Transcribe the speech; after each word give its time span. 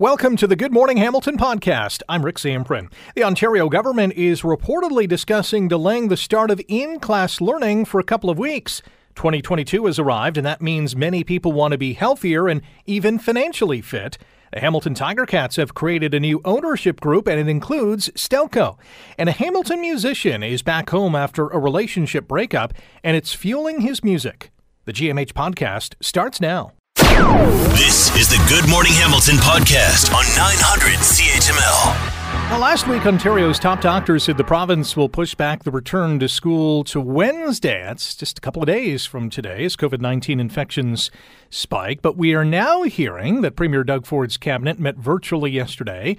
Welcome 0.00 0.38
to 0.38 0.46
the 0.46 0.56
Good 0.56 0.72
Morning 0.72 0.96
Hamilton 0.96 1.36
podcast. 1.36 2.00
I'm 2.08 2.24
Rick 2.24 2.36
Zamperin. 2.36 2.90
The 3.14 3.22
Ontario 3.22 3.68
government 3.68 4.14
is 4.14 4.40
reportedly 4.40 5.06
discussing 5.06 5.68
delaying 5.68 6.08
the 6.08 6.16
start 6.16 6.50
of 6.50 6.58
in 6.68 7.00
class 7.00 7.38
learning 7.38 7.84
for 7.84 8.00
a 8.00 8.02
couple 8.02 8.30
of 8.30 8.38
weeks. 8.38 8.80
2022 9.16 9.84
has 9.84 9.98
arrived, 9.98 10.38
and 10.38 10.46
that 10.46 10.62
means 10.62 10.96
many 10.96 11.22
people 11.22 11.52
want 11.52 11.72
to 11.72 11.76
be 11.76 11.92
healthier 11.92 12.48
and 12.48 12.62
even 12.86 13.18
financially 13.18 13.82
fit. 13.82 14.16
The 14.54 14.60
Hamilton 14.60 14.94
Tiger 14.94 15.26
Cats 15.26 15.56
have 15.56 15.74
created 15.74 16.14
a 16.14 16.20
new 16.20 16.40
ownership 16.46 16.98
group, 17.02 17.28
and 17.28 17.38
it 17.38 17.46
includes 17.46 18.08
Stelco. 18.14 18.78
And 19.18 19.28
a 19.28 19.32
Hamilton 19.32 19.82
musician 19.82 20.42
is 20.42 20.62
back 20.62 20.88
home 20.88 21.14
after 21.14 21.48
a 21.48 21.58
relationship 21.58 22.26
breakup, 22.26 22.72
and 23.04 23.18
it's 23.18 23.34
fueling 23.34 23.82
his 23.82 24.02
music. 24.02 24.50
The 24.86 24.94
GMH 24.94 25.34
podcast 25.34 25.92
starts 26.00 26.40
now. 26.40 26.72
This 27.20 28.16
is 28.16 28.28
the 28.28 28.42
Good 28.48 28.66
Morning 28.70 28.94
Hamilton 28.94 29.36
podcast 29.36 30.08
on 30.14 30.24
900 30.36 30.96
CHML. 31.00 32.50
Well, 32.50 32.60
last 32.60 32.88
week, 32.88 33.04
Ontario's 33.04 33.58
top 33.58 33.82
doctors 33.82 34.24
said 34.24 34.38
the 34.38 34.44
province 34.44 34.96
will 34.96 35.10
push 35.10 35.34
back 35.34 35.62
the 35.62 35.70
return 35.70 36.18
to 36.20 36.30
school 36.30 36.82
to 36.84 36.98
Wednesday. 36.98 37.82
That's 37.82 38.14
just 38.14 38.38
a 38.38 38.40
couple 38.40 38.62
of 38.62 38.68
days 38.68 39.04
from 39.04 39.28
today 39.28 39.66
as 39.66 39.76
COVID 39.76 40.00
19 40.00 40.40
infections 40.40 41.10
spike. 41.50 42.00
But 42.00 42.16
we 42.16 42.34
are 42.34 42.44
now 42.44 42.84
hearing 42.84 43.42
that 43.42 43.54
Premier 43.54 43.84
Doug 43.84 44.06
Ford's 44.06 44.38
cabinet 44.38 44.78
met 44.78 44.96
virtually 44.96 45.50
yesterday 45.50 46.16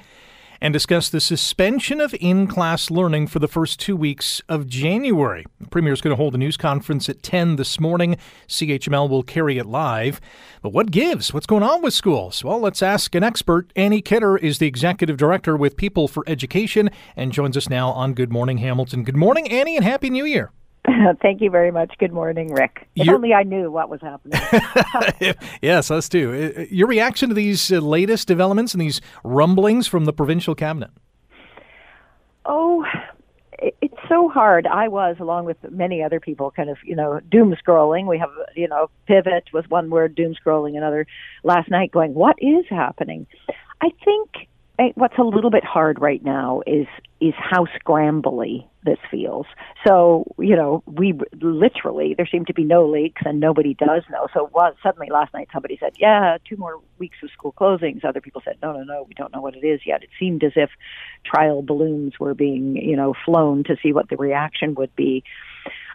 and 0.62 0.72
discuss 0.72 1.10
the 1.10 1.20
suspension 1.20 2.00
of 2.00 2.16
in 2.20 2.46
class 2.46 2.92
learning 2.92 3.28
for 3.28 3.40
the 3.40 3.48
first 3.48 3.80
two 3.80 3.96
weeks 3.96 4.42
of 4.48 4.68
January. 4.68 5.46
The 5.60 5.68
Premier 5.68 5.92
is 5.92 6.02
going 6.02 6.12
to 6.12 6.22
hold 6.22 6.36
a 6.36 6.38
news 6.38 6.56
conference 6.56 7.10
at 7.10 7.24
10 7.24 7.56
this 7.56 7.80
morning. 7.80 8.16
CHML 8.48 9.10
will 9.10 9.24
carry 9.24 9.58
it 9.58 9.66
live. 9.66 10.22
But 10.62 10.72
what 10.72 10.92
gives? 10.92 11.34
What's 11.34 11.48
going 11.48 11.64
on 11.64 11.82
with 11.82 11.96
schools? 11.96 12.44
Well, 12.44 12.60
let's 12.60 12.84
ask 12.84 13.16
an 13.16 13.24
expert. 13.24 13.74
Annie 13.76 14.02
Kidder 14.02 14.38
is 14.38 14.60
the 14.60 14.68
Executive 14.68 15.18
Director 15.18 15.58
with 15.58 15.76
People 15.76 16.08
for 16.08 16.24
Education 16.28 16.92
and 17.16 17.32
joins 17.32 17.58
us 17.58 17.68
now 17.68 17.90
on 17.90 18.14
Good 18.14 18.32
Morning 18.32 18.60
Hamilton. 18.60 19.04
Good 19.04 19.18
morning, 19.18 19.52
Annie, 19.52 19.76
and 19.76 19.84
Happy 19.84 20.12
New 20.12 20.26
Year. 20.26 20.52
Thank 21.22 21.42
you 21.42 21.50
very 21.50 21.72
much. 21.72 21.94
Good 22.00 22.12
morning, 22.12 22.54
Rick. 22.54 22.88
If 22.96 23.06
You're... 23.06 23.16
only 23.16 23.34
I 23.34 23.44
knew 23.44 23.70
what 23.70 23.90
was 23.90 24.02
happening. 24.02 24.42
yes, 25.62 25.92
us 25.92 26.10
too. 26.10 26.68
Your 26.72 26.88
reaction 26.88 27.30
to 27.30 27.36
these 27.36 27.72
uh, 27.72 27.80
latest 27.80 28.28
developments 28.28 28.74
and 28.74 28.82
these 28.82 29.02
rumblings 29.24 29.88
from 29.88 30.06
the 30.06 30.14
provincial 30.14 30.56
cabinet? 30.56 30.90
Oh, 32.46 32.84
it's 33.60 33.98
so 34.10 34.28
hard. 34.28 34.66
I 34.66 34.88
was, 34.88 35.18
along 35.20 35.46
with 35.46 35.58
many 35.70 36.02
other 36.02 36.20
people, 36.20 36.50
kind 36.50 36.70
of, 36.70 36.78
you 36.84 36.96
know, 36.96 37.20
doom 37.30 37.56
scrolling. 37.64 38.08
We 38.08 38.18
have, 38.18 38.32
you 38.56 38.68
know, 38.68 38.90
pivot 39.06 39.50
was 39.54 39.70
one 39.70 39.92
word, 39.92 40.16
doom 40.16 40.34
scrolling 40.34 40.76
another 40.76 41.06
last 41.44 41.70
night 41.70 41.92
going, 41.92 42.16
what 42.16 42.38
is 42.40 42.66
happening? 42.70 43.28
I 43.82 43.90
think 44.04 44.48
what's 44.96 45.18
a 45.18 45.24
little 45.24 45.50
bit 45.50 45.64
hard 45.64 46.00
right 46.02 46.24
now 46.24 46.62
is 46.66 46.88
is 47.20 47.34
how 47.38 47.68
scrambly 47.80 48.66
this 48.84 48.98
feels. 49.12 49.46
So 49.86 50.26
you 50.40 50.56
know, 50.56 50.84
we 50.88 51.14
literally 51.40 52.16
there 52.16 52.28
seem 52.32 52.46
to 52.46 52.54
be 52.54 52.64
no 52.64 52.88
leaks 52.88 53.22
and 53.26 53.40
nobody 53.40 53.74
does 53.74 54.04
know. 54.10 54.28
So 54.34 54.50
well, 54.54 54.74
suddenly 54.82 55.08
last 55.12 55.34
night 55.34 55.50
somebody 55.54 55.78
said, 55.80 55.94
"Yeah, 55.98 56.38
two 56.48 56.58
more 56.58 56.80
weeks 56.98 57.18
of 57.24 57.30
school 57.32 57.54
closings." 57.54 58.04
Other 58.04 58.22
people 58.22 58.42
said, 58.44 58.58
"No, 58.62 58.74
no, 58.74 58.84
no, 58.84 59.06
we 59.08 59.14
don't 59.14 59.34
know 59.34 59.42
what 59.42 59.56
it 59.56 59.66
is 59.66 59.82
yet." 59.86 60.04
It 60.04 60.10
seemed 60.20 60.44
as 60.44 60.54
if 60.56 60.70
trial 61.24 61.62
balloons 61.62 62.20
were 62.20 62.34
being 62.34 62.76
you 62.76 62.96
know 62.96 63.14
flown 63.26 63.64
to 63.66 63.78
see 63.82 63.94
what 63.94 64.10
the 64.10 64.18
reaction 64.18 64.76
would 64.76 64.96
be. 64.96 65.24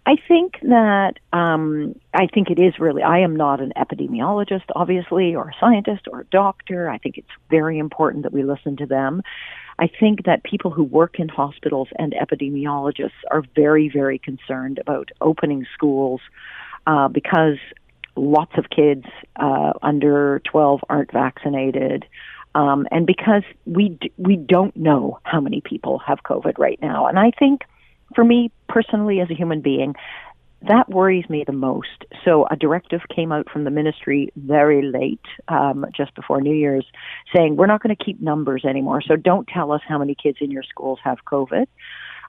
I 0.06 0.14
think 0.28 0.60
that 0.62 1.14
um, 1.32 1.96
I 2.14 2.28
think 2.32 2.48
it 2.50 2.60
is 2.60 2.78
really. 2.78 3.02
I 3.02 3.18
am 3.18 3.34
not 3.34 3.60
an 3.60 3.72
epidemiologist, 3.76 4.62
obviously, 4.76 5.34
or 5.34 5.48
a 5.48 5.54
scientist 5.58 6.06
or 6.12 6.20
a 6.20 6.24
doctor. 6.26 6.88
I 6.88 6.98
think 6.98 7.18
it's 7.18 7.28
very 7.50 7.78
important 7.78 8.22
that 8.22 8.32
we 8.32 8.44
listen 8.44 8.76
to 8.76 8.86
them. 8.86 9.22
I 9.80 9.88
think 9.88 10.24
that 10.24 10.44
people 10.44 10.70
who 10.70 10.84
work 10.84 11.18
in 11.18 11.28
hospitals 11.28 11.88
and 11.98 12.14
epidemiologists 12.14 13.18
are 13.32 13.42
very, 13.56 13.88
very 13.88 14.18
concerned 14.20 14.78
about 14.78 15.10
opening 15.20 15.66
schools 15.74 16.20
uh, 16.86 17.08
because 17.08 17.58
lots 18.14 18.52
of 18.56 18.70
kids 18.70 19.06
uh, 19.34 19.72
under 19.82 20.40
12 20.50 20.80
aren't 20.88 21.12
vaccinated. 21.12 22.06
Um, 22.54 22.86
and 22.92 23.08
because 23.08 23.42
we 23.66 23.90
d- 23.90 24.12
we 24.16 24.36
don't 24.36 24.74
know 24.76 25.18
how 25.24 25.40
many 25.40 25.60
people 25.60 25.98
have 25.98 26.22
COVID 26.22 26.58
right 26.58 26.78
now, 26.80 27.06
and 27.06 27.18
I 27.18 27.32
think 27.36 27.62
for 28.14 28.24
me 28.24 28.50
personally 28.68 29.20
as 29.20 29.30
a 29.30 29.34
human 29.34 29.60
being, 29.60 29.94
that 30.62 30.88
worries 30.88 31.28
me 31.28 31.44
the 31.46 31.52
most. 31.52 32.04
So 32.24 32.46
a 32.50 32.56
directive 32.56 33.02
came 33.14 33.30
out 33.30 33.48
from 33.50 33.64
the 33.64 33.70
ministry 33.70 34.32
very 34.36 34.82
late, 34.82 35.20
um, 35.48 35.86
just 35.94 36.14
before 36.14 36.40
New 36.40 36.54
Year's, 36.54 36.86
saying 37.34 37.56
we're 37.56 37.66
not 37.66 37.82
going 37.82 37.94
to 37.94 38.04
keep 38.04 38.20
numbers 38.20 38.64
anymore. 38.64 39.02
So 39.02 39.16
don't 39.16 39.46
tell 39.46 39.70
us 39.70 39.82
how 39.86 39.98
many 39.98 40.14
kids 40.14 40.38
in 40.40 40.50
your 40.50 40.62
schools 40.62 40.98
have 41.04 41.18
COVID. 41.24 41.66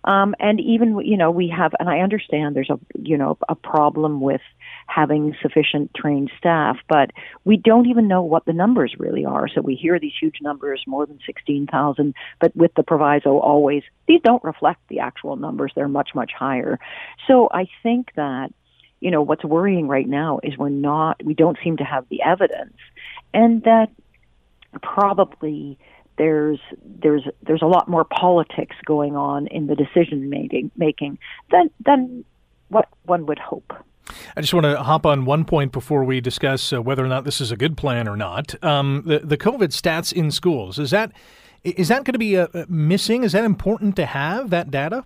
Um, 0.03 0.35
and 0.40 0.59
even, 0.59 1.00
you 1.03 1.18
know, 1.18 1.31
we 1.31 1.50
have, 1.50 1.74
and 1.80 1.90
I 1.90 2.00
understand 2.00 2.56
there's 2.56 2.69
a, 2.69 2.80
you 2.97 3.18
know, 3.18 3.38
a 3.50 3.56
problem 3.56 4.22
with 4.22 4.41
having 4.88 5.35
sufficient 5.41 5.91
trained 5.96 6.31
staff, 6.38 6.78
but 6.88 7.12
we 7.44 7.58
don't 7.58 7.88
even 7.88 8.08
know 8.08 8.22
what 8.22 8.46
the 8.46 8.53
numbers 8.53 8.96
really 8.97 9.25
are. 9.25 9.47
So 9.47 9.62
we 9.62 9.75
hear 9.75 10.00
these 10.00 10.13
huge 10.19 10.38
numbers, 10.41 10.84
more 10.88 11.06
than 11.06 11.19
16,000, 11.25 12.13
but 12.40 12.56
with 12.56 12.74
the 12.75 12.84
proviso 12.84 13.38
always, 13.40 13.84
these 14.08 14.22
don't 14.24 14.44
reflect 14.44 14.80
the 14.88 15.00
actual 15.00 15.35
numbers. 15.35 15.72
They're 15.75 15.88
much, 15.88 16.12
much 16.16 16.31
higher. 16.38 16.79
So 17.28 17.50
I 17.52 17.68
think 17.84 18.12
that, 18.16 18.53
you 19.00 19.12
know, 19.12 19.22
what's 19.22 19.44
worrying 19.44 19.88
right 19.88 20.08
now 20.08 20.40
is 20.41 20.58
we're 20.58 20.69
not, 20.69 21.24
we 21.24 21.34
don't 21.34 21.58
seem 21.64 21.78
to 21.78 21.84
have 21.84 22.08
the 22.09 22.22
evidence 22.24 22.78
and 23.34 23.64
that 23.64 23.90
probably 24.81 25.78
there's 26.17 26.59
there's 26.83 27.23
there's 27.44 27.61
a 27.61 27.67
lot 27.67 27.88
more 27.88 28.03
politics 28.03 28.75
going 28.85 29.16
on 29.16 29.47
in 29.47 29.67
the 29.67 29.75
decision 29.75 30.29
making 30.29 30.72
making 30.75 31.17
than 31.51 31.69
than 31.85 32.25
what 32.69 32.89
one 33.05 33.25
would 33.25 33.39
hope. 33.39 33.73
I 34.35 34.41
just 34.41 34.53
want 34.53 34.66
to 34.66 34.81
hop 34.81 35.05
on 35.05 35.25
one 35.25 35.45
point 35.45 35.72
before 35.72 36.03
we 36.03 36.22
discuss 36.22 36.72
uh, 36.72 36.81
whether 36.81 37.03
or 37.03 37.07
not 37.07 37.25
this 37.25 37.41
is 37.41 37.51
a 37.51 37.57
good 37.57 37.75
plan 37.75 38.07
or 38.07 38.16
not. 38.16 38.61
Um, 38.63 39.03
the 39.05 39.19
the 39.19 39.38
COVID 39.38 39.69
stats 39.69 40.13
in 40.13 40.31
schools 40.31 40.79
is 40.79 40.91
that 40.91 41.11
is 41.63 41.88
that 41.89 42.03
going 42.03 42.13
to 42.13 42.19
be 42.19 42.38
uh, 42.38 42.47
missing? 42.69 43.23
Is 43.23 43.34
that 43.34 43.44
important 43.44 43.95
to 43.97 44.05
have 44.05 44.49
that 44.49 44.72
data? 44.72 45.05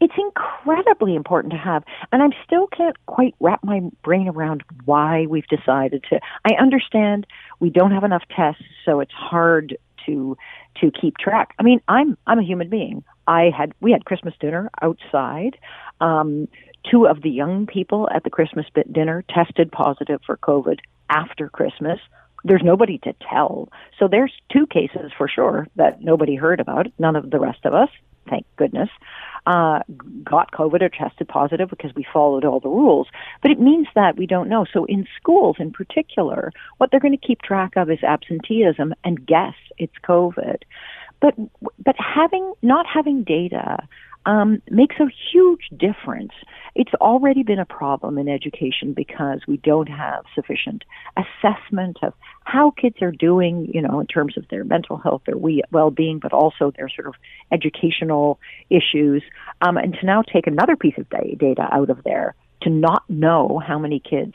It's 0.00 0.14
incredibly 0.18 1.14
important 1.14 1.52
to 1.52 1.58
have, 1.58 1.84
and 2.12 2.22
I 2.22 2.26
still 2.44 2.66
can't 2.66 2.96
quite 3.06 3.34
wrap 3.40 3.62
my 3.62 3.80
brain 4.02 4.28
around 4.28 4.62
why 4.84 5.26
we've 5.26 5.46
decided 5.46 6.04
to. 6.10 6.20
I 6.44 6.60
understand 6.60 7.26
we 7.60 7.70
don't 7.70 7.92
have 7.92 8.04
enough 8.04 8.24
tests, 8.34 8.64
so 8.84 9.00
it's 9.00 9.12
hard 9.12 9.78
to 10.06 10.36
to 10.80 10.90
keep 10.90 11.18
track. 11.18 11.54
I 11.58 11.62
mean, 11.62 11.80
I'm 11.88 12.16
I'm 12.26 12.38
a 12.38 12.44
human 12.44 12.68
being. 12.68 13.04
I 13.26 13.50
had 13.56 13.72
we 13.80 13.92
had 13.92 14.04
Christmas 14.04 14.34
dinner 14.40 14.70
outside. 14.82 15.56
Um, 16.00 16.48
two 16.90 17.06
of 17.06 17.22
the 17.22 17.30
young 17.30 17.66
people 17.66 18.08
at 18.14 18.24
the 18.24 18.30
Christmas 18.30 18.66
dinner 18.90 19.24
tested 19.28 19.72
positive 19.72 20.20
for 20.26 20.36
COVID 20.36 20.78
after 21.08 21.48
Christmas. 21.48 21.98
There's 22.44 22.62
nobody 22.62 22.98
to 22.98 23.14
tell. 23.30 23.70
So 23.98 24.06
there's 24.06 24.32
two 24.52 24.66
cases 24.66 25.12
for 25.16 25.28
sure 25.28 25.66
that 25.76 26.02
nobody 26.02 26.34
heard 26.34 26.60
about. 26.60 26.88
None 26.98 27.16
of 27.16 27.30
the 27.30 27.40
rest 27.40 27.64
of 27.64 27.72
us, 27.72 27.88
thank 28.28 28.44
goodness 28.56 28.90
uh, 29.46 29.80
got 30.22 30.52
COVID 30.52 30.80
or 30.82 30.88
tested 30.88 31.28
positive 31.28 31.68
because 31.68 31.94
we 31.94 32.06
followed 32.12 32.44
all 32.44 32.60
the 32.60 32.68
rules. 32.68 33.08
But 33.42 33.50
it 33.50 33.60
means 33.60 33.86
that 33.94 34.16
we 34.16 34.26
don't 34.26 34.48
know. 34.48 34.64
So 34.72 34.84
in 34.86 35.06
schools 35.16 35.56
in 35.58 35.70
particular, 35.70 36.52
what 36.78 36.90
they're 36.90 37.00
going 37.00 37.18
to 37.18 37.26
keep 37.26 37.42
track 37.42 37.76
of 37.76 37.90
is 37.90 38.02
absenteeism 38.02 38.94
and 39.04 39.26
guess 39.26 39.54
it's 39.78 39.94
COVID. 40.02 40.62
But 41.20 41.34
but 41.82 41.96
having 41.98 42.52
not 42.62 42.86
having 42.86 43.22
data 43.24 43.86
um, 44.26 44.62
makes 44.70 44.96
a 45.00 45.06
huge 45.32 45.68
difference. 45.76 46.32
It's 46.74 46.92
already 46.94 47.42
been 47.42 47.58
a 47.58 47.64
problem 47.66 48.18
in 48.18 48.28
education 48.28 48.94
because 48.94 49.40
we 49.46 49.58
don't 49.58 49.88
have 49.88 50.24
sufficient 50.34 50.84
assessment 51.16 51.98
of 52.02 52.14
how 52.44 52.70
kids 52.70 52.96
are 53.02 53.12
doing, 53.12 53.70
you 53.72 53.82
know, 53.82 54.00
in 54.00 54.06
terms 54.06 54.36
of 54.36 54.44
their 54.48 54.64
mental 54.64 54.96
health, 54.96 55.22
their 55.26 55.36
well-being, 55.70 56.18
but 56.18 56.32
also 56.32 56.72
their 56.76 56.88
sort 56.88 57.06
of 57.06 57.14
educational 57.52 58.40
issues. 58.70 59.22
Um, 59.60 59.76
and 59.76 59.94
to 59.94 60.06
now 60.06 60.22
take 60.22 60.46
another 60.46 60.76
piece 60.76 60.98
of 60.98 61.08
data 61.08 61.68
out 61.70 61.90
of 61.90 62.02
there 62.04 62.34
to 62.62 62.70
not 62.70 63.08
know 63.08 63.62
how 63.64 63.78
many 63.78 64.00
kids 64.00 64.34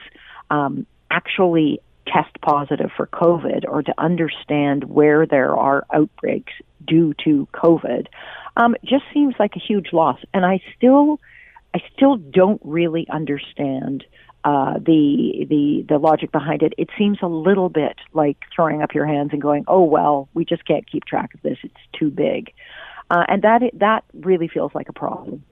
um, 0.50 0.86
actually 1.12 1.82
test 2.08 2.40
positive 2.42 2.90
for 2.96 3.08
COVID 3.08 3.66
or 3.68 3.84
to 3.84 3.94
understand 3.98 4.86
where 4.86 5.26
there 5.26 5.56
are 5.56 5.86
outbreaks 5.94 6.54
due 6.86 7.14
to 7.26 7.48
COVID 7.54 8.08
um, 8.58 8.76
just 8.84 9.04
seems 9.14 9.36
like 9.40 9.56
a 9.56 9.60
huge 9.60 9.94
loss. 9.94 10.20
And 10.34 10.46
I 10.46 10.62
still, 10.76 11.20
I 11.74 11.80
still 11.96 12.18
don't 12.18 12.62
really 12.64 13.08
understand 13.10 14.06
uh, 14.44 14.76
the 14.76 15.46
the 15.50 15.86
the 15.88 15.98
logic 15.98 16.32
behind 16.32 16.64
it. 16.64 16.74
It 16.78 16.90
seems 16.98 17.18
a 17.22 17.28
little 17.28 17.70
bit 17.70 17.98
like 18.14 18.38
throwing 18.56 18.82
up 18.82 18.94
your 18.94 19.06
hands 19.06 19.32
and 19.34 19.42
going, 19.42 19.66
"Oh 19.68 19.84
well, 19.84 20.30
we 20.34 20.46
just 20.46 20.66
can't 20.66 20.90
keep 20.90 21.06
track 21.06 21.34
of 21.34 21.42
this. 21.42 21.58
It's 21.64 21.76
too 21.94 22.10
big," 22.10 22.54
uh, 23.10 23.26
and 23.28 23.42
that 23.42 23.62
that 23.74 24.06
really 24.14 24.48
feels 24.48 24.74
like 24.74 24.88
a 24.88 24.94
problem. 24.94 25.44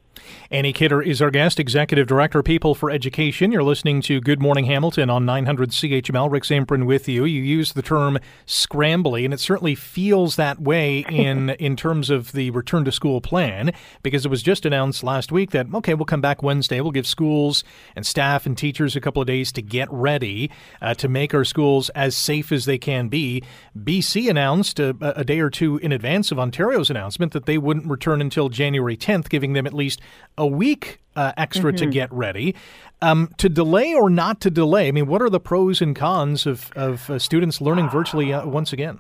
Annie 0.50 0.74
Kidder 0.74 1.02
is 1.02 1.22
our 1.22 1.32
guest, 1.32 1.60
Executive 1.60 2.08
Director, 2.08 2.42
People 2.42 2.74
for 2.74 2.90
Education. 2.90 3.52
You're 3.52 3.64
listening 3.64 4.02
to 4.04 4.22
Good 4.22 4.42
Morning 4.42 4.66
Hamilton 4.66 5.10
on 5.10 5.26
900 5.26 5.72
CHML. 5.72 6.32
Rick 6.32 6.44
Zamperin 6.44 6.86
with 6.86 7.10
you. 7.10 7.26
You 7.26 7.42
use 7.42 7.74
the 7.74 7.82
term 7.82 8.18
scrambly, 8.46 9.26
and 9.26 9.34
it 9.34 9.40
certainly 9.40 9.76
feels 9.76 10.36
that 10.38 10.62
way 10.62 11.00
in 11.10 11.50
in 11.60 11.76
terms 11.76 12.10
of 12.10 12.32
the 12.32 12.52
return 12.52 12.86
to 12.86 12.92
school 12.92 13.20
plan, 13.20 13.72
because 14.04 14.26
it 14.26 14.30
was 14.30 14.42
just 14.42 14.66
announced 14.66 15.04
last 15.04 15.32
week 15.32 15.52
that 15.52 15.68
okay, 15.74 15.94
we'll 15.94 16.06
come 16.06 16.22
back 16.22 16.42
Wednesday. 16.42 16.80
We'll 16.80 16.92
give 16.92 17.08
schools 17.08 17.64
and 17.96 18.06
staff 18.06 18.46
and 18.46 18.58
teachers 18.58 18.96
a 18.96 19.02
couple 19.02 19.22
of 19.22 19.28
days 19.28 19.52
to 19.52 19.62
get 19.62 19.92
ready 19.92 20.50
uh, 20.82 20.94
to 20.96 21.08
make 21.08 21.34
our 21.34 21.44
schools 21.44 21.90
as 21.90 22.16
safe 22.16 22.52
as 22.52 22.66
they 22.66 22.78
can 22.78 23.10
be. 23.10 23.44
BC 23.78 24.30
announced 24.30 24.80
a, 24.80 24.96
a 25.02 25.24
day 25.24 25.40
or 25.40 25.50
two 25.50 25.78
in 25.78 25.92
advance 25.92 26.32
of 26.32 26.40
Ontario's 26.40 26.90
announcement 26.90 27.34
that 27.34 27.46
they 27.46 27.58
wouldn't 27.58 27.88
return 27.88 28.22
until 28.22 28.50
January 28.50 28.96
10th, 28.96 29.30
giving 29.30 29.54
them 29.54 29.68
at 29.68 29.74
least 29.74 30.02
a 30.38 30.48
week 30.48 31.00
uh, 31.16 31.34
extra 31.36 31.72
mm-hmm. 31.72 31.86
to 31.86 31.92
get 31.92 32.14
ready. 32.14 32.56
Um, 33.02 33.32
to 33.38 33.50
delay 33.50 33.94
or 33.94 34.10
not 34.10 34.42
to 34.42 34.50
delay? 34.50 34.88
I 34.88 34.92
mean, 34.92 35.08
what 35.08 35.22
are 35.22 35.30
the 35.30 35.40
pros 35.40 35.82
and 35.82 35.96
cons 35.96 36.46
of, 36.46 36.72
of 36.76 37.10
uh, 37.10 37.20
students 37.20 37.62
learning 37.62 37.90
virtually 37.90 38.34
uh, 38.34 38.48
once 38.48 38.74
again? 38.74 39.00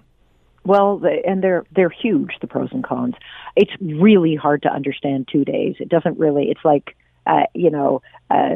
Well, 0.66 1.02
and 1.26 1.42
they're 1.42 1.64
they're 1.72 1.90
huge. 1.90 2.32
The 2.42 2.48
pros 2.48 2.70
and 2.74 2.84
cons. 2.84 3.16
It's 3.56 3.72
really 3.80 4.36
hard 4.36 4.62
to 4.64 4.70
understand 4.70 5.30
two 5.32 5.46
days. 5.46 5.76
It 5.80 5.88
doesn't 5.88 6.20
really. 6.20 6.50
It's 6.52 6.66
like 6.66 6.98
uh, 7.28 7.44
you 7.54 7.70
know, 7.70 8.02
uh, 8.32 8.56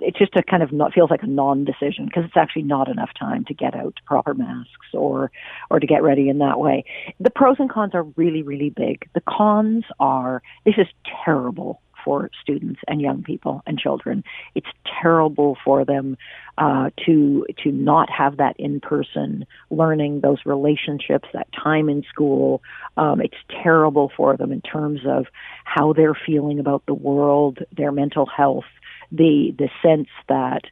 it's 0.00 0.18
just 0.18 0.36
a 0.36 0.42
kind 0.42 0.62
of 0.62 0.72
not 0.72 0.92
feels 0.92 1.10
like 1.10 1.22
a 1.22 1.26
non-decision 1.26 2.06
because 2.06 2.24
it's 2.24 2.36
actually 2.36 2.62
not 2.62 2.88
enough 2.88 3.10
time 3.18 3.44
to 3.46 3.54
get 3.54 3.74
out 3.74 3.94
proper 4.06 4.34
masks 4.34 4.94
or 4.94 5.30
or 5.70 5.80
to 5.80 5.86
get 5.86 6.02
ready 6.02 6.28
in 6.28 6.38
that 6.38 6.60
way. 6.60 6.84
The 7.20 7.30
pros 7.30 7.56
and 7.58 7.70
cons 7.70 7.94
are 7.94 8.04
really 8.16 8.42
really 8.42 8.70
big. 8.70 9.08
The 9.14 9.22
cons 9.28 9.84
are 10.00 10.42
this 10.64 10.74
is 10.78 10.86
terrible 11.24 11.81
for 12.04 12.30
students 12.40 12.80
and 12.88 13.00
young 13.00 13.22
people 13.22 13.62
and 13.66 13.78
children. 13.78 14.24
It's 14.54 14.66
terrible 15.02 15.56
for 15.64 15.84
them 15.84 16.16
uh, 16.58 16.90
to 17.06 17.46
to 17.64 17.72
not 17.72 18.10
have 18.10 18.36
that 18.36 18.56
in 18.58 18.80
person 18.80 19.46
learning, 19.70 20.20
those 20.20 20.38
relationships, 20.44 21.28
that 21.32 21.48
time 21.52 21.88
in 21.88 22.02
school. 22.04 22.62
Um, 22.96 23.20
it's 23.20 23.36
terrible 23.62 24.12
for 24.16 24.36
them 24.36 24.52
in 24.52 24.60
terms 24.60 25.00
of 25.06 25.26
how 25.64 25.92
they're 25.92 26.18
feeling 26.26 26.58
about 26.58 26.84
the 26.86 26.94
world, 26.94 27.58
their 27.76 27.92
mental 27.92 28.26
health, 28.26 28.64
the 29.10 29.54
the 29.58 29.70
sense 29.82 30.08
that 30.28 30.62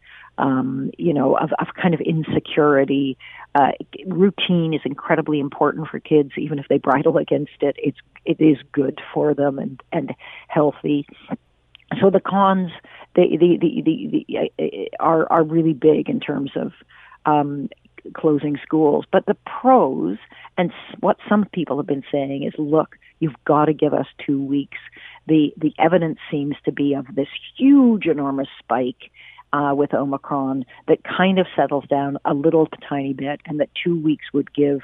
um, 0.41 0.91
you 0.97 1.13
know, 1.13 1.37
of, 1.37 1.51
of 1.59 1.69
kind 1.81 1.95
of 1.95 2.01
insecurity. 2.01 3.17
Uh, 3.55 3.73
routine 4.07 4.73
is 4.73 4.81
incredibly 4.85 5.39
important 5.39 5.87
for 5.89 6.01
kids, 6.01 6.31
even 6.37 6.59
if 6.59 6.67
they 6.69 6.79
bridle 6.79 7.17
against 7.25 7.61
it. 7.61 7.77
It's 7.79 7.99
it 8.25 8.41
is 8.41 8.57
good 8.73 9.01
for 9.15 9.35
them 9.35 9.59
and 9.59 9.81
and 9.93 10.15
healthy. 10.49 11.07
So 12.01 12.11
the 12.11 12.21
cons, 12.21 12.71
the 13.15 13.37
the 13.39 13.59
the, 13.61 13.83
the, 13.83 14.27
the 14.59 14.91
are 14.99 15.31
are 15.31 15.45
really 15.45 15.75
big 15.75 16.09
in 16.09 16.21
terms 16.21 16.53
of 16.57 16.73
um, 17.27 17.69
closing 18.15 18.59
schools. 18.63 19.05
But 19.13 19.27
the 19.27 19.37
pros, 19.45 20.17
and 20.57 20.73
what 21.01 21.19
some 21.29 21.45
people 21.53 21.77
have 21.77 21.87
been 21.87 22.05
saying 22.11 22.45
is, 22.45 22.55
look, 22.57 22.97
you've 23.19 23.45
got 23.45 23.67
to 23.67 23.75
give 23.75 23.93
us 23.93 24.07
two 24.25 24.43
weeks. 24.43 24.79
The 25.27 25.53
the 25.59 25.75
evidence 25.79 26.19
seems 26.31 26.57
to 26.65 26.73
be 26.73 26.95
of 26.95 27.07
this 27.15 27.29
huge, 27.59 28.07
enormous 28.07 28.49
spike 28.59 29.11
uh, 29.53 29.75
with 29.77 29.95
Omicron 29.95 30.65
that 30.89 30.99
kind 31.05 31.39
of 31.39 31.47
settles 31.57 31.85
down 31.89 32.19
a 32.25 32.35
little 32.35 32.69
tiny 32.89 33.13
bit, 33.13 33.41
and 33.47 33.61
that 33.61 33.71
two 33.83 34.01
weeks 34.01 34.27
would 34.33 34.53
give 34.55 34.81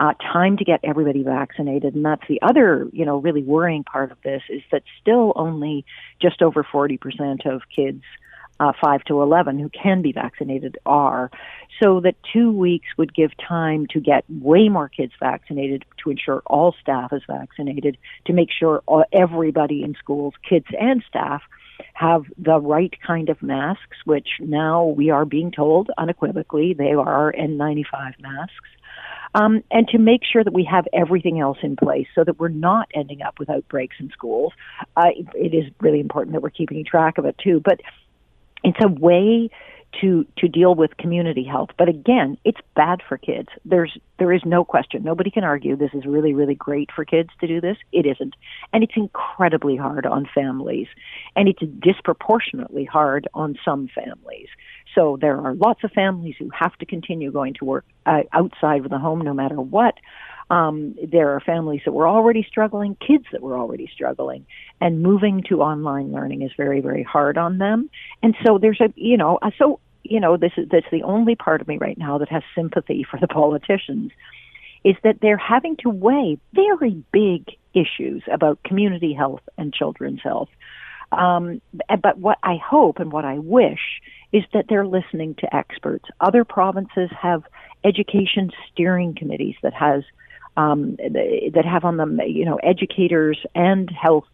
uh, 0.00 0.14
time 0.14 0.56
to 0.56 0.64
get 0.64 0.80
everybody 0.82 1.22
vaccinated. 1.22 1.94
And 1.94 2.04
that's 2.04 2.26
the 2.28 2.40
other, 2.42 2.88
you 2.92 3.04
know, 3.04 3.18
really 3.18 3.42
worrying 3.42 3.84
part 3.84 4.12
of 4.12 4.18
this 4.22 4.42
is 4.48 4.62
that 4.72 4.82
still 5.00 5.32
only 5.36 5.84
just 6.20 6.42
over 6.42 6.64
40% 6.64 7.46
of 7.46 7.62
kids 7.74 8.02
uh, 8.60 8.72
5 8.80 9.04
to 9.04 9.22
11 9.22 9.58
who 9.58 9.68
can 9.68 10.02
be 10.02 10.12
vaccinated 10.12 10.78
are. 10.86 11.30
So 11.82 12.00
that 12.00 12.16
two 12.32 12.50
weeks 12.50 12.88
would 12.96 13.14
give 13.14 13.30
time 13.36 13.86
to 13.90 14.00
get 14.00 14.24
way 14.28 14.68
more 14.68 14.88
kids 14.88 15.12
vaccinated, 15.20 15.84
to 16.02 16.10
ensure 16.10 16.42
all 16.46 16.74
staff 16.80 17.12
is 17.12 17.22
vaccinated, 17.28 17.98
to 18.26 18.32
make 18.32 18.48
sure 18.50 18.82
all, 18.86 19.04
everybody 19.12 19.84
in 19.84 19.94
schools, 19.94 20.34
kids 20.48 20.66
and 20.78 21.04
staff, 21.08 21.42
have 21.94 22.24
the 22.36 22.60
right 22.60 22.92
kind 23.06 23.28
of 23.28 23.40
masks, 23.42 23.98
which 24.04 24.28
now 24.40 24.86
we 24.86 25.10
are 25.10 25.24
being 25.24 25.52
told 25.52 25.90
unequivocally 25.96 26.74
they 26.74 26.92
are 26.92 27.32
N95 27.32 28.20
masks. 28.20 28.68
Um, 29.34 29.62
and 29.70 29.86
to 29.88 29.98
make 29.98 30.22
sure 30.24 30.42
that 30.42 30.52
we 30.52 30.64
have 30.64 30.86
everything 30.92 31.38
else 31.38 31.58
in 31.62 31.76
place 31.76 32.06
so 32.14 32.24
that 32.24 32.38
we're 32.38 32.48
not 32.48 32.88
ending 32.94 33.22
up 33.22 33.38
with 33.38 33.50
outbreaks 33.50 33.96
in 34.00 34.10
schools. 34.10 34.52
Uh, 34.96 35.10
it 35.34 35.54
is 35.54 35.70
really 35.80 36.00
important 36.00 36.32
that 36.32 36.42
we're 36.42 36.50
keeping 36.50 36.84
track 36.84 37.18
of 37.18 37.26
it 37.26 37.36
too. 37.38 37.60
But 37.62 37.80
it's 38.64 38.78
a 38.82 38.88
way 38.88 39.50
to 40.00 40.26
to 40.36 40.48
deal 40.48 40.74
with 40.74 40.96
community 40.96 41.44
health. 41.44 41.70
But 41.78 41.88
again, 41.88 42.36
it's 42.44 42.60
bad 42.76 43.00
for 43.06 43.16
kids. 43.16 43.48
There's 43.64 43.96
there 44.18 44.32
is 44.32 44.42
no 44.44 44.64
question. 44.64 45.02
Nobody 45.02 45.30
can 45.30 45.44
argue 45.44 45.76
this 45.76 45.94
is 45.94 46.04
really 46.04 46.34
really 46.34 46.54
great 46.54 46.90
for 46.94 47.04
kids 47.04 47.30
to 47.40 47.46
do 47.46 47.60
this. 47.60 47.76
It 47.92 48.06
isn't. 48.06 48.34
And 48.72 48.84
it's 48.84 48.92
incredibly 48.96 49.76
hard 49.76 50.06
on 50.06 50.28
families. 50.34 50.88
And 51.36 51.48
it's 51.48 51.62
disproportionately 51.80 52.84
hard 52.84 53.28
on 53.34 53.58
some 53.64 53.88
families. 53.88 54.48
So 54.94 55.18
there 55.20 55.38
are 55.38 55.54
lots 55.54 55.84
of 55.84 55.92
families 55.92 56.34
who 56.38 56.50
have 56.50 56.76
to 56.78 56.86
continue 56.86 57.30
going 57.30 57.54
to 57.54 57.64
work 57.64 57.84
uh, 58.06 58.22
outside 58.32 58.84
of 58.84 58.90
the 58.90 58.98
home 58.98 59.20
no 59.22 59.34
matter 59.34 59.60
what. 59.60 59.94
Um, 60.50 60.94
there 61.06 61.30
are 61.34 61.40
families 61.40 61.82
that 61.84 61.92
were 61.92 62.08
already 62.08 62.46
struggling, 62.48 62.96
kids 62.96 63.26
that 63.32 63.42
were 63.42 63.58
already 63.58 63.90
struggling, 63.92 64.46
and 64.80 65.02
moving 65.02 65.42
to 65.48 65.60
online 65.60 66.10
learning 66.10 66.42
is 66.42 66.50
very, 66.56 66.80
very 66.80 67.02
hard 67.02 67.36
on 67.36 67.58
them. 67.58 67.90
And 68.22 68.34
so 68.46 68.58
there's 68.58 68.80
a, 68.80 68.92
you 68.96 69.16
know, 69.18 69.38
so 69.58 69.80
you 70.02 70.20
know, 70.20 70.36
this 70.36 70.52
is 70.56 70.68
that's 70.70 70.90
the 70.90 71.02
only 71.02 71.34
part 71.34 71.60
of 71.60 71.68
me 71.68 71.76
right 71.78 71.98
now 71.98 72.18
that 72.18 72.28
has 72.30 72.42
sympathy 72.54 73.04
for 73.10 73.18
the 73.20 73.28
politicians, 73.28 74.10
is 74.84 74.96
that 75.04 75.20
they're 75.20 75.36
having 75.36 75.76
to 75.76 75.90
weigh 75.90 76.38
very 76.52 77.02
big 77.12 77.46
issues 77.74 78.22
about 78.32 78.62
community 78.62 79.12
health 79.12 79.42
and 79.56 79.72
children's 79.72 80.22
health. 80.22 80.48
Um, 81.10 81.62
but 82.02 82.18
what 82.18 82.38
I 82.42 82.56
hope 82.56 82.98
and 82.98 83.10
what 83.10 83.24
I 83.24 83.38
wish 83.38 84.00
is 84.32 84.44
that 84.52 84.66
they're 84.68 84.86
listening 84.86 85.34
to 85.36 85.56
experts. 85.56 86.04
Other 86.20 86.44
provinces 86.44 87.10
have 87.18 87.44
education 87.82 88.50
steering 88.70 89.14
committees 89.14 89.54
that 89.62 89.72
has 89.72 90.02
um, 90.58 90.96
that 90.96 91.64
have 91.64 91.84
on 91.84 91.98
them, 91.98 92.20
you 92.26 92.44
know, 92.44 92.56
educators 92.56 93.38
and 93.54 93.88
health 93.90 94.24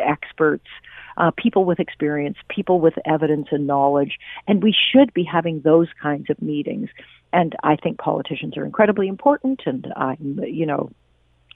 experts, 0.00 0.68
uh, 1.16 1.32
people 1.36 1.64
with 1.64 1.80
experience, 1.80 2.36
people 2.48 2.78
with 2.78 2.94
evidence 3.04 3.48
and 3.50 3.66
knowledge, 3.66 4.18
and 4.46 4.62
we 4.62 4.72
should 4.72 5.12
be 5.12 5.24
having 5.24 5.60
those 5.60 5.88
kinds 6.00 6.30
of 6.30 6.40
meetings. 6.40 6.90
And 7.32 7.56
I 7.64 7.74
think 7.74 7.98
politicians 7.98 8.56
are 8.56 8.64
incredibly 8.64 9.08
important, 9.08 9.62
and 9.66 9.92
I'm, 9.96 10.38
you 10.44 10.64
know, 10.64 10.92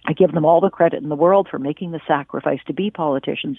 I 0.04 0.14
give 0.14 0.32
them 0.32 0.44
all 0.44 0.60
the 0.60 0.70
credit 0.70 1.00
in 1.00 1.10
the 1.10 1.14
world 1.16 1.46
for 1.48 1.60
making 1.60 1.92
the 1.92 2.00
sacrifice 2.08 2.60
to 2.66 2.72
be 2.72 2.90
politicians. 2.90 3.58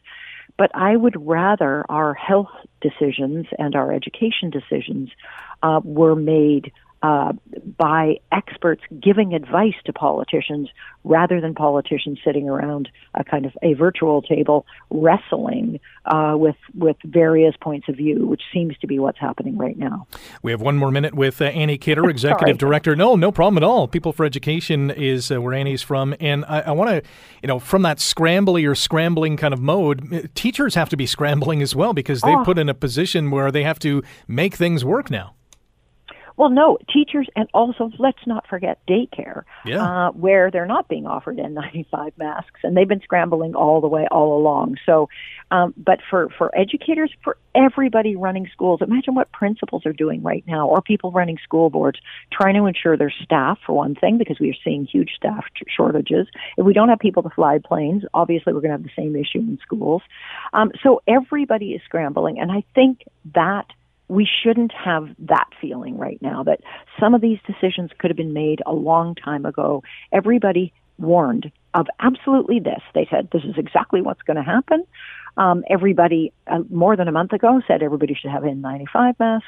But 0.58 0.72
I 0.74 0.98
would 0.98 1.16
rather 1.26 1.86
our 1.88 2.14
health 2.14 2.52
decisions 2.82 3.46
and 3.58 3.76
our 3.76 3.94
education 3.94 4.50
decisions 4.50 5.10
uh, 5.64 5.80
were 5.86 6.16
made 6.16 6.74
uh, 7.02 7.34
by 7.78 8.18
experts 8.32 8.82
giving 9.02 9.34
advice 9.34 9.76
to 9.86 9.94
politicians 9.94 10.70
rather 11.06 11.40
than 11.40 11.56
politicians 11.56 12.20
sitting 12.26 12.50
around 12.50 12.90
a 13.16 13.24
kind 13.24 13.46
of 13.46 13.54
a 13.64 13.74
virtual 13.74 14.22
table 14.22 14.66
wrestling 14.90 15.80
uh, 16.06 16.34
with 16.36 16.58
with 16.76 16.98
various 17.06 17.56
points 17.62 17.88
of 17.88 17.96
view, 17.96 18.28
which 18.28 18.42
seems 18.54 18.78
to 18.80 18.88
be 18.88 19.00
what's 19.00 19.18
happening 19.18 19.58
right 19.58 19.78
now. 19.78 20.08
We 20.44 20.52
have 20.52 20.62
one 20.62 20.78
more 20.78 20.92
minute 20.92 21.14
with 21.16 21.42
uh, 21.42 21.46
Annie 21.46 21.78
Kidder, 21.78 22.10
executive 22.10 22.58
director. 22.58 22.96
No, 22.96 23.16
no 23.16 23.32
problem 23.32 23.58
at 23.58 23.64
all. 23.66 23.88
People 23.88 24.12
for 24.12 24.26
Education 24.26 24.92
is 24.92 25.32
uh, 25.32 25.42
where 25.42 25.54
Annie's 25.54 25.82
from, 25.82 26.16
and 26.20 26.44
I, 26.46 26.62
I 26.62 26.72
want 26.72 26.90
to, 26.90 27.10
you 27.42 27.48
know, 27.48 27.60
from 27.60 27.82
that 27.84 27.98
scrambly 27.98 28.70
or 28.70 28.76
scrambling 28.76 29.38
kind 29.38 29.54
of 29.54 29.62
mode, 29.62 30.30
teachers 30.36 30.76
have 30.76 30.90
to 30.90 30.98
be 30.98 31.06
scrambling 31.06 31.62
as 31.62 31.76
well 31.76 31.94
because 31.94 32.22
they've 32.22 32.38
oh. 32.38 32.44
put 32.44 32.58
in 32.58 32.68
a 32.68 32.74
position 32.74 33.32
where 33.32 33.52
they 33.52 33.64
have 33.64 33.80
to 33.80 34.04
make 34.28 34.56
things 34.56 34.84
work 34.84 35.10
now. 35.10 35.36
Well, 36.40 36.50
no, 36.50 36.78
teachers, 36.94 37.28
and 37.36 37.50
also 37.54 37.92
let's 38.00 38.26
not 38.26 38.48
forget 38.48 38.80
daycare, 38.88 39.44
yeah. 39.66 39.84
uh, 39.84 40.12
where 40.12 40.50
they're 40.50 40.66
not 40.66 40.88
being 40.88 41.06
offered 41.06 41.36
N95 41.36 42.14
masks, 42.18 42.62
and 42.64 42.78
they've 42.78 42.88
been 42.88 43.02
scrambling 43.02 43.56
all 43.56 43.82
the 43.82 43.90
way, 43.90 44.08
all 44.10 44.40
along. 44.40 44.78
So, 44.86 45.10
um, 45.52 45.74
but 45.76 46.00
for 46.10 46.30
for 46.38 46.58
educators, 46.58 47.12
for 47.26 47.36
everybody 47.54 48.16
running 48.16 48.48
schools, 48.54 48.80
imagine 48.82 49.16
what 49.16 49.30
principals 49.34 49.86
are 49.86 49.92
doing 49.92 50.24
right 50.24 50.46
now, 50.48 50.66
or 50.66 50.82
people 50.82 51.12
running 51.12 51.38
school 51.44 51.70
boards, 51.70 52.00
trying 52.32 52.56
to 52.56 52.68
ensure 52.68 52.96
their 52.96 53.14
staff, 53.22 53.60
for 53.66 53.74
one 53.74 53.96
thing, 53.96 54.18
because 54.18 54.40
we 54.40 54.50
are 54.50 54.60
seeing 54.64 54.86
huge 54.86 55.12
staff 55.18 55.44
shortages. 55.68 56.28
If 56.58 56.66
we 56.66 56.72
don't 56.72 56.88
have 56.88 57.00
people 57.00 57.22
to 57.24 57.30
fly 57.30 57.60
planes, 57.62 58.04
obviously 58.14 58.54
we're 58.54 58.62
going 58.62 58.72
to 58.72 58.78
have 58.78 58.84
the 58.84 58.96
same 58.96 59.14
issue 59.18 59.40
in 59.40 59.60
schools. 59.62 60.04
Um, 60.54 60.72
so 60.82 61.02
everybody 61.06 61.74
is 61.74 61.82
scrambling, 61.84 62.40
and 62.40 62.50
I 62.50 62.64
think 62.74 63.04
that 63.34 63.66
we 64.10 64.28
shouldn't 64.44 64.74
have 64.74 65.08
that 65.20 65.48
feeling 65.62 65.98
right 65.98 66.22
now 66.22 66.44
that 66.44 66.62
some 67.00 67.14
of 67.14 67.22
these 67.22 67.40
decisions 67.48 67.92
could 67.98 68.10
have 68.10 68.18
been 68.18 68.34
made 68.34 68.62
a 68.66 68.74
long 68.74 69.16
time 69.16 69.46
ago. 69.46 69.84
Everybody 70.12 70.74
warned 70.98 71.52
of 71.74 71.88
absolutely 72.00 72.60
this. 72.60 72.82
They 72.94 73.08
said 73.10 73.30
this 73.32 73.44
is 73.44 73.56
exactly 73.58 74.02
what's 74.02 74.24
going 74.24 74.38
to 74.38 74.44
happen. 74.44 74.84
Um, 75.38 75.64
everybody, 75.70 76.34
uh, 76.48 76.64
more 76.70 76.98
than 76.98 77.08
a 77.08 77.12
month 77.12 77.32
ago, 77.32 77.62
said 77.68 77.84
everybody 77.84 78.16
should 78.16 78.32
have 78.32 78.44
N95 78.44 79.20
masks. 79.20 79.48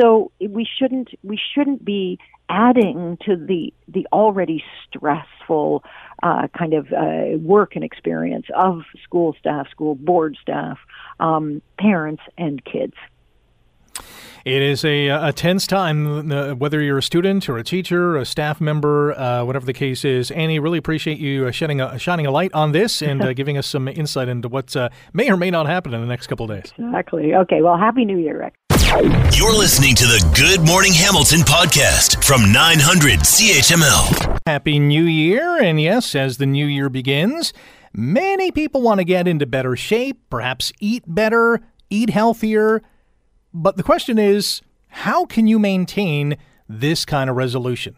So 0.00 0.32
we 0.40 0.66
shouldn't 0.78 1.10
we 1.22 1.38
shouldn't 1.54 1.84
be 1.84 2.18
adding 2.48 3.18
to 3.26 3.36
the 3.36 3.72
the 3.86 4.06
already 4.12 4.64
stressful 4.88 5.84
uh, 6.22 6.48
kind 6.56 6.74
of 6.74 6.86
uh, 6.92 7.38
work 7.38 7.76
and 7.76 7.84
experience 7.84 8.46
of 8.56 8.82
school 9.04 9.36
staff, 9.38 9.68
school 9.70 9.94
board 9.94 10.36
staff, 10.40 10.78
um, 11.18 11.60
parents, 11.78 12.22
and 12.38 12.64
kids. 12.64 12.94
It 14.44 14.62
is 14.62 14.84
a, 14.86 15.08
a 15.08 15.32
tense 15.32 15.66
time, 15.66 16.32
uh, 16.32 16.54
whether 16.54 16.80
you're 16.80 16.98
a 16.98 17.02
student 17.02 17.48
or 17.48 17.58
a 17.58 17.62
teacher, 17.62 18.16
a 18.16 18.24
staff 18.24 18.58
member, 18.60 19.12
uh, 19.12 19.44
whatever 19.44 19.66
the 19.66 19.74
case 19.74 20.02
is. 20.04 20.30
Annie, 20.30 20.58
really 20.58 20.78
appreciate 20.78 21.18
you 21.18 21.46
uh, 21.46 21.50
shedding 21.50 21.80
a, 21.80 21.98
shining 21.98 22.24
a 22.24 22.30
light 22.30 22.52
on 22.54 22.72
this 22.72 23.02
and 23.10 23.22
uh, 23.22 23.34
giving 23.34 23.58
us 23.58 23.66
some 23.66 23.86
insight 23.86 24.28
into 24.28 24.48
what 24.48 24.74
uh, 24.74 24.88
may 25.12 25.30
or 25.30 25.36
may 25.36 25.50
not 25.50 25.66
happen 25.66 25.92
in 25.92 26.00
the 26.00 26.06
next 26.06 26.26
couple 26.26 26.50
of 26.50 26.56
days. 26.58 26.72
Exactly. 26.78 27.34
Okay. 27.34 27.60
Well, 27.60 27.76
Happy 27.76 28.04
New 28.04 28.16
Year, 28.16 28.40
Rick. 28.40 28.54
You're 29.36 29.56
listening 29.56 29.94
to 29.96 30.04
the 30.04 30.32
Good 30.34 30.66
Morning 30.66 30.92
Hamilton 30.92 31.40
podcast 31.40 32.24
from 32.24 32.50
900 32.50 33.20
CHML. 33.20 34.40
Happy 34.46 34.80
New 34.80 35.04
Year. 35.04 35.62
And 35.62 35.80
yes, 35.80 36.14
as 36.14 36.38
the 36.38 36.46
new 36.46 36.66
year 36.66 36.88
begins, 36.88 37.52
many 37.92 38.50
people 38.50 38.82
want 38.82 38.98
to 38.98 39.04
get 39.04 39.28
into 39.28 39.46
better 39.46 39.76
shape, 39.76 40.18
perhaps 40.28 40.72
eat 40.80 41.04
better, 41.06 41.60
eat 41.88 42.10
healthier 42.10 42.82
but 43.52 43.76
the 43.76 43.82
question 43.82 44.18
is 44.18 44.62
how 44.88 45.24
can 45.24 45.46
you 45.46 45.58
maintain 45.58 46.36
this 46.68 47.04
kind 47.04 47.30
of 47.30 47.36
resolution? 47.36 47.96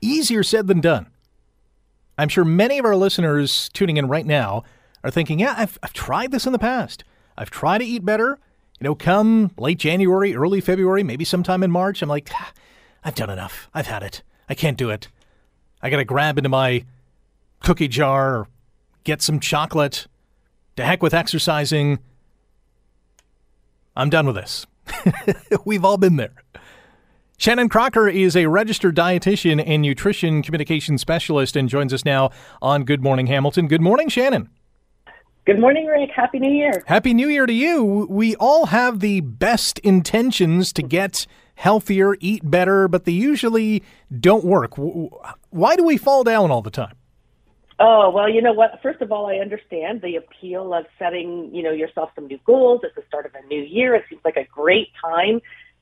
Easier 0.00 0.42
said 0.42 0.66
than 0.66 0.80
done. 0.80 1.06
I'm 2.16 2.28
sure 2.28 2.44
many 2.44 2.78
of 2.78 2.84
our 2.84 2.96
listeners 2.96 3.70
tuning 3.72 3.96
in 3.96 4.08
right 4.08 4.26
now 4.26 4.64
are 5.04 5.10
thinking, 5.10 5.38
yeah, 5.38 5.54
I've, 5.56 5.78
I've 5.82 5.92
tried 5.92 6.32
this 6.32 6.46
in 6.46 6.52
the 6.52 6.58
past. 6.58 7.04
I've 7.36 7.50
tried 7.50 7.78
to 7.78 7.84
eat 7.84 8.04
better. 8.04 8.38
You 8.80 8.84
know, 8.84 8.94
come 8.94 9.52
late 9.56 9.78
January, 9.78 10.34
early 10.34 10.60
February, 10.60 11.02
maybe 11.02 11.24
sometime 11.24 11.62
in 11.62 11.70
March, 11.70 12.02
I'm 12.02 12.08
like, 12.08 12.28
ah, 12.32 12.52
I've 13.04 13.14
done 13.14 13.30
enough. 13.30 13.68
I've 13.72 13.86
had 13.86 14.02
it. 14.02 14.22
I 14.48 14.54
can't 14.54 14.76
do 14.76 14.90
it. 14.90 15.08
I 15.80 15.90
got 15.90 15.98
to 15.98 16.04
grab 16.04 16.38
into 16.38 16.48
my 16.48 16.84
cookie 17.60 17.88
jar 17.88 18.48
get 19.08 19.22
some 19.22 19.40
chocolate. 19.40 20.06
To 20.76 20.84
heck 20.84 21.02
with 21.02 21.14
exercising. 21.14 21.98
I'm 23.98 24.10
done 24.10 24.26
with 24.26 24.36
this. 24.36 24.64
We've 25.64 25.84
all 25.84 25.96
been 25.96 26.16
there. 26.16 26.30
Shannon 27.36 27.68
Crocker 27.68 28.08
is 28.08 28.36
a 28.36 28.46
registered 28.46 28.94
dietitian 28.94 29.62
and 29.64 29.82
nutrition 29.82 30.40
communication 30.40 30.98
specialist 30.98 31.56
and 31.56 31.68
joins 31.68 31.92
us 31.92 32.04
now 32.04 32.30
on 32.62 32.84
Good 32.84 33.02
Morning 33.02 33.26
Hamilton. 33.26 33.66
Good 33.66 33.80
morning, 33.80 34.08
Shannon. 34.08 34.50
Good 35.46 35.58
morning, 35.58 35.86
Rick. 35.86 36.10
Happy 36.14 36.38
New 36.38 36.52
Year. 36.52 36.84
Happy 36.86 37.12
New 37.12 37.28
Year 37.28 37.46
to 37.46 37.52
you. 37.52 38.06
We 38.08 38.36
all 38.36 38.66
have 38.66 39.00
the 39.00 39.20
best 39.20 39.80
intentions 39.80 40.72
to 40.74 40.82
get 40.82 41.26
healthier, 41.56 42.16
eat 42.20 42.48
better, 42.48 42.86
but 42.86 43.04
they 43.04 43.12
usually 43.12 43.82
don't 44.20 44.44
work. 44.44 44.74
Why 45.50 45.74
do 45.74 45.82
we 45.82 45.96
fall 45.96 46.22
down 46.22 46.52
all 46.52 46.62
the 46.62 46.70
time? 46.70 46.97
Oh, 47.80 48.10
well, 48.10 48.28
you 48.28 48.42
know 48.42 48.52
what? 48.52 48.80
First 48.82 49.00
of 49.02 49.12
all, 49.12 49.26
I 49.26 49.36
understand 49.36 50.02
the 50.02 50.16
appeal 50.16 50.74
of 50.74 50.86
setting, 50.98 51.50
you 51.54 51.62
know, 51.62 51.70
yourself 51.70 52.10
some 52.16 52.26
new 52.26 52.38
goals 52.44 52.80
at 52.82 52.94
the 52.96 53.02
start 53.06 53.24
of 53.24 53.32
a 53.34 53.46
new 53.46 53.62
year. 53.62 53.94
It 53.94 54.04
seems 54.10 54.20
like 54.24 54.36
a 54.36 54.44
great 54.44 54.88
time 55.00 55.40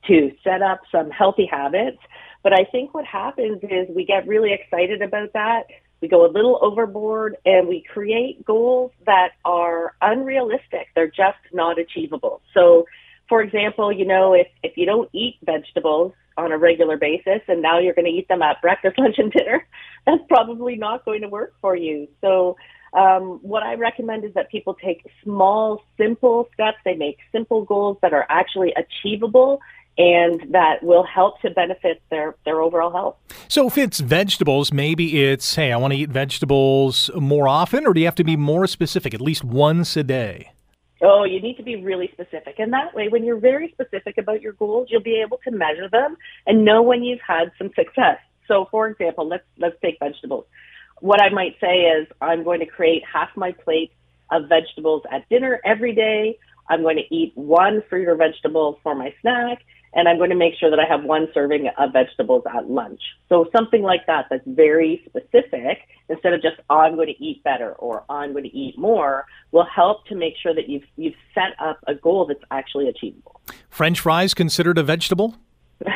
to 0.08 0.30
set 0.44 0.60
up 0.60 0.82
some 0.92 1.10
healthy 1.10 1.46
habits. 1.46 1.98
But 2.42 2.52
I 2.52 2.64
think 2.70 2.92
what 2.92 3.06
happens 3.06 3.60
is 3.62 3.88
we 3.94 4.04
get 4.04 4.26
really 4.26 4.52
excited 4.52 5.00
about 5.00 5.32
that. 5.32 5.64
We 6.02 6.08
go 6.08 6.26
a 6.26 6.30
little 6.30 6.58
overboard 6.60 7.36
and 7.46 7.66
we 7.66 7.82
create 7.90 8.44
goals 8.44 8.92
that 9.06 9.30
are 9.46 9.94
unrealistic. 10.02 10.88
They're 10.94 11.06
just 11.08 11.38
not 11.54 11.78
achievable. 11.78 12.42
So, 12.52 12.86
for 13.28 13.40
example, 13.40 13.90
you 13.90 14.04
know, 14.04 14.34
if, 14.34 14.48
if 14.62 14.76
you 14.76 14.84
don't 14.84 15.08
eat 15.14 15.36
vegetables, 15.42 16.12
on 16.36 16.52
a 16.52 16.58
regular 16.58 16.96
basis 16.96 17.40
and 17.48 17.62
now 17.62 17.78
you're 17.78 17.94
going 17.94 18.04
to 18.04 18.10
eat 18.10 18.28
them 18.28 18.42
at 18.42 18.60
breakfast, 18.60 18.98
lunch, 18.98 19.16
and 19.18 19.32
dinner, 19.32 19.66
that's 20.06 20.22
probably 20.28 20.76
not 20.76 21.04
going 21.04 21.22
to 21.22 21.28
work 21.28 21.54
for 21.60 21.76
you. 21.76 22.08
So, 22.20 22.56
um, 22.92 23.40
what 23.42 23.62
I 23.62 23.74
recommend 23.74 24.24
is 24.24 24.32
that 24.34 24.50
people 24.50 24.74
take 24.74 25.04
small, 25.22 25.82
simple 25.98 26.48
steps. 26.54 26.78
They 26.84 26.94
make 26.94 27.18
simple 27.30 27.64
goals 27.64 27.98
that 28.00 28.14
are 28.14 28.24
actually 28.30 28.72
achievable 28.74 29.60
and 29.98 30.42
that 30.52 30.82
will 30.82 31.04
help 31.04 31.40
to 31.40 31.50
benefit 31.50 32.02
their, 32.10 32.36
their 32.44 32.60
overall 32.60 32.90
health. 32.90 33.16
So, 33.48 33.66
if 33.66 33.78
it's 33.78 34.00
vegetables, 34.00 34.72
maybe 34.72 35.24
it's, 35.24 35.54
hey, 35.54 35.72
I 35.72 35.76
want 35.76 35.94
to 35.94 35.98
eat 35.98 36.10
vegetables 36.10 37.10
more 37.14 37.48
often, 37.48 37.86
or 37.86 37.92
do 37.92 38.00
you 38.00 38.06
have 38.06 38.14
to 38.16 38.24
be 38.24 38.36
more 38.36 38.66
specific, 38.66 39.14
at 39.14 39.20
least 39.20 39.44
once 39.44 39.96
a 39.96 40.04
day? 40.04 40.52
Oh, 41.02 41.24
you 41.24 41.40
need 41.42 41.56
to 41.58 41.62
be 41.62 41.76
really 41.76 42.08
specific. 42.12 42.58
And 42.58 42.72
that 42.72 42.94
way, 42.94 43.08
when 43.08 43.24
you're 43.24 43.38
very 43.38 43.70
specific 43.72 44.16
about 44.16 44.40
your 44.40 44.54
goals, 44.54 44.88
you'll 44.90 45.02
be 45.02 45.22
able 45.24 45.38
to 45.44 45.50
measure 45.50 45.88
them 45.90 46.16
and 46.46 46.64
know 46.64 46.82
when 46.82 47.02
you've 47.02 47.20
had 47.26 47.52
some 47.58 47.70
success. 47.74 48.18
So, 48.48 48.66
for 48.70 48.88
example, 48.88 49.28
let's, 49.28 49.44
let's 49.58 49.76
take 49.82 49.98
vegetables. 49.98 50.46
What 51.00 51.20
I 51.20 51.28
might 51.28 51.56
say 51.60 51.82
is 51.82 52.06
I'm 52.22 52.44
going 52.44 52.60
to 52.60 52.66
create 52.66 53.02
half 53.10 53.28
my 53.36 53.52
plate 53.52 53.92
of 54.30 54.48
vegetables 54.48 55.02
at 55.10 55.28
dinner 55.28 55.60
every 55.64 55.94
day. 55.94 56.38
I'm 56.68 56.82
going 56.82 56.96
to 56.96 57.14
eat 57.14 57.32
one 57.34 57.82
fruit 57.90 58.08
or 58.08 58.16
vegetable 58.16 58.80
for 58.82 58.94
my 58.94 59.14
snack 59.20 59.62
and 59.94 60.08
I'm 60.08 60.18
going 60.18 60.30
to 60.30 60.36
make 60.36 60.54
sure 60.58 60.70
that 60.70 60.78
I 60.78 60.84
have 60.86 61.04
one 61.04 61.28
serving 61.32 61.68
of 61.78 61.92
vegetables 61.92 62.44
at 62.52 62.70
lunch. 62.70 63.00
So 63.28 63.46
something 63.54 63.82
like 63.82 64.06
that 64.06 64.26
that's 64.30 64.46
very 64.46 65.02
specific 65.06 65.78
instead 66.08 66.32
of 66.32 66.42
just 66.42 66.56
oh, 66.70 66.78
I'm 66.78 66.96
going 66.96 67.08
to 67.08 67.24
eat 67.24 67.42
better 67.44 67.72
or 67.72 68.04
oh, 68.08 68.14
I'm 68.14 68.32
going 68.32 68.44
to 68.44 68.56
eat 68.56 68.78
more 68.78 69.26
will 69.52 69.66
help 69.66 70.06
to 70.06 70.14
make 70.14 70.34
sure 70.42 70.54
that 70.54 70.68
you've 70.68 70.84
you've 70.96 71.14
set 71.34 71.54
up 71.58 71.78
a 71.86 71.94
goal 71.94 72.26
that's 72.26 72.44
actually 72.50 72.88
achievable. 72.88 73.40
French 73.68 74.00
fries 74.00 74.34
considered 74.34 74.78
a 74.78 74.82
vegetable? 74.82 75.36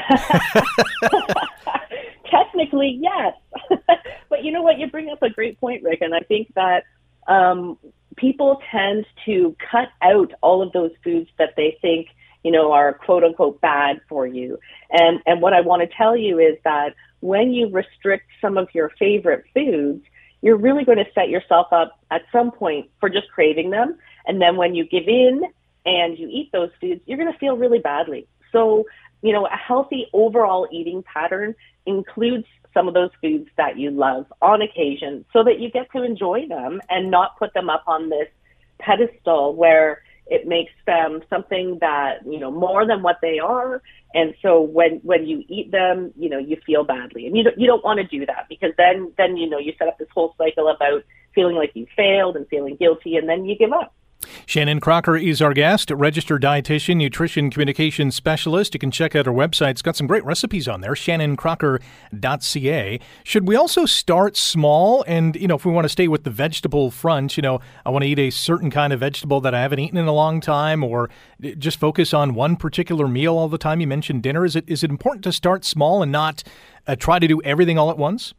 Technically, 2.30 2.98
yes. 3.00 3.34
but 4.28 4.44
you 4.44 4.52
know 4.52 4.62
what? 4.62 4.78
You 4.78 4.86
bring 4.88 5.10
up 5.10 5.22
a 5.22 5.30
great 5.30 5.58
point, 5.60 5.82
Rick, 5.82 6.00
and 6.00 6.14
I 6.14 6.20
think 6.20 6.52
that 6.54 6.84
um, 7.26 7.78
people 8.16 8.60
tend 8.70 9.06
to 9.24 9.56
cut 9.70 9.88
out 10.02 10.32
all 10.42 10.62
of 10.62 10.72
those 10.72 10.90
foods 11.02 11.28
that 11.38 11.54
they 11.56 11.78
think 11.80 12.08
you 12.42 12.50
know, 12.50 12.72
are 12.72 12.92
quote 12.94 13.24
unquote 13.24 13.60
bad 13.60 14.00
for 14.08 14.26
you. 14.26 14.58
And, 14.90 15.20
and 15.26 15.40
what 15.40 15.52
I 15.52 15.60
want 15.60 15.82
to 15.82 15.96
tell 15.96 16.16
you 16.16 16.38
is 16.38 16.56
that 16.64 16.94
when 17.20 17.52
you 17.52 17.68
restrict 17.68 18.26
some 18.40 18.56
of 18.56 18.68
your 18.74 18.90
favorite 18.98 19.44
foods, 19.54 20.02
you're 20.42 20.56
really 20.56 20.84
going 20.84 20.98
to 20.98 21.06
set 21.14 21.28
yourself 21.28 21.66
up 21.72 21.98
at 22.10 22.22
some 22.32 22.50
point 22.50 22.90
for 22.98 23.08
just 23.08 23.30
craving 23.30 23.70
them. 23.70 23.98
And 24.26 24.40
then 24.40 24.56
when 24.56 24.74
you 24.74 24.84
give 24.84 25.06
in 25.06 25.42
and 25.84 26.18
you 26.18 26.28
eat 26.30 26.50
those 26.52 26.70
foods, 26.80 27.02
you're 27.06 27.18
going 27.18 27.32
to 27.32 27.38
feel 27.38 27.56
really 27.56 27.78
badly. 27.78 28.26
So, 28.52 28.86
you 29.22 29.32
know, 29.32 29.46
a 29.46 29.56
healthy 29.56 30.06
overall 30.12 30.66
eating 30.72 31.02
pattern 31.02 31.54
includes 31.84 32.46
some 32.72 32.88
of 32.88 32.94
those 32.94 33.10
foods 33.20 33.48
that 33.56 33.78
you 33.78 33.90
love 33.90 34.26
on 34.40 34.62
occasion 34.62 35.24
so 35.32 35.42
that 35.44 35.58
you 35.58 35.70
get 35.70 35.90
to 35.92 36.02
enjoy 36.02 36.46
them 36.48 36.80
and 36.88 37.10
not 37.10 37.38
put 37.38 37.52
them 37.52 37.68
up 37.68 37.82
on 37.86 38.08
this 38.08 38.28
pedestal 38.78 39.54
where 39.54 40.02
it 40.30 40.46
makes 40.46 40.72
them 40.86 41.20
something 41.28 41.78
that 41.80 42.24
you 42.24 42.38
know 42.38 42.50
more 42.50 42.86
than 42.86 43.02
what 43.02 43.18
they 43.20 43.38
are. 43.38 43.82
And 44.14 44.34
so 44.40 44.60
when 44.60 45.00
when 45.02 45.26
you 45.26 45.44
eat 45.48 45.70
them 45.70 46.12
you 46.16 46.30
know 46.30 46.38
you 46.38 46.56
feel 46.64 46.84
badly. 46.84 47.26
And 47.26 47.36
you 47.36 47.44
don't 47.44 47.58
you 47.58 47.66
don't 47.66 47.84
want 47.84 47.98
to 47.98 48.04
do 48.04 48.24
that 48.26 48.46
because 48.48 48.72
then 48.78 49.12
then 49.18 49.36
you 49.36 49.48
know 49.50 49.58
you 49.58 49.74
set 49.78 49.88
up 49.88 49.98
this 49.98 50.08
whole 50.14 50.34
cycle 50.38 50.68
about 50.68 51.04
feeling 51.34 51.56
like 51.56 51.72
you 51.74 51.86
failed 51.96 52.36
and 52.36 52.46
feeling 52.48 52.76
guilty 52.76 53.16
and 53.16 53.28
then 53.28 53.44
you 53.44 53.56
give 53.56 53.72
up 53.72 53.94
Shannon 54.46 54.80
Crocker 54.80 55.16
is 55.16 55.42
our 55.42 55.54
guest, 55.54 55.90
registered 55.90 56.42
dietitian, 56.42 56.96
nutrition 56.96 57.50
communication 57.50 58.10
specialist. 58.10 58.74
You 58.74 58.80
can 58.80 58.90
check 58.90 59.14
out 59.14 59.26
her 59.26 59.32
website. 59.32 59.70
It's 59.70 59.82
got 59.82 59.96
some 59.96 60.06
great 60.06 60.24
recipes 60.24 60.68
on 60.68 60.80
there, 60.80 60.92
shannoncrocker.ca. 60.92 63.00
Should 63.24 63.48
we 63.48 63.56
also 63.56 63.86
start 63.86 64.36
small? 64.36 65.04
And, 65.06 65.36
you 65.36 65.48
know, 65.48 65.56
if 65.56 65.64
we 65.64 65.72
want 65.72 65.84
to 65.84 65.88
stay 65.88 66.08
with 66.08 66.24
the 66.24 66.30
vegetable 66.30 66.90
front, 66.90 67.36
you 67.36 67.42
know, 67.42 67.60
I 67.84 67.90
want 67.90 68.04
to 68.04 68.08
eat 68.08 68.18
a 68.18 68.30
certain 68.30 68.70
kind 68.70 68.92
of 68.92 69.00
vegetable 69.00 69.40
that 69.40 69.54
I 69.54 69.62
haven't 69.62 69.78
eaten 69.78 69.98
in 69.98 70.06
a 70.06 70.12
long 70.12 70.40
time, 70.40 70.84
or 70.84 71.10
just 71.58 71.78
focus 71.78 72.12
on 72.12 72.34
one 72.34 72.56
particular 72.56 73.08
meal 73.08 73.36
all 73.36 73.48
the 73.48 73.58
time. 73.58 73.80
You 73.80 73.86
mentioned 73.86 74.22
dinner. 74.22 74.44
Is 74.44 74.56
it 74.56 74.64
is 74.66 74.84
it 74.84 74.90
important 74.90 75.24
to 75.24 75.32
start 75.32 75.64
small 75.64 76.02
and 76.02 76.12
not 76.12 76.42
uh, 76.86 76.96
try 76.96 77.18
to 77.18 77.28
do 77.28 77.40
everything 77.42 77.78
all 77.78 77.90
at 77.90 77.98
once? 77.98 78.34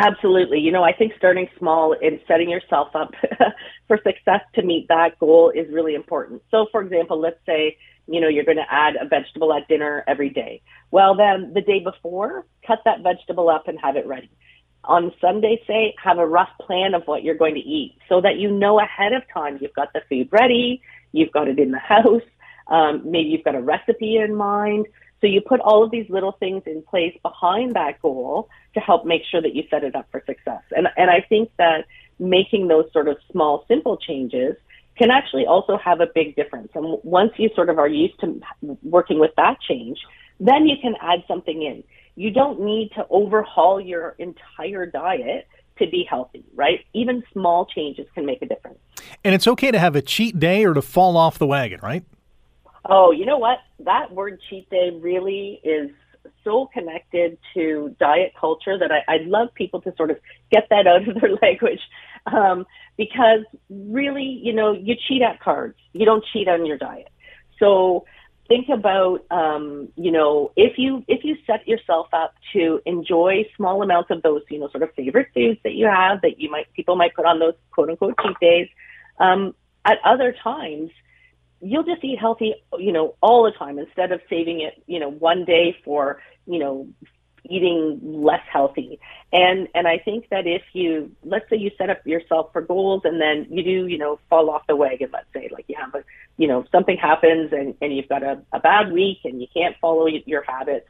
Absolutely. 0.00 0.60
You 0.60 0.70
know, 0.70 0.84
I 0.84 0.92
think 0.92 1.12
starting 1.18 1.48
small 1.58 1.94
and 2.00 2.20
setting 2.28 2.48
yourself 2.48 2.94
up 2.94 3.10
for 3.88 3.98
success 3.98 4.42
to 4.54 4.62
meet 4.62 4.86
that 4.88 5.18
goal 5.18 5.50
is 5.50 5.66
really 5.72 5.94
important. 5.96 6.42
So, 6.52 6.66
for 6.70 6.82
example, 6.82 7.20
let's 7.20 7.40
say, 7.46 7.76
you 8.06 8.20
know, 8.20 8.28
you're 8.28 8.44
going 8.44 8.58
to 8.58 8.70
add 8.72 8.94
a 9.00 9.08
vegetable 9.08 9.52
at 9.52 9.66
dinner 9.66 10.04
every 10.06 10.30
day. 10.30 10.62
Well, 10.92 11.16
then 11.16 11.52
the 11.52 11.62
day 11.62 11.80
before, 11.80 12.46
cut 12.66 12.78
that 12.84 13.02
vegetable 13.02 13.48
up 13.48 13.66
and 13.66 13.76
have 13.82 13.96
it 13.96 14.06
ready. 14.06 14.30
On 14.84 15.12
Sunday, 15.20 15.60
say, 15.66 15.94
have 16.02 16.18
a 16.18 16.26
rough 16.26 16.50
plan 16.60 16.94
of 16.94 17.02
what 17.06 17.24
you're 17.24 17.34
going 17.36 17.54
to 17.56 17.60
eat 17.60 17.98
so 18.08 18.20
that 18.20 18.36
you 18.38 18.50
know 18.52 18.78
ahead 18.80 19.12
of 19.12 19.22
time 19.34 19.58
you've 19.60 19.74
got 19.74 19.92
the 19.92 20.00
food 20.08 20.28
ready, 20.30 20.80
you've 21.12 21.32
got 21.32 21.48
it 21.48 21.58
in 21.58 21.72
the 21.72 21.78
house, 21.94 22.22
um, 22.68 23.02
maybe 23.04 23.30
you've 23.30 23.44
got 23.44 23.56
a 23.56 23.60
recipe 23.60 24.16
in 24.18 24.34
mind 24.36 24.86
So 25.20 25.26
you 25.26 25.40
put 25.40 25.60
all 25.60 25.82
of 25.82 25.90
these 25.90 26.08
little 26.08 26.32
things 26.32 26.62
in 26.66 26.82
place 26.82 27.16
behind 27.22 27.74
that 27.74 28.00
goal 28.00 28.48
to 28.74 28.80
help 28.80 29.04
make 29.04 29.22
sure 29.30 29.42
that 29.42 29.54
you 29.54 29.64
set 29.68 29.82
it 29.84 29.96
up 29.96 30.06
for 30.10 30.22
success. 30.26 30.62
And, 30.76 30.88
and 30.96 31.10
I 31.10 31.20
think 31.28 31.50
that 31.58 31.86
making 32.18 32.68
those 32.68 32.84
sort 32.92 33.08
of 33.08 33.16
small, 33.30 33.64
simple 33.68 33.96
changes 33.96 34.56
can 34.96 35.10
actually 35.10 35.46
also 35.46 35.76
have 35.78 36.00
a 36.00 36.06
big 36.06 36.36
difference. 36.36 36.70
And 36.74 36.98
once 37.02 37.32
you 37.36 37.50
sort 37.54 37.70
of 37.70 37.78
are 37.78 37.88
used 37.88 38.18
to 38.20 38.40
working 38.82 39.18
with 39.18 39.30
that 39.36 39.60
change, 39.60 39.98
then 40.40 40.66
you 40.66 40.76
can 40.80 40.94
add 41.00 41.24
something 41.26 41.62
in. 41.62 41.84
You 42.16 42.32
don't 42.32 42.60
need 42.60 42.90
to 42.96 43.06
overhaul 43.10 43.80
your 43.80 44.16
entire 44.18 44.86
diet 44.86 45.46
to 45.78 45.86
be 45.86 46.04
healthy, 46.08 46.44
right? 46.54 46.84
Even 46.92 47.22
small 47.32 47.66
changes 47.66 48.06
can 48.14 48.26
make 48.26 48.42
a 48.42 48.46
difference. 48.46 48.78
And 49.24 49.34
it's 49.34 49.46
okay 49.46 49.70
to 49.70 49.78
have 49.78 49.94
a 49.94 50.02
cheat 50.02 50.38
day 50.38 50.64
or 50.64 50.74
to 50.74 50.82
fall 50.82 51.16
off 51.16 51.38
the 51.38 51.46
wagon, 51.46 51.78
right? 51.80 52.04
Oh, 52.88 53.10
you 53.12 53.26
know 53.26 53.38
what? 53.38 53.58
That 53.80 54.12
word 54.12 54.40
cheat 54.48 54.68
day 54.70 54.90
really 54.98 55.60
is 55.62 55.90
so 56.42 56.68
connected 56.72 57.38
to 57.54 57.94
diet 58.00 58.32
culture 58.38 58.78
that 58.78 58.90
I, 58.90 59.02
I'd 59.12 59.26
love 59.26 59.48
people 59.54 59.82
to 59.82 59.94
sort 59.96 60.10
of 60.10 60.18
get 60.50 60.68
that 60.70 60.86
out 60.86 61.06
of 61.06 61.20
their 61.20 61.36
language. 61.42 61.80
Um, 62.26 62.66
because 62.96 63.44
really, 63.68 64.40
you 64.42 64.54
know, 64.54 64.72
you 64.72 64.96
cheat 65.06 65.22
at 65.22 65.40
cards. 65.40 65.76
You 65.92 66.06
don't 66.06 66.24
cheat 66.32 66.48
on 66.48 66.64
your 66.64 66.78
diet. 66.78 67.08
So 67.58 68.06
think 68.48 68.68
about, 68.70 69.24
um, 69.30 69.88
you 69.96 70.10
know, 70.10 70.52
if 70.56 70.78
you 70.78 71.04
if 71.08 71.24
you 71.24 71.36
set 71.46 71.68
yourself 71.68 72.08
up 72.14 72.34
to 72.54 72.80
enjoy 72.86 73.44
small 73.56 73.82
amounts 73.82 74.10
of 74.10 74.22
those, 74.22 74.42
you 74.50 74.58
know, 74.58 74.68
sort 74.70 74.82
of 74.82 74.94
favorite 74.94 75.28
foods 75.34 75.60
that 75.64 75.74
you 75.74 75.86
have 75.86 76.22
that 76.22 76.40
you 76.40 76.50
might 76.50 76.72
people 76.74 76.96
might 76.96 77.14
put 77.14 77.26
on 77.26 77.38
those 77.38 77.54
quote 77.70 77.90
unquote 77.90 78.14
cheat 78.22 78.36
days. 78.40 78.68
Um, 79.20 79.54
at 79.84 79.98
other 80.04 80.34
times, 80.42 80.90
you'll 81.60 81.84
just 81.84 82.04
eat 82.04 82.18
healthy, 82.18 82.54
you 82.78 82.92
know, 82.92 83.14
all 83.20 83.44
the 83.44 83.52
time 83.52 83.78
instead 83.78 84.12
of 84.12 84.20
saving 84.28 84.60
it, 84.60 84.82
you 84.86 85.00
know, 85.00 85.10
one 85.10 85.44
day 85.44 85.76
for, 85.84 86.20
you 86.46 86.58
know, 86.58 86.88
eating 87.44 88.00
less 88.02 88.42
healthy. 88.50 89.00
And 89.32 89.68
and 89.74 89.88
I 89.88 89.98
think 89.98 90.28
that 90.30 90.46
if 90.46 90.62
you 90.72 91.10
let's 91.24 91.48
say 91.50 91.56
you 91.56 91.70
set 91.78 91.90
up 91.90 92.06
yourself 92.06 92.50
for 92.52 92.62
goals 92.62 93.02
and 93.04 93.20
then 93.20 93.46
you 93.50 93.62
do, 93.62 93.86
you 93.86 93.98
know, 93.98 94.18
fall 94.28 94.50
off 94.50 94.66
the 94.66 94.76
wagon, 94.76 95.10
let's 95.12 95.32
say, 95.32 95.48
like 95.52 95.64
you 95.68 95.76
have 95.78 95.94
a 95.94 96.04
you 96.36 96.46
know, 96.46 96.64
something 96.70 96.96
happens 96.96 97.52
and, 97.52 97.74
and 97.80 97.96
you've 97.96 98.08
got 98.08 98.22
a, 98.22 98.40
a 98.52 98.60
bad 98.60 98.92
week 98.92 99.18
and 99.24 99.40
you 99.40 99.48
can't 99.52 99.76
follow 99.80 100.06
your 100.06 100.42
habits, 100.42 100.88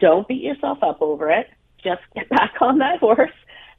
don't 0.00 0.28
beat 0.28 0.42
yourself 0.42 0.78
up 0.82 1.00
over 1.00 1.30
it. 1.30 1.48
Just 1.82 2.02
get 2.14 2.28
back 2.30 2.54
on 2.60 2.78
that 2.78 2.98
horse 2.98 3.30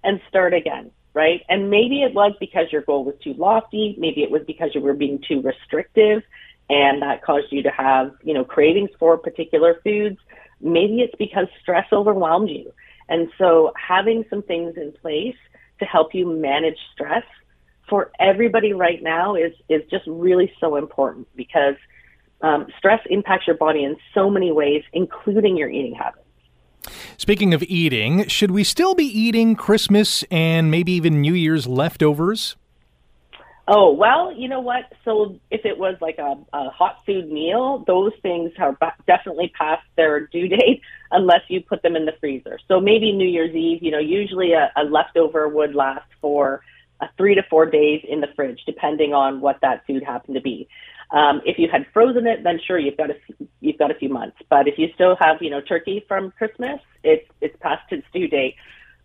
and 0.04 0.20
start 0.30 0.54
again 0.54 0.92
right? 1.18 1.42
And 1.50 1.72
maybe 1.72 2.04
it 2.04 2.14
was 2.14 2.34
because 2.40 2.72
your 2.72 2.84
goal 2.84 3.04
was 3.04 3.16
too 3.24 3.34
lofty. 3.34 3.96
Maybe 3.98 4.22
it 4.22 4.30
was 4.30 4.44
because 4.46 4.70
you 4.76 4.82
were 4.82 4.94
being 4.94 5.20
too 5.28 5.42
restrictive 5.42 6.22
and 6.70 7.02
that 7.02 7.24
caused 7.24 7.48
you 7.52 7.64
to 7.64 7.72
have, 7.72 8.12
you 8.24 8.36
know, 8.36 8.44
cravings 8.44 8.92
for 9.00 9.18
particular 9.18 9.82
foods. 9.84 10.20
Maybe 10.62 11.02
it's 11.02 11.16
because 11.18 11.48
stress 11.60 11.88
overwhelmed 11.92 12.52
you. 12.52 12.72
And 13.10 13.30
so 13.40 13.74
having 13.76 14.26
some 14.30 14.44
things 14.44 14.78
in 14.78 14.92
place 14.92 15.38
to 15.80 15.86
help 15.86 16.14
you 16.14 16.28
manage 16.28 16.78
stress 16.94 17.24
for 17.90 18.12
everybody 18.20 18.74
right 18.74 19.02
now 19.02 19.34
is, 19.34 19.54
is 19.70 19.82
just 19.90 20.04
really 20.06 20.54
so 20.60 20.76
important 20.76 21.28
because 21.36 21.78
um, 22.42 22.68
stress 22.78 23.00
impacts 23.10 23.48
your 23.48 23.58
body 23.58 23.84
in 23.84 23.98
so 24.14 24.30
many 24.30 24.52
ways, 24.52 24.84
including 24.94 25.58
your 25.58 25.70
eating 25.70 25.96
habits. 25.96 26.27
Speaking 27.18 27.54
of 27.54 27.64
eating, 27.64 28.28
should 28.28 28.52
we 28.52 28.64
still 28.64 28.96
be 28.96 29.06
eating 29.06 29.56
Christmas 29.56 30.24
and 30.32 30.72
maybe 30.72 30.92
even 30.94 31.22
New 31.22 31.34
Year's 31.34 31.68
leftovers? 31.68 32.56
Oh, 33.70 33.92
well, 33.92 34.32
you 34.32 34.48
know 34.48 34.62
what? 34.62 34.86
So 35.04 35.38
if 35.52 35.66
it 35.66 35.78
was 35.78 35.98
like 36.00 36.18
a, 36.20 36.38
a 36.54 36.70
hot 36.70 37.00
food 37.06 37.30
meal, 37.30 37.84
those 37.86 38.14
things 38.22 38.52
are 38.60 38.78
definitely 39.06 39.52
past 39.58 39.84
their 39.98 40.28
due 40.28 40.48
date 40.58 40.82
unless 41.12 41.42
you 41.50 41.62
put 41.62 41.82
them 41.84 41.96
in 41.98 42.06
the 42.06 42.14
freezer. 42.20 42.60
So 42.70 42.80
maybe 42.80 43.12
New 43.12 43.28
Year's 43.28 43.54
Eve, 43.54 43.84
you 43.84 43.92
know, 43.92 44.00
usually 44.00 44.54
a, 44.54 44.72
a 44.78 44.84
leftover 44.86 45.50
would 45.50 45.76
last 45.76 46.08
for 46.22 46.62
uh, 47.02 47.08
three 47.18 47.36
to 47.36 47.44
four 47.50 47.66
days 47.66 48.06
in 48.08 48.22
the 48.22 48.28
fridge, 48.36 48.62
depending 48.66 49.14
on 49.14 49.42
what 49.42 49.60
that 49.62 49.86
food 49.86 50.02
happened 50.02 50.36
to 50.36 50.42
be. 50.42 50.70
Um, 51.12 51.42
if 51.46 51.58
you 51.58 51.70
had 51.72 51.86
frozen 51.94 52.28
it, 52.28 52.44
then 52.44 52.60
sure 52.66 52.78
you've 52.78 52.98
got 52.98 53.12
a 53.12 53.16
you've 53.62 53.78
got 53.78 53.92
a 53.92 53.96
few 53.96 54.10
months. 54.10 54.38
But 54.50 54.68
if 54.68 54.78
you 54.78 54.88
still 54.94 55.16
have 55.20 55.38
you 55.42 55.50
know 55.50 55.62
turkey 55.62 56.04
from 56.08 56.32
Christmas, 56.32 56.80
it's 57.04 57.28
it's 57.42 57.56
past 57.62 57.84
its 57.92 58.06
due 58.14 58.28
date. 58.28 58.56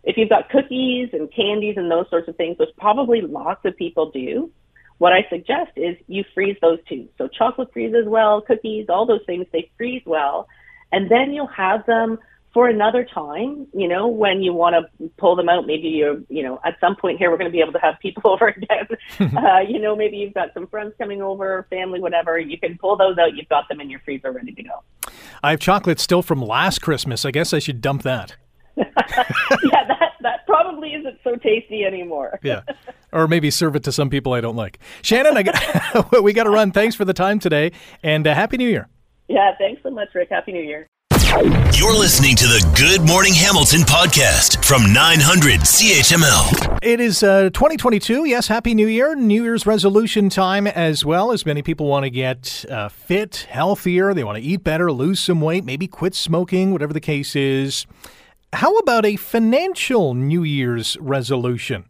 If 0.03 0.17
you've 0.17 0.29
got 0.29 0.49
cookies 0.49 1.09
and 1.13 1.33
candies 1.33 1.75
and 1.77 1.89
those 1.89 2.09
sorts 2.09 2.27
of 2.27 2.35
things, 2.35 2.57
which 2.59 2.69
probably 2.77 3.21
lots 3.21 3.63
of 3.63 3.77
people 3.77 4.11
do, 4.11 4.51
what 4.97 5.13
I 5.13 5.25
suggest 5.29 5.71
is 5.77 5.95
you 6.07 6.25
freeze 6.33 6.57
those 6.61 6.79
too. 6.89 7.07
So 7.17 7.29
chocolate 7.29 7.71
freezes 7.71 8.05
well, 8.05 8.41
cookies, 8.41 8.87
all 8.89 9.05
those 9.05 9.23
things 9.25 9.45
they 9.53 9.71
freeze 9.77 10.03
well, 10.05 10.47
and 10.91 11.09
then 11.09 11.31
you'll 11.31 11.47
have 11.47 11.85
them 11.85 12.19
for 12.53 12.67
another 12.67 13.03
time, 13.03 13.67
you 13.73 13.87
know, 13.87 14.07
when 14.07 14.41
you 14.41 14.53
want 14.53 14.75
to 14.75 15.09
pull 15.17 15.35
them 15.35 15.49
out, 15.49 15.65
maybe 15.65 15.87
you're, 15.87 16.19
you 16.29 16.43
know, 16.43 16.59
at 16.63 16.79
some 16.79 16.95
point 16.95 17.17
here, 17.17 17.31
we're 17.31 17.37
going 17.37 17.49
to 17.49 17.51
be 17.51 17.61
able 17.61 17.73
to 17.73 17.79
have 17.79 17.95
people 17.99 18.21
over 18.31 18.47
again. 18.47 18.87
uh, 19.37 19.59
you 19.67 19.79
know, 19.79 19.95
maybe 19.95 20.17
you've 20.17 20.35
got 20.35 20.53
some 20.53 20.67
friends 20.67 20.93
coming 20.99 21.21
over, 21.21 21.65
family, 21.69 21.99
whatever. 21.99 22.37
You 22.37 22.59
can 22.59 22.77
pull 22.77 22.95
those 22.95 23.17
out. 23.17 23.35
You've 23.35 23.49
got 23.49 23.67
them 23.69 23.81
in 23.81 23.89
your 23.89 23.99
freezer 24.01 24.31
ready 24.31 24.53
to 24.53 24.63
go. 24.63 24.83
I 25.43 25.51
have 25.51 25.59
chocolate 25.59 25.99
still 25.99 26.21
from 26.21 26.41
last 26.41 26.81
Christmas. 26.81 27.25
I 27.25 27.31
guess 27.31 27.53
I 27.53 27.59
should 27.59 27.81
dump 27.81 28.03
that. 28.03 28.35
yeah, 28.77 28.83
that, 29.87 30.13
that 30.21 30.45
probably 30.45 30.93
isn't 30.93 31.19
so 31.23 31.35
tasty 31.35 31.83
anymore. 31.83 32.39
yeah. 32.43 32.61
Or 33.11 33.27
maybe 33.27 33.51
serve 33.51 33.75
it 33.75 33.83
to 33.83 33.91
some 33.91 34.09
people 34.09 34.33
I 34.33 34.41
don't 34.41 34.55
like. 34.55 34.79
Shannon, 35.01 35.37
I 35.37 35.43
got, 35.43 36.23
we 36.23 36.33
got 36.33 36.43
to 36.43 36.49
run. 36.49 36.71
Thanks 36.71 36.95
for 36.95 37.05
the 37.05 37.13
time 37.13 37.39
today 37.39 37.71
and 38.01 38.25
uh, 38.25 38.33
Happy 38.33 38.57
New 38.57 38.69
Year. 38.69 38.87
Yeah, 39.27 39.51
thanks 39.57 39.81
so 39.83 39.89
much, 39.89 40.09
Rick. 40.13 40.29
Happy 40.31 40.51
New 40.51 40.61
Year. 40.61 40.87
You're 41.33 41.97
listening 41.97 42.35
to 42.35 42.45
the 42.45 42.63
Good 42.77 43.07
Morning 43.07 43.33
Hamilton 43.33 43.79
podcast 43.81 44.63
from 44.63 44.93
900 44.93 45.61
CHML. 45.61 46.77
It 46.83 46.99
is 46.99 47.23
uh, 47.23 47.49
2022. 47.49 48.25
Yes, 48.25 48.47
Happy 48.47 48.75
New 48.75 48.85
Year. 48.85 49.15
New 49.15 49.43
Year's 49.43 49.65
resolution 49.65 50.29
time 50.29 50.67
as 50.67 51.03
well, 51.03 51.31
as 51.31 51.43
many 51.43 51.63
people 51.63 51.87
want 51.87 52.03
to 52.03 52.11
get 52.11 52.63
uh, 52.69 52.87
fit, 52.87 53.47
healthier. 53.49 54.13
They 54.13 54.23
want 54.23 54.37
to 54.37 54.43
eat 54.43 54.63
better, 54.63 54.91
lose 54.91 55.21
some 55.21 55.41
weight, 55.41 55.65
maybe 55.65 55.87
quit 55.87 56.13
smoking, 56.13 56.71
whatever 56.71 56.93
the 56.93 57.01
case 57.01 57.35
is. 57.35 57.87
How 58.53 58.77
about 58.77 59.03
a 59.03 59.15
financial 59.15 60.13
New 60.13 60.43
Year's 60.43 60.97
resolution? 60.97 61.85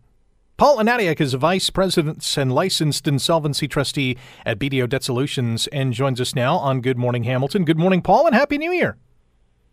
Paul 0.55 0.77
Anadiak 0.77 1.19
is 1.19 1.33
vice 1.33 1.69
president 1.69 2.37
and 2.37 2.53
licensed 2.53 3.09
insolvency 3.09 3.67
trustee 3.67 4.17
at 4.45 4.57
BDO 4.57 4.87
Debt 4.87 5.03
Solutions 5.03 5.67
and 5.67 5.91
joins 5.91 6.21
us 6.21 6.33
now 6.33 6.55
on 6.55 6.79
Good 6.79 6.97
Morning 6.97 7.25
Hamilton. 7.25 7.65
Good 7.65 7.77
morning, 7.77 8.01
Paul, 8.01 8.25
and 8.25 8.35
Happy 8.35 8.57
New 8.57 8.71
Year. 8.71 8.95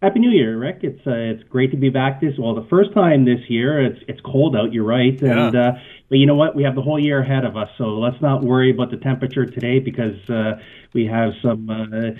Happy 0.02 0.18
New 0.18 0.30
Year, 0.30 0.56
Rick. 0.56 0.78
It's 0.82 1.06
uh, 1.06 1.10
it's 1.10 1.42
great 1.50 1.70
to 1.72 1.76
be 1.76 1.90
back 1.90 2.22
this 2.22 2.32
well 2.38 2.54
the 2.54 2.66
first 2.70 2.94
time 2.94 3.26
this 3.26 3.40
year. 3.48 3.84
It's 3.84 4.00
it's 4.08 4.20
cold 4.22 4.56
out. 4.56 4.72
You're 4.72 4.84
right, 4.84 5.20
and 5.20 5.52
yeah. 5.52 5.60
uh, 5.60 5.72
but 6.08 6.16
you 6.16 6.24
know 6.24 6.36
what? 6.36 6.56
We 6.56 6.62
have 6.62 6.74
the 6.74 6.80
whole 6.80 6.98
year 6.98 7.20
ahead 7.20 7.44
of 7.44 7.54
us, 7.54 7.68
so 7.76 7.84
let's 7.98 8.20
not 8.22 8.42
worry 8.42 8.70
about 8.70 8.90
the 8.90 8.96
temperature 8.96 9.44
today 9.44 9.78
because 9.78 10.16
uh, 10.30 10.58
we 10.94 11.04
have 11.04 11.32
some 11.42 11.68
uh, 11.68 12.18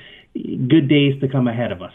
good 0.68 0.88
days 0.88 1.18
to 1.22 1.28
come 1.28 1.48
ahead 1.48 1.72
of 1.72 1.80
us. 1.80 1.94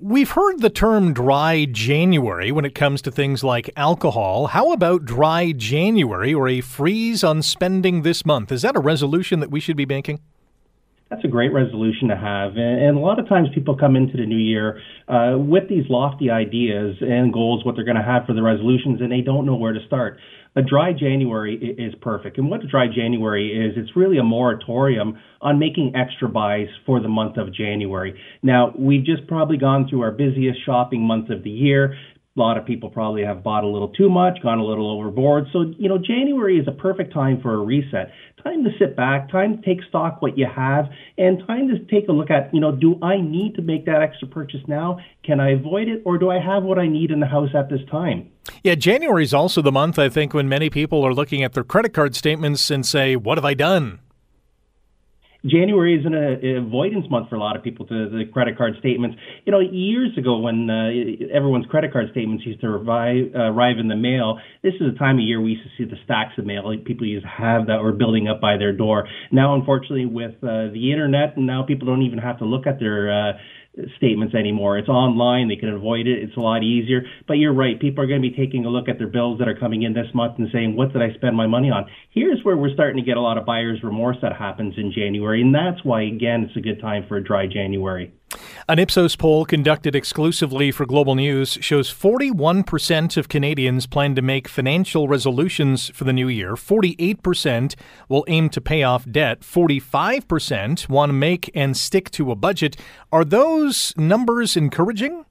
We've 0.00 0.30
heard 0.30 0.60
the 0.60 0.70
term 0.70 1.12
dry 1.12 1.66
January 1.66 2.50
when 2.50 2.64
it 2.64 2.74
comes 2.74 3.02
to 3.02 3.10
things 3.10 3.44
like 3.44 3.70
alcohol. 3.76 4.48
How 4.48 4.72
about 4.72 5.04
dry 5.04 5.52
January 5.52 6.32
or 6.32 6.48
a 6.48 6.62
freeze 6.62 7.22
on 7.22 7.42
spending 7.42 8.00
this 8.00 8.24
month? 8.24 8.50
Is 8.50 8.62
that 8.62 8.76
a 8.76 8.80
resolution 8.80 9.40
that 9.40 9.50
we 9.50 9.60
should 9.60 9.76
be 9.76 9.86
making? 9.86 10.20
That's 11.12 11.26
a 11.26 11.28
great 11.28 11.52
resolution 11.52 12.08
to 12.08 12.16
have. 12.16 12.56
And, 12.56 12.96
a 12.96 13.00
lot 13.00 13.18
of 13.18 13.28
times 13.28 13.48
people 13.54 13.76
come 13.76 13.96
into 13.96 14.16
the 14.16 14.24
new 14.24 14.38
year 14.38 14.80
uh, 15.08 15.36
with 15.36 15.68
these 15.68 15.84
lofty 15.90 16.30
ideas 16.30 16.96
and 17.02 17.30
goals, 17.30 17.66
what 17.66 17.74
they're 17.74 17.84
going 17.84 17.98
to 17.98 18.02
have 18.02 18.24
for 18.24 18.32
the 18.32 18.40
resolutions, 18.40 19.02
and 19.02 19.12
they 19.12 19.20
don't 19.20 19.44
know 19.44 19.54
where 19.54 19.74
to 19.74 19.86
start. 19.86 20.18
A 20.56 20.62
dry 20.62 20.94
January 20.94 21.76
is 21.78 21.94
perfect. 22.00 22.38
And 22.38 22.50
what 22.50 22.64
a 22.64 22.66
dry 22.66 22.86
January 22.86 23.48
is, 23.48 23.74
it's 23.76 23.94
really 23.94 24.16
a 24.16 24.22
moratorium 24.22 25.18
on 25.42 25.58
making 25.58 25.94
extra 25.94 26.28
buys 26.28 26.68
for 26.86 27.00
the 27.00 27.08
month 27.08 27.36
of 27.36 27.52
January. 27.54 28.18
Now, 28.42 28.72
we've 28.78 29.04
just 29.04 29.26
probably 29.26 29.58
gone 29.58 29.88
through 29.88 30.02
our 30.02 30.12
busiest 30.12 30.64
shopping 30.64 31.02
month 31.02 31.28
of 31.28 31.42
the 31.42 31.50
year. 31.50 31.94
A 32.34 32.40
lot 32.40 32.56
of 32.56 32.64
people 32.64 32.88
probably 32.88 33.22
have 33.24 33.42
bought 33.42 33.62
a 33.62 33.66
little 33.66 33.88
too 33.88 34.08
much, 34.08 34.42
gone 34.42 34.58
a 34.58 34.64
little 34.64 34.90
overboard. 34.90 35.48
So, 35.52 35.74
you 35.78 35.86
know, 35.86 35.98
January 35.98 36.58
is 36.58 36.66
a 36.66 36.72
perfect 36.72 37.12
time 37.12 37.42
for 37.42 37.52
a 37.52 37.58
reset. 37.58 38.10
Time 38.42 38.64
to 38.64 38.70
sit 38.78 38.96
back, 38.96 39.30
time 39.30 39.58
to 39.58 39.62
take 39.62 39.84
stock 39.90 40.22
what 40.22 40.38
you 40.38 40.46
have, 40.46 40.86
and 41.18 41.46
time 41.46 41.68
to 41.68 41.78
take 41.90 42.08
a 42.08 42.12
look 42.12 42.30
at, 42.30 42.52
you 42.54 42.58
know, 42.58 42.72
do 42.72 42.98
I 43.02 43.20
need 43.20 43.54
to 43.56 43.62
make 43.62 43.84
that 43.84 44.00
extra 44.00 44.26
purchase 44.26 44.62
now? 44.66 44.98
Can 45.24 45.40
I 45.40 45.50
avoid 45.50 45.88
it, 45.88 46.00
or 46.06 46.16
do 46.16 46.30
I 46.30 46.40
have 46.40 46.62
what 46.62 46.78
I 46.78 46.88
need 46.88 47.10
in 47.10 47.20
the 47.20 47.26
house 47.26 47.50
at 47.54 47.68
this 47.68 47.80
time? 47.90 48.30
Yeah, 48.64 48.76
January 48.76 49.24
is 49.24 49.34
also 49.34 49.60
the 49.60 49.70
month, 49.70 49.98
I 49.98 50.08
think, 50.08 50.32
when 50.32 50.48
many 50.48 50.70
people 50.70 51.06
are 51.06 51.12
looking 51.12 51.42
at 51.42 51.52
their 51.52 51.64
credit 51.64 51.92
card 51.92 52.16
statements 52.16 52.70
and 52.70 52.86
say, 52.86 53.14
What 53.14 53.36
have 53.36 53.44
I 53.44 53.52
done? 53.52 54.00
January 55.44 55.98
is 55.98 56.06
an 56.06 56.14
uh, 56.14 56.64
avoidance 56.64 57.06
month 57.10 57.28
for 57.28 57.34
a 57.34 57.40
lot 57.40 57.56
of 57.56 57.62
people 57.62 57.84
to 57.86 58.08
the 58.08 58.24
credit 58.32 58.56
card 58.56 58.74
statements. 58.78 59.16
You 59.44 59.52
know, 59.52 59.60
years 59.60 60.16
ago 60.16 60.38
when 60.38 60.70
uh, 60.70 61.34
everyone's 61.34 61.66
credit 61.66 61.92
card 61.92 62.06
statements 62.12 62.46
used 62.46 62.60
to 62.60 62.68
arrive, 62.68 63.32
uh, 63.34 63.50
arrive 63.50 63.78
in 63.78 63.88
the 63.88 63.96
mail, 63.96 64.38
this 64.62 64.74
is 64.74 64.94
a 64.94 64.98
time 64.98 65.16
of 65.16 65.24
year 65.24 65.40
we 65.40 65.52
used 65.52 65.64
to 65.64 65.70
see 65.76 65.88
the 65.88 65.96
stacks 66.04 66.32
of 66.38 66.46
mail 66.46 66.68
like 66.68 66.84
people 66.84 67.06
used 67.06 67.24
to 67.24 67.30
have 67.30 67.66
that 67.66 67.82
were 67.82 67.92
building 67.92 68.28
up 68.28 68.40
by 68.40 68.56
their 68.56 68.72
door. 68.72 69.08
Now, 69.32 69.54
unfortunately, 69.54 70.06
with 70.06 70.34
uh, 70.42 70.70
the 70.72 70.90
internet, 70.92 71.36
now 71.36 71.64
people 71.64 71.86
don't 71.86 72.02
even 72.02 72.18
have 72.18 72.38
to 72.38 72.44
look 72.44 72.66
at 72.66 72.78
their 72.78 73.10
uh, 73.10 73.32
statements 73.96 74.34
anymore. 74.34 74.78
It's 74.78 74.88
online. 74.88 75.48
They 75.48 75.56
can 75.56 75.70
avoid 75.70 76.06
it. 76.06 76.22
It's 76.22 76.36
a 76.36 76.40
lot 76.40 76.62
easier. 76.62 77.02
But 77.26 77.34
you're 77.34 77.54
right. 77.54 77.80
People 77.80 78.04
are 78.04 78.06
going 78.06 78.22
to 78.22 78.28
be 78.28 78.36
taking 78.36 78.66
a 78.66 78.68
look 78.68 78.88
at 78.88 78.98
their 78.98 79.06
bills 79.08 79.38
that 79.38 79.48
are 79.48 79.56
coming 79.58 79.82
in 79.82 79.94
this 79.94 80.08
month 80.14 80.38
and 80.38 80.48
saying, 80.52 80.76
what 80.76 80.92
did 80.92 81.02
I 81.02 81.14
spend 81.14 81.36
my 81.36 81.46
money 81.46 81.70
on? 81.70 81.86
Here's 82.10 82.42
where 82.44 82.56
we're 82.56 82.74
starting 82.74 82.96
to 82.96 83.06
get 83.06 83.16
a 83.16 83.20
lot 83.20 83.38
of 83.38 83.46
buyer's 83.46 83.82
remorse 83.82 84.18
that 84.22 84.36
happens 84.36 84.74
in 84.76 84.92
January. 84.92 85.40
And 85.40 85.54
that's 85.54 85.82
why, 85.84 86.02
again, 86.02 86.44
it's 86.44 86.56
a 86.56 86.60
good 86.60 86.80
time 86.80 87.06
for 87.08 87.16
a 87.16 87.24
dry 87.24 87.46
January. 87.46 88.12
An 88.68 88.78
Ipsos 88.78 89.16
poll 89.16 89.44
conducted 89.44 89.96
exclusively 89.96 90.70
for 90.70 90.86
Global 90.86 91.14
News 91.14 91.58
shows 91.60 91.92
41% 91.92 93.16
of 93.16 93.28
Canadians 93.28 93.86
plan 93.86 94.14
to 94.14 94.22
make 94.22 94.48
financial 94.48 95.08
resolutions 95.08 95.90
for 95.90 96.04
the 96.04 96.12
new 96.12 96.28
year. 96.28 96.54
48% 96.54 97.74
will 98.08 98.24
aim 98.28 98.48
to 98.50 98.60
pay 98.60 98.82
off 98.82 99.04
debt. 99.10 99.40
45% 99.40 100.88
want 100.88 101.10
to 101.10 101.14
make 101.14 101.50
and 101.54 101.76
stick 101.76 102.10
to 102.12 102.30
a 102.30 102.36
budget. 102.36 102.76
Are 103.10 103.24
those 103.24 103.92
numbers 103.96 104.56
encouraging? 104.56 105.24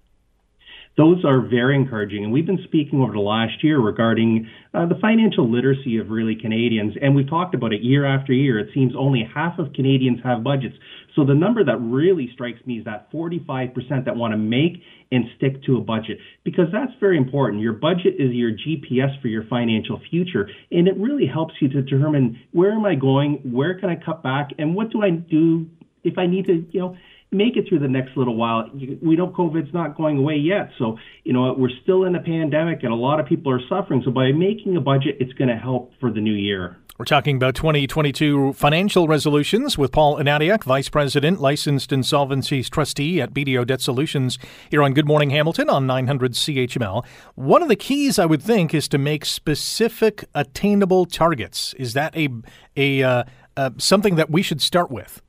those 0.98 1.24
are 1.24 1.42
very 1.42 1.76
encouraging. 1.76 2.24
And 2.24 2.34
we've 2.34 2.46
been 2.46 2.64
speaking 2.66 3.02
over 3.02 3.14
the 3.14 3.20
last 3.20 3.64
year 3.64 3.80
regarding 3.80 4.50
uh, 4.74 4.86
the 4.86 4.96
financial 5.02 5.50
literacy 5.50 5.98
of 5.98 6.10
really 6.10 6.36
Canadians. 6.36 6.94
And 7.02 7.16
we've 7.16 7.30
talked 7.30 7.56
about 7.56 7.72
it 7.74 7.82
year 7.82 8.06
after 8.06 8.34
year. 8.34 8.60
It 8.60 8.70
seems 8.74 8.94
only 8.98 9.28
half 9.34 9.58
of 9.58 9.72
Canadians 9.74 10.20
have 10.24 10.44
budgets. 10.44 10.76
So 11.16 11.26
the 11.26 11.34
number 11.34 11.64
that 11.64 11.78
really 11.78 12.30
strikes 12.34 12.60
me 12.66 12.80
is 12.80 12.86
that 12.86 13.12
45% 13.12 13.74
that 14.06 14.16
want 14.16 14.34
to 14.34 14.38
make 14.38 14.82
and 15.12 15.26
stick 15.36 15.62
to 15.64 15.78
a 15.78 15.82
budget 15.82 16.18
because 16.44 16.68
that's 16.72 16.94
very 17.00 17.18
important. 17.18 17.62
Your 17.62 17.74
budget 17.74 18.16
is 18.18 18.32
your 18.32 18.52
GPS 18.52 19.20
for 19.22 19.28
your 19.28 19.44
financial 19.50 20.00
future 20.10 20.50
and 20.72 20.88
it 20.88 20.96
really 20.98 21.28
helps 21.28 21.54
you 21.60 21.68
to 21.70 21.82
determine 21.82 22.40
where 22.52 22.72
am 22.72 22.86
I 22.86 22.96
going, 22.96 23.42
where 23.44 23.78
can 23.80 23.90
I 23.90 23.96
cut 23.96 24.24
back, 24.24 24.52
and 24.58 24.76
what 24.76 24.92
do 24.92 25.04
I 25.04 25.10
do 25.10 25.68
if 26.04 26.18
I 26.18 26.26
need 26.26 26.46
to, 26.46 26.66
you 26.72 26.80
know, 26.80 26.98
make 27.32 27.56
it 27.56 27.68
through 27.70 27.80
the 27.80 27.88
next 27.88 28.18
little 28.18 28.36
while. 28.36 28.70
We 29.02 29.16
know 29.16 29.30
COVID's 29.30 29.74
not 29.74 29.96
going 29.96 30.18
away 30.18 30.36
yet. 30.36 30.70
So, 30.78 30.98
you 31.24 31.32
know, 31.32 31.54
we're 31.58 31.70
still 31.82 32.04
in 32.04 32.16
a 32.16 32.22
pandemic 32.22 32.84
and 32.84 32.92
a 32.92 32.96
lot 32.96 33.20
of 33.22 33.26
people 33.26 33.52
are 33.52 33.62
suffering. 33.70 34.02
So 34.04 34.12
by 34.12 34.34
making 34.34 34.76
a 34.76 34.82
budget, 34.82 35.16
it's 35.20 35.32
going 35.34 35.48
to 35.48 35.56
help 35.56 35.94
for 36.00 36.12
the 36.12 36.20
new 36.20 36.34
year. 36.34 36.78
We're 36.98 37.06
talking 37.06 37.38
about 37.38 37.56
2022 37.56 38.54
financial 38.54 39.08
resolutions 39.08 39.78
with 39.78 39.94
Paul 39.94 40.18
Anadiak, 40.18 40.66
Vice 40.66 40.90
President, 40.90 41.40
Licensed 41.40 41.90
Insolvencies 41.90 42.70
Trustee 42.70 43.22
at 43.22 43.34
BDO 43.34 43.66
Debt 43.66 43.82
Solutions, 43.82 44.38
here 44.70 44.84
on 44.84 44.94
Good 44.94 45.08
Morning 45.08 45.30
Hamilton 45.30 45.70
on 45.70 45.88
900 45.88 46.34
CHML. 46.34 47.04
One 47.36 47.64
of 47.64 47.70
the 47.70 47.76
keys, 47.78 48.20
I 48.20 48.26
would 48.26 48.44
think, 48.44 48.76
is 48.76 48.88
to 48.90 48.98
make 48.98 49.26
specific, 49.26 50.26
attainable 50.36 51.06
targets. 51.06 51.74
Is 51.80 51.94
that 51.94 52.16
a 52.16 52.30
a 52.76 53.02
uh, 53.02 53.24
uh, 53.58 53.72
something 53.78 54.16
that 54.16 54.30
we 54.30 54.44
should 54.44 54.62
start 54.62 54.92
with? 54.92 55.24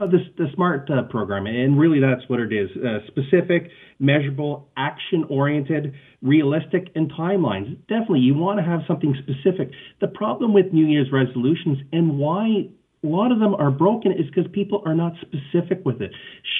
Uh, 0.00 0.06
the, 0.06 0.18
the 0.36 0.46
SMART 0.54 0.88
uh, 0.90 1.02
program, 1.10 1.46
and 1.46 1.76
really 1.76 1.98
that's 1.98 2.22
what 2.28 2.38
it 2.38 2.52
is 2.52 2.70
uh, 2.76 3.04
specific, 3.08 3.68
measurable, 3.98 4.68
action 4.76 5.24
oriented, 5.28 5.92
realistic, 6.22 6.86
and 6.94 7.10
timelines. 7.10 7.76
Definitely, 7.88 8.20
you 8.20 8.34
want 8.34 8.60
to 8.60 8.64
have 8.64 8.82
something 8.86 9.12
specific. 9.18 9.72
The 10.00 10.06
problem 10.06 10.54
with 10.54 10.72
New 10.72 10.86
Year's 10.86 11.08
resolutions 11.10 11.78
and 11.92 12.16
why 12.16 12.68
a 13.02 13.06
lot 13.06 13.32
of 13.32 13.38
them 13.38 13.54
are 13.54 13.70
broken 13.70 14.12
is 14.12 14.26
because 14.26 14.50
people 14.52 14.82
are 14.84 14.94
not 14.94 15.14
specific 15.20 15.84
with 15.84 16.00
it. 16.00 16.12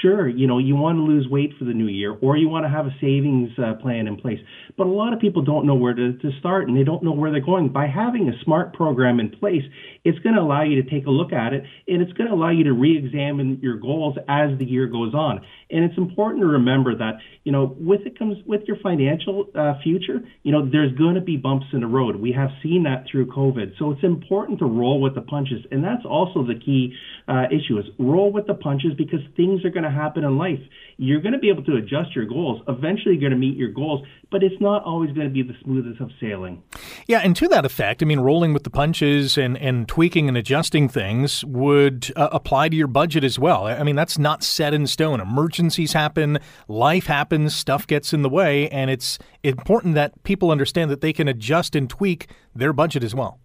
Sure, 0.03 0.29
you 0.29 0.46
know, 0.46 0.59
you 0.59 0.77
want 0.77 0.96
to 0.96 1.03
lose 1.03 1.27
weight 1.29 1.53
for 1.59 1.64
the 1.64 1.72
new 1.72 1.88
year 1.88 2.16
or 2.20 2.37
you 2.37 2.48
want 2.48 2.64
to 2.64 2.68
have 2.68 2.87
a 2.87 2.94
savings 3.01 3.51
uh, 3.59 3.74
plan 3.74 4.07
in 4.07 4.16
place, 4.16 4.38
but 4.79 4.87
a 4.87 4.91
lot 4.91 5.12
of 5.12 5.19
people 5.19 5.43
don't 5.43 5.67
know 5.67 5.75
where 5.75 5.93
to, 5.93 6.12
to 6.12 6.31
start 6.38 6.69
and 6.69 6.77
they 6.79 6.85
don't 6.85 7.03
know 7.03 7.11
where 7.11 7.33
they're 7.33 7.41
going. 7.41 7.69
By 7.69 7.88
having 7.88 8.29
a 8.29 8.45
smart 8.45 8.73
program 8.73 9.19
in 9.19 9.29
place, 9.29 9.64
it's 10.05 10.19
going 10.21 10.37
to 10.37 10.41
allow 10.41 10.62
you 10.62 10.81
to 10.81 10.88
take 10.88 11.07
a 11.07 11.11
look 11.11 11.33
at 11.33 11.53
it 11.53 11.64
and 11.88 12.01
it's 12.01 12.12
going 12.12 12.29
to 12.29 12.35
allow 12.35 12.51
you 12.51 12.62
to 12.64 12.73
re-examine 12.73 13.59
your 13.61 13.77
goals 13.77 14.17
as 14.29 14.57
the 14.59 14.64
year 14.64 14.87
goes 14.87 15.14
on. 15.14 15.45
And 15.71 15.85
it's 15.85 15.99
important 15.99 16.43
to 16.43 16.47
remember 16.47 16.97
that, 16.97 17.19
you 17.43 17.51
know, 17.51 17.77
with 17.79 18.03
it 18.07 18.17
comes 18.19 18.38
with 18.47 18.62
your 18.69 18.77
financial 18.83 19.47
uh, 19.55 19.75
future, 19.83 20.21
you 20.45 20.53
know, 20.53 20.71
there's 20.71 20.97
going 20.97 21.17
to 21.17 21.21
be 21.21 21.37
bumps 21.37 21.67
in 21.73 21.81
the 21.81 21.87
road. 21.87 22.14
We 22.17 22.33
have 22.33 22.51
seen 22.62 22.85
that 22.85 23.05
through 23.11 23.27
COVID. 23.27 23.79
So 23.79 23.91
it's 23.91 24.05
important 24.05 24.61
to 24.61 24.67
roll 24.67 25.01
with 25.01 25.17
the 25.17 25.23
punches. 25.23 25.67
And 25.73 25.83
that's 25.83 26.05
also 26.07 26.47
the 26.47 26.55
key 26.55 26.95
uh, 27.27 27.47
issue 27.51 27.79
is 27.79 27.87
roll 27.99 28.31
with 28.31 28.47
the 28.47 28.55
punches 28.55 28.93
because 28.97 29.21
things 29.37 29.64
are 29.64 29.71
going 29.71 29.85
to 29.85 29.91
happen 29.91 30.23
in 30.23 30.38
life. 30.38 30.61
You're 30.97 31.21
going 31.21 31.33
to 31.33 31.38
be 31.38 31.49
able 31.49 31.64
to 31.64 31.77
adjust 31.77 32.14
your 32.14 32.27
goals. 32.27 32.62
Eventually, 32.69 33.17
you're 33.17 33.29
going 33.29 33.41
to 33.41 33.47
meet 33.47 33.57
your 33.57 33.73
goals, 33.73 34.07
but 34.31 34.43
it's 34.43 34.61
not 34.61 34.67
always 34.68 35.12
going 35.12 35.26
to 35.26 35.33
be 35.33 35.42
the 35.42 35.57
smoothest 35.62 36.00
of 36.00 36.11
sailing. 36.20 36.62
Yeah, 37.07 37.20
and 37.20 37.35
to 37.37 37.48
that 37.48 37.64
effect, 37.64 38.02
I 38.02 38.07
mean, 38.07 38.20
rolling 38.20 38.52
with 38.52 38.64
the 38.64 38.70
punches 38.70 39.38
and, 39.38 39.57
and 39.59 39.88
tweaking 39.88 40.28
and 40.28 40.37
adjusting 40.37 40.88
things 40.88 41.44
would 41.44 42.12
uh, 42.16 42.28
apply 42.33 42.68
to 42.68 42.76
your 42.76 42.87
budget 42.87 43.24
as 43.24 43.38
well. 43.38 43.66
I 43.66 43.83
mean, 43.83 43.96
that's 43.96 44.18
not 44.18 44.42
set 44.42 44.74
in 44.74 44.87
stone. 44.87 45.20
Emergencies 45.20 45.92
happen, 45.92 46.38
life 46.68 47.07
happens, 47.07 47.54
stuff 47.54 47.87
gets 47.87 48.12
in 48.12 48.22
the 48.22 48.28
way, 48.28 48.68
and 48.68 48.90
it's 48.90 49.18
important 49.42 49.94
that 49.94 50.22
people 50.22 50.50
understand 50.50 50.90
that 50.90 51.00
they 51.00 51.12
can 51.12 51.28
adjust 51.28 51.74
and 51.74 51.88
tweak 51.88 52.28
their 52.54 52.72
budget 52.72 53.02
as 53.02 53.14
well. 53.14 53.40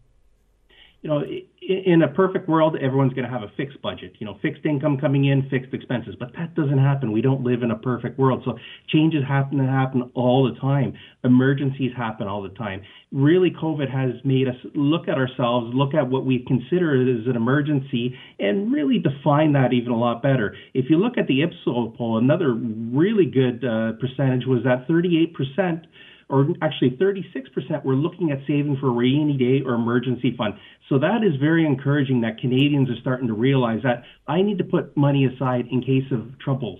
You 1.01 1.09
know, 1.09 1.23
in 1.69 2.01
a 2.01 2.07
perfect 2.07 2.47
world, 2.47 2.75
everyone's 2.81 3.13
going 3.13 3.25
to 3.25 3.31
have 3.31 3.43
a 3.43 3.51
fixed 3.55 3.81
budget, 3.81 4.13
you 4.19 4.25
know, 4.25 4.37
fixed 4.41 4.65
income 4.65 4.97
coming 4.97 5.25
in, 5.25 5.49
fixed 5.49 5.73
expenses. 5.73 6.15
But 6.19 6.31
that 6.37 6.55
doesn't 6.55 6.77
happen. 6.77 7.11
We 7.11 7.21
don't 7.21 7.43
live 7.43 7.63
in 7.63 7.71
a 7.71 7.77
perfect 7.77 8.19
world. 8.19 8.41
So 8.45 8.57
changes 8.89 9.23
happen 9.27 9.57
to 9.59 9.65
happen 9.65 10.11
all 10.13 10.43
the 10.51 10.59
time. 10.59 10.93
Emergencies 11.23 11.91
happen 11.95 12.27
all 12.27 12.41
the 12.41 12.49
time. 12.49 12.81
Really, 13.11 13.51
COVID 13.51 13.89
has 13.91 14.13
made 14.23 14.47
us 14.47 14.55
look 14.75 15.07
at 15.07 15.17
ourselves, 15.17 15.73
look 15.73 15.93
at 15.93 16.09
what 16.09 16.25
we 16.25 16.43
consider 16.47 16.93
as 17.01 17.27
an 17.27 17.35
emergency, 17.35 18.15
and 18.39 18.71
really 18.71 18.99
define 18.99 19.53
that 19.53 19.73
even 19.73 19.91
a 19.91 19.97
lot 19.97 20.21
better. 20.21 20.55
If 20.73 20.89
you 20.89 20.97
look 20.97 21.17
at 21.17 21.27
the 21.27 21.43
Ipsos 21.43 21.95
poll, 21.97 22.17
another 22.17 22.53
really 22.53 23.25
good 23.25 23.63
uh, 23.63 23.93
percentage 23.99 24.45
was 24.45 24.63
that 24.63 24.87
38% 24.87 25.85
or 26.33 26.47
actually 26.63 26.89
36% 26.89 27.85
were 27.85 27.93
looking 27.93 28.31
at 28.31 28.39
saving 28.47 28.77
for 28.81 28.87
a 28.87 28.91
rainy 28.91 29.37
day 29.37 29.63
or 29.63 29.75
emergency 29.75 30.33
fund. 30.35 30.55
So 30.89 30.97
that 30.97 31.23
is 31.23 31.39
very 31.39 31.63
encouraging 31.63 32.21
that 32.21 32.39
Canadians 32.39 32.89
are 32.89 32.99
starting 33.01 33.27
to 33.27 33.35
realize 33.35 33.81
that 33.83 34.01
I 34.27 34.41
need 34.41 34.57
to 34.57 34.63
put 34.63 34.97
money 34.97 35.25
aside 35.25 35.67
in 35.69 35.81
case 35.81 36.11
of 36.11 36.39
trouble. 36.39 36.79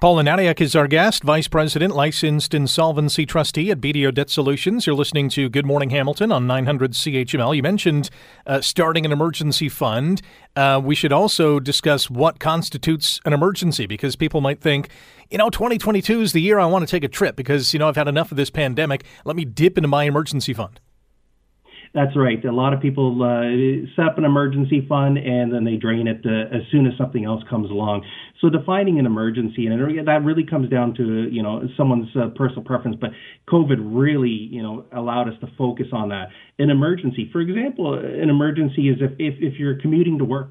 Paul 0.00 0.16
Anadiak 0.16 0.60
is 0.60 0.74
our 0.74 0.86
guest, 0.88 1.22
Vice 1.22 1.48
President, 1.48 1.94
Licensed 1.94 2.52
Insolvency 2.54 3.24
Trustee 3.24 3.70
at 3.70 3.80
BDO 3.80 4.14
Debt 4.14 4.30
Solutions. 4.30 4.86
You're 4.86 4.96
listening 4.96 5.28
to 5.30 5.48
Good 5.48 5.66
Morning 5.66 5.90
Hamilton 5.90 6.32
on 6.32 6.46
900 6.46 6.92
CHML. 6.92 7.56
You 7.56 7.62
mentioned 7.62 8.10
uh, 8.46 8.60
starting 8.60 9.04
an 9.04 9.12
emergency 9.12 9.68
fund. 9.68 10.22
Uh, 10.56 10.80
we 10.82 10.94
should 10.94 11.12
also 11.12 11.60
discuss 11.60 12.10
what 12.10 12.40
constitutes 12.40 13.20
an 13.24 13.32
emergency 13.32 13.86
because 13.86 14.16
people 14.16 14.40
might 14.40 14.60
think, 14.60 14.88
you 15.30 15.38
know, 15.38 15.50
2022 15.50 16.20
is 16.20 16.32
the 16.32 16.40
year 16.40 16.58
I 16.58 16.66
want 16.66 16.86
to 16.86 16.90
take 16.90 17.04
a 17.04 17.08
trip 17.08 17.36
because, 17.36 17.72
you 17.72 17.78
know, 17.78 17.88
I've 17.88 17.96
had 17.96 18.08
enough 18.08 18.30
of 18.30 18.36
this 18.36 18.50
pandemic. 18.50 19.04
Let 19.24 19.36
me 19.36 19.44
dip 19.44 19.78
into 19.78 19.88
my 19.88 20.04
emergency 20.04 20.54
fund. 20.54 20.80
That's 21.94 22.14
right. 22.16 22.42
A 22.44 22.52
lot 22.52 22.74
of 22.74 22.80
people 22.80 23.22
uh, 23.22 23.88
set 23.96 24.04
up 24.04 24.18
an 24.18 24.24
emergency 24.24 24.84
fund 24.88 25.16
and 25.16 25.52
then 25.52 25.64
they 25.64 25.76
drain 25.76 26.06
it 26.06 26.20
uh, 26.24 26.54
as 26.54 26.62
soon 26.70 26.86
as 26.86 26.92
something 26.98 27.24
else 27.24 27.42
comes 27.48 27.70
along. 27.70 28.04
So 28.40 28.50
defining 28.50 28.98
an 28.98 29.06
emergency, 29.06 29.66
and 29.66 30.06
that 30.06 30.22
really 30.22 30.44
comes 30.44 30.70
down 30.70 30.94
to 30.94 31.28
you 31.30 31.42
know 31.42 31.62
someone's 31.76 32.08
uh, 32.14 32.28
personal 32.36 32.62
preference. 32.62 32.96
But 33.00 33.10
COVID 33.48 33.78
really 33.80 34.28
you 34.28 34.62
know 34.62 34.84
allowed 34.92 35.28
us 35.28 35.34
to 35.40 35.48
focus 35.56 35.86
on 35.92 36.10
that. 36.10 36.28
An 36.58 36.70
emergency, 36.70 37.28
for 37.32 37.40
example, 37.40 37.94
an 37.94 38.30
emergency 38.30 38.88
is 38.88 38.98
if 39.00 39.12
if, 39.18 39.34
if 39.40 39.58
you're 39.58 39.80
commuting 39.80 40.18
to 40.18 40.24
work 40.24 40.50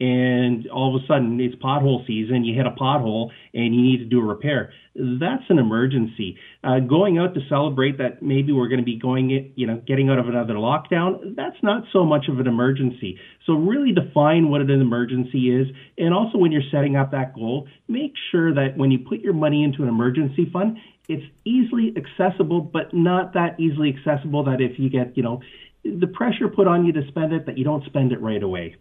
and 0.00 0.68
all 0.68 0.94
of 0.94 1.02
a 1.02 1.06
sudden 1.06 1.40
it's 1.40 1.54
pothole 1.56 2.06
season, 2.06 2.44
you 2.44 2.54
hit 2.54 2.66
a 2.66 2.70
pothole 2.70 3.30
and 3.52 3.74
you 3.74 3.82
need 3.82 3.98
to 3.98 4.04
do 4.04 4.20
a 4.20 4.24
repair. 4.24 4.72
That's 4.96 5.44
an 5.48 5.58
emergency. 5.58 6.36
Uh, 6.62 6.80
going 6.80 7.18
out 7.18 7.34
to 7.34 7.40
celebrate 7.48 7.98
that 7.98 8.22
maybe 8.22 8.52
we're 8.52 8.68
going 8.68 8.80
to 8.80 8.84
be 8.84 8.98
going, 8.98 9.52
you 9.56 9.66
know, 9.66 9.82
getting 9.86 10.10
out 10.10 10.18
of 10.18 10.28
another 10.28 10.54
lockdown, 10.54 11.34
that's 11.36 11.56
not 11.62 11.84
so 11.92 12.04
much 12.04 12.26
of 12.28 12.38
an 12.38 12.46
emergency. 12.46 13.18
So 13.46 13.54
really 13.54 13.92
define 13.92 14.50
what 14.50 14.60
an 14.60 14.70
emergency 14.70 15.50
is. 15.50 15.68
And 15.98 16.14
also 16.14 16.38
when 16.38 16.52
you're 16.52 16.62
setting 16.70 16.96
up 16.96 17.10
that 17.12 17.34
goal, 17.34 17.68
make 17.88 18.12
sure 18.30 18.54
that 18.54 18.76
when 18.76 18.90
you 18.90 18.98
put 18.98 19.20
your 19.20 19.32
money 19.32 19.64
into 19.64 19.82
an 19.82 19.88
emergency 19.88 20.48
fund, 20.52 20.78
it's 21.08 21.24
easily 21.44 21.94
accessible, 21.96 22.60
but 22.60 22.94
not 22.94 23.34
that 23.34 23.60
easily 23.60 23.94
accessible 23.96 24.44
that 24.44 24.60
if 24.60 24.78
you 24.78 24.88
get, 24.88 25.16
you 25.16 25.22
know, 25.22 25.40
the 25.84 26.06
pressure 26.06 26.48
put 26.48 26.66
on 26.66 26.86
you 26.86 26.92
to 26.92 27.06
spend 27.08 27.32
it 27.32 27.44
that 27.46 27.58
you 27.58 27.64
don't 27.64 27.84
spend 27.84 28.10
it 28.10 28.20
right 28.20 28.42
away. 28.42 28.76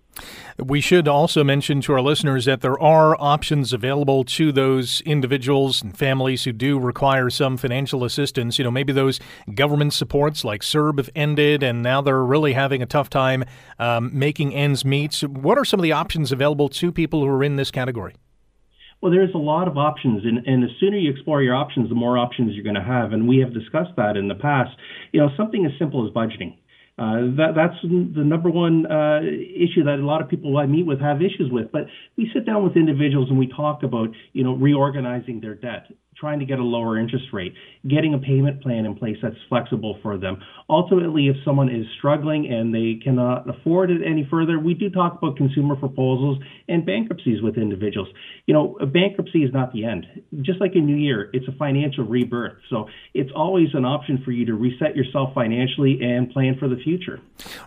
We 0.58 0.80
should 0.80 1.08
also 1.08 1.44
mention 1.44 1.82
to 1.82 1.94
our 1.94 2.02
listeners 2.02 2.46
that 2.46 2.62
there 2.62 2.80
are 2.80 3.20
options 3.20 3.74
available 3.74 4.24
to 4.26 4.52
those 4.52 5.02
individuals 5.02 5.82
and 5.82 5.98
families 5.98 6.46
who 6.46 6.54
do 6.54 6.80
require 6.80 7.30
some 7.30 7.58
financial 7.58 8.04
assistance. 8.04 8.58
You 8.58 8.64
know, 8.64 8.72
maybe 8.72 8.94
those 8.94 9.20
government 9.54 9.94
supports 9.94 10.46
like 10.46 10.62
CERB 10.62 11.00
have 11.00 11.10
ended 11.16 11.62
and 11.62 11.84
now 11.84 12.02
they're 12.02 12.24
really 12.24 12.54
having 12.54 12.82
a 12.82 12.86
tough 12.86 13.10
time 13.10 13.44
um, 13.80 14.12
making 14.18 14.56
ends 14.56 14.86
meet. 14.86 15.14
So 15.14 15.28
what 15.28 15.58
are 15.58 15.66
some 15.66 15.80
of 15.80 15.84
the 15.84 15.92
options 15.92 16.32
available 16.32 16.70
to 16.70 16.92
people 16.92 17.22
who 17.22 17.28
are 17.28 17.44
in 17.44 17.58
this 17.58 17.72
category? 17.72 18.16
Well, 19.02 19.12
there's 19.12 19.34
a 19.36 19.38
lot 19.38 19.68
of 19.68 19.78
options, 19.78 20.24
and, 20.24 20.48
and 20.48 20.64
the 20.64 20.70
sooner 20.80 20.96
you 20.96 21.12
explore 21.12 21.44
your 21.44 21.56
options, 21.56 21.90
the 21.90 21.96
more 21.96 22.18
options 22.18 22.54
you're 22.54 22.64
going 22.64 22.76
to 22.76 22.82
have. 22.82 23.12
And 23.12 23.28
we 23.28 23.40
have 23.40 23.54
discussed 23.54 23.92
that 23.98 24.16
in 24.16 24.30
the 24.30 24.36
past. 24.36 24.72
You 25.12 25.20
know, 25.20 25.30
something 25.36 25.66
as 25.66 25.74
simple 25.78 26.08
as 26.08 26.14
budgeting 26.14 26.56
Uh, 26.98 27.34
that, 27.38 27.54
that's 27.56 27.76
the 27.82 28.24
number 28.24 28.52
one 28.52 28.86
uh, 28.86 29.20
issue 29.20 29.84
that 29.84 29.98
a 30.00 30.06
lot 30.06 30.22
of 30.22 30.30
people 30.30 30.56
I 30.58 30.68
meet 30.68 30.86
with 30.86 31.02
have 31.02 31.22
issues 31.22 31.50
with. 31.52 31.72
But 31.72 31.86
we 32.18 32.30
sit 32.34 32.46
down 32.46 32.64
with 32.64 32.76
individuals 32.76 33.30
and 33.30 33.40
we 33.40 33.48
talk 33.48 33.82
about, 33.82 34.10
you 34.34 34.44
know, 34.44 34.54
reorganizing 34.54 35.42
their 35.42 35.56
debt 35.56 35.88
trying 36.24 36.40
to 36.40 36.46
get 36.46 36.58
a 36.58 36.64
lower 36.64 36.98
interest 36.98 37.26
rate, 37.34 37.54
getting 37.86 38.14
a 38.14 38.18
payment 38.18 38.64
plan 38.64 38.86
in 38.86 38.96
place 38.96 39.18
that's 39.22 39.36
flexible 39.50 40.00
for 40.02 40.18
them. 40.18 40.38
Ultimately, 40.70 41.28
if 41.28 41.36
someone 41.44 41.68
is 41.68 41.86
struggling 41.98 42.50
and 42.50 42.74
they 42.74 42.98
cannot 43.04 43.50
afford 43.50 43.92
it 43.92 44.00
any 44.08 44.26
further, 44.32 44.58
we 44.58 44.74
do 44.74 44.90
talk 44.90 45.18
about 45.18 45.36
consumer 45.36 45.76
proposals 45.76 46.38
and 46.70 46.86
bankruptcies 46.86 47.42
with 47.42 47.58
individuals. 47.58 48.08
You 48.46 48.54
know, 48.54 48.78
a 48.80 48.86
bankruptcy 48.86 49.44
is 49.44 49.52
not 49.52 49.74
the 49.74 49.84
end. 49.84 50.06
Just 50.42 50.62
like 50.62 50.72
a 50.76 50.80
new 50.80 50.96
year, 50.96 51.30
it's 51.34 51.46
a 51.50 51.52
financial 51.58 52.06
rebirth. 52.06 52.54
So 52.70 52.88
it's 53.14 53.32
always 53.36 53.68
an 53.74 53.84
option 53.84 54.22
for 54.24 54.32
you 54.32 54.46
to 54.46 54.54
reset 54.54 54.96
yourself 54.96 55.34
financially 55.34 56.00
and 56.02 56.32
plan 56.32 56.56
for 56.58 56.70
the 56.70 56.78
future. 56.78 57.20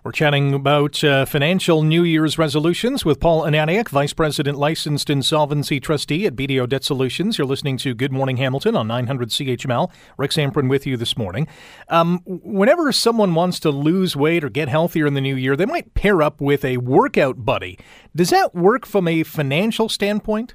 We're 0.03 0.13
chatting 0.13 0.55
about 0.55 1.05
uh, 1.05 1.27
financial 1.27 1.83
New 1.83 2.05
Year's 2.05 2.39
resolutions 2.39 3.05
with 3.05 3.21
Paul 3.21 3.43
Ananiak, 3.43 3.91
Vice 3.91 4.15
President, 4.15 4.57
Licensed 4.57 5.11
Insolvency 5.11 5.79
Trustee 5.79 6.25
at 6.25 6.35
BDO 6.35 6.71
Debt 6.71 6.85
Solutions. 6.85 7.37
You're 7.37 7.47
listening 7.47 7.77
to 7.79 7.95
Good 7.95 8.13
Morning 8.13 8.39
Hamilton 8.47 8.77
on 8.77 8.87
900 8.87 9.31
CHML. 9.31 9.91
Rick 10.17 10.31
Zamperin 10.31 10.71
with 10.71 10.87
you 10.87 10.97
this 10.97 11.17
morning. 11.17 11.49
Um, 11.89 12.23
whenever 12.25 12.93
someone 12.93 13.35
wants 13.35 13.59
to 13.61 13.71
lose 13.71 14.15
weight 14.15 14.45
or 14.45 14.49
get 14.49 14.69
healthier 14.69 15.05
in 15.05 15.15
the 15.15 15.21
new 15.21 15.35
year, 15.35 15.57
they 15.57 15.67
might 15.67 15.95
pair 15.95 16.23
up 16.23 16.41
with 16.41 16.65
a 16.65 16.77
workout 16.77 17.45
buddy. 17.45 17.77
Does 18.15 18.31
that 18.31 18.55
work 18.55 18.87
from 18.87 19.09
a 19.09 19.25
financial 19.25 19.89
standpoint? 19.89 20.55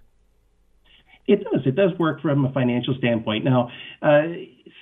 It 1.28 1.44
does. 1.44 1.62
It 1.66 1.76
does 1.76 1.92
work 2.00 2.22
from 2.22 2.46
a 2.46 2.52
financial 2.54 2.96
standpoint. 2.98 3.44
Now, 3.44 3.70
uh, 4.02 4.24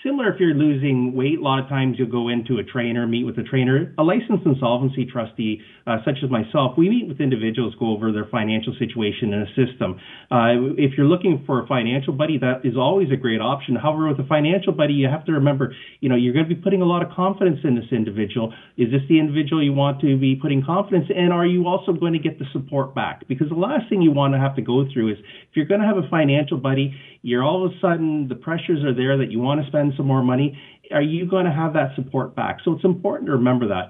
similar 0.03 0.33
if 0.33 0.39
you're 0.39 0.53
losing 0.53 1.15
weight, 1.15 1.39
a 1.39 1.41
lot 1.41 1.62
of 1.62 1.67
times 1.67 1.95
you'll 1.97 2.12
go 2.12 2.29
into 2.29 2.57
a 2.57 2.63
trainer, 2.63 3.05
meet 3.07 3.23
with 3.23 3.38
a 3.38 3.43
trainer. 3.43 3.93
A 3.97 4.03
licensed 4.03 4.45
insolvency 4.45 5.05
trustee, 5.05 5.62
uh, 5.85 5.97
such 6.05 6.17
as 6.23 6.29
myself, 6.29 6.77
we 6.77 6.89
meet 6.89 7.07
with 7.07 7.19
individuals, 7.19 7.73
go 7.79 7.91
over 7.91 8.12
their 8.12 8.25
financial 8.31 8.73
situation 8.79 9.33
and 9.33 9.43
assist 9.47 9.79
them. 9.79 9.99
Uh, 10.31 10.75
if 10.77 10.97
you're 10.97 11.07
looking 11.07 11.43
for 11.45 11.63
a 11.63 11.67
financial 11.67 12.13
buddy, 12.13 12.38
that 12.38 12.62
is 12.63 12.77
always 12.77 13.09
a 13.12 13.17
great 13.17 13.41
option. 13.41 13.75
However, 13.75 14.07
with 14.07 14.19
a 14.19 14.27
financial 14.27 14.73
buddy, 14.73 14.93
you 14.93 15.07
have 15.07 15.25
to 15.25 15.33
remember, 15.33 15.75
you 15.99 16.09
know, 16.09 16.15
you're 16.15 16.33
going 16.33 16.47
to 16.47 16.53
be 16.53 16.62
putting 16.62 16.81
a 16.81 16.85
lot 16.85 17.03
of 17.03 17.12
confidence 17.12 17.59
in 17.63 17.75
this 17.75 17.91
individual. 17.91 18.53
Is 18.77 18.91
this 18.91 19.01
the 19.09 19.19
individual 19.19 19.63
you 19.63 19.73
want 19.73 20.01
to 20.01 20.17
be 20.17 20.35
putting 20.35 20.63
confidence 20.63 21.07
in? 21.09 21.31
Are 21.31 21.45
you 21.45 21.67
also 21.67 21.91
going 21.93 22.13
to 22.13 22.19
get 22.19 22.39
the 22.39 22.45
support 22.53 22.95
back? 22.95 23.27
Because 23.27 23.49
the 23.49 23.55
last 23.55 23.89
thing 23.89 24.01
you 24.01 24.12
want 24.12 24.33
to 24.33 24.39
have 24.39 24.55
to 24.55 24.62
go 24.62 24.85
through 24.93 25.13
is 25.13 25.17
if 25.19 25.55
you're 25.55 25.65
going 25.65 25.81
to 25.81 25.88
have 25.88 25.97
a 25.97 26.07
financial 26.09 26.57
buddy, 26.57 26.95
you're 27.21 27.43
all 27.43 27.65
of 27.65 27.71
a 27.71 27.79
sudden 27.79 28.27
the 28.27 28.36
pressures 28.36 28.84
are 28.84 28.93
there 28.93 29.17
that 29.17 29.32
you 29.32 29.39
want 29.39 29.62
to 29.62 29.67
spend 29.67 29.93
some 29.97 30.08
more 30.08 30.23
money. 30.23 30.58
Are 30.91 31.01
you 31.01 31.27
going 31.27 31.45
to 31.45 31.51
have 31.51 31.73
that 31.73 31.95
support 31.95 32.36
back? 32.36 32.60
So 32.63 32.73
it's 32.73 32.86
important 32.86 33.27
to 33.27 33.34
remember 33.34 33.67
that 33.67 33.89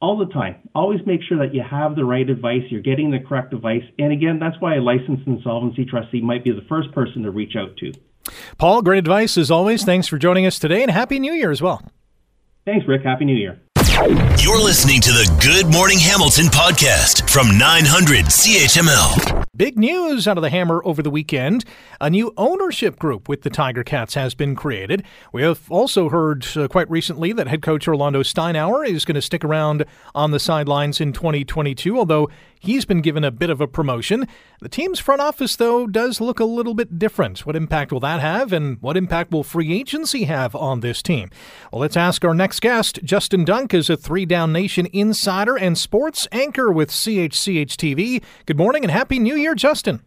all 0.00 0.16
the 0.16 0.32
time. 0.32 0.56
Always 0.74 1.00
make 1.06 1.20
sure 1.22 1.38
that 1.38 1.54
you 1.54 1.62
have 1.62 1.96
the 1.96 2.04
right 2.04 2.28
advice, 2.28 2.62
you're 2.70 2.82
getting 2.82 3.10
the 3.10 3.20
correct 3.20 3.52
advice. 3.52 3.82
And 3.98 4.12
again, 4.12 4.38
that's 4.38 4.56
why 4.60 4.76
a 4.76 4.80
licensed 4.80 5.26
insolvency 5.26 5.84
trustee 5.84 6.20
might 6.20 6.44
be 6.44 6.52
the 6.52 6.64
first 6.68 6.92
person 6.92 7.22
to 7.22 7.30
reach 7.30 7.54
out 7.56 7.76
to. 7.78 7.92
Paul, 8.58 8.82
great 8.82 8.98
advice 8.98 9.36
as 9.38 9.50
always. 9.50 9.84
Thanks 9.84 10.06
for 10.06 10.18
joining 10.18 10.46
us 10.46 10.58
today 10.58 10.82
and 10.82 10.90
Happy 10.90 11.18
New 11.18 11.32
Year 11.32 11.50
as 11.50 11.62
well. 11.62 11.82
Thanks, 12.64 12.86
Rick. 12.86 13.02
Happy 13.02 13.24
New 13.24 13.36
Year. 13.36 13.60
You're 14.38 14.62
listening 14.62 15.00
to 15.00 15.10
the 15.10 15.26
Good 15.42 15.72
Morning 15.72 15.98
Hamilton 15.98 16.46
podcast 16.46 17.28
from 17.28 17.58
900 17.58 18.26
CHML. 18.26 19.47
Big 19.58 19.76
news 19.76 20.28
out 20.28 20.38
of 20.38 20.42
the 20.42 20.50
Hammer 20.50 20.80
over 20.84 21.02
the 21.02 21.10
weekend. 21.10 21.64
A 22.00 22.08
new 22.08 22.32
ownership 22.36 22.96
group 22.96 23.28
with 23.28 23.42
the 23.42 23.50
Tiger 23.50 23.82
Cats 23.82 24.14
has 24.14 24.32
been 24.32 24.54
created. 24.54 25.02
We 25.32 25.42
have 25.42 25.68
also 25.68 26.08
heard 26.10 26.46
uh, 26.56 26.68
quite 26.68 26.88
recently 26.88 27.32
that 27.32 27.48
head 27.48 27.60
coach 27.60 27.88
Orlando 27.88 28.22
Steinauer 28.22 28.88
is 28.88 29.04
going 29.04 29.16
to 29.16 29.20
stick 29.20 29.44
around 29.44 29.84
on 30.14 30.30
the 30.30 30.38
sidelines 30.38 31.00
in 31.00 31.12
2022, 31.12 31.98
although 31.98 32.30
he's 32.60 32.84
been 32.84 33.00
given 33.00 33.24
a 33.24 33.32
bit 33.32 33.50
of 33.50 33.60
a 33.60 33.66
promotion. 33.66 34.28
The 34.60 34.68
team's 34.68 35.00
front 35.00 35.20
office, 35.20 35.56
though, 35.56 35.86
does 35.86 36.20
look 36.20 36.38
a 36.40 36.44
little 36.44 36.74
bit 36.74 36.98
different. 36.98 37.46
What 37.46 37.56
impact 37.56 37.92
will 37.92 38.00
that 38.00 38.20
have, 38.20 38.52
and 38.52 38.80
what 38.80 38.96
impact 38.96 39.32
will 39.32 39.44
free 39.44 39.72
agency 39.72 40.24
have 40.24 40.54
on 40.54 40.80
this 40.80 41.02
team? 41.02 41.30
Well, 41.72 41.80
let's 41.80 41.96
ask 41.96 42.24
our 42.24 42.34
next 42.34 42.60
guest. 42.60 43.00
Justin 43.02 43.44
Dunk 43.44 43.74
is 43.74 43.90
a 43.90 43.96
three 43.96 44.26
down 44.26 44.52
nation 44.52 44.86
insider 44.92 45.56
and 45.56 45.76
sports 45.76 46.26
anchor 46.32 46.70
with 46.70 46.90
CHCH 46.90 47.74
TV. 47.74 48.22
Good 48.46 48.58
morning 48.58 48.84
and 48.84 48.90
Happy 48.90 49.18
New 49.18 49.36
Year 49.36 49.47
Year, 49.48 49.54
Justin. 49.54 50.02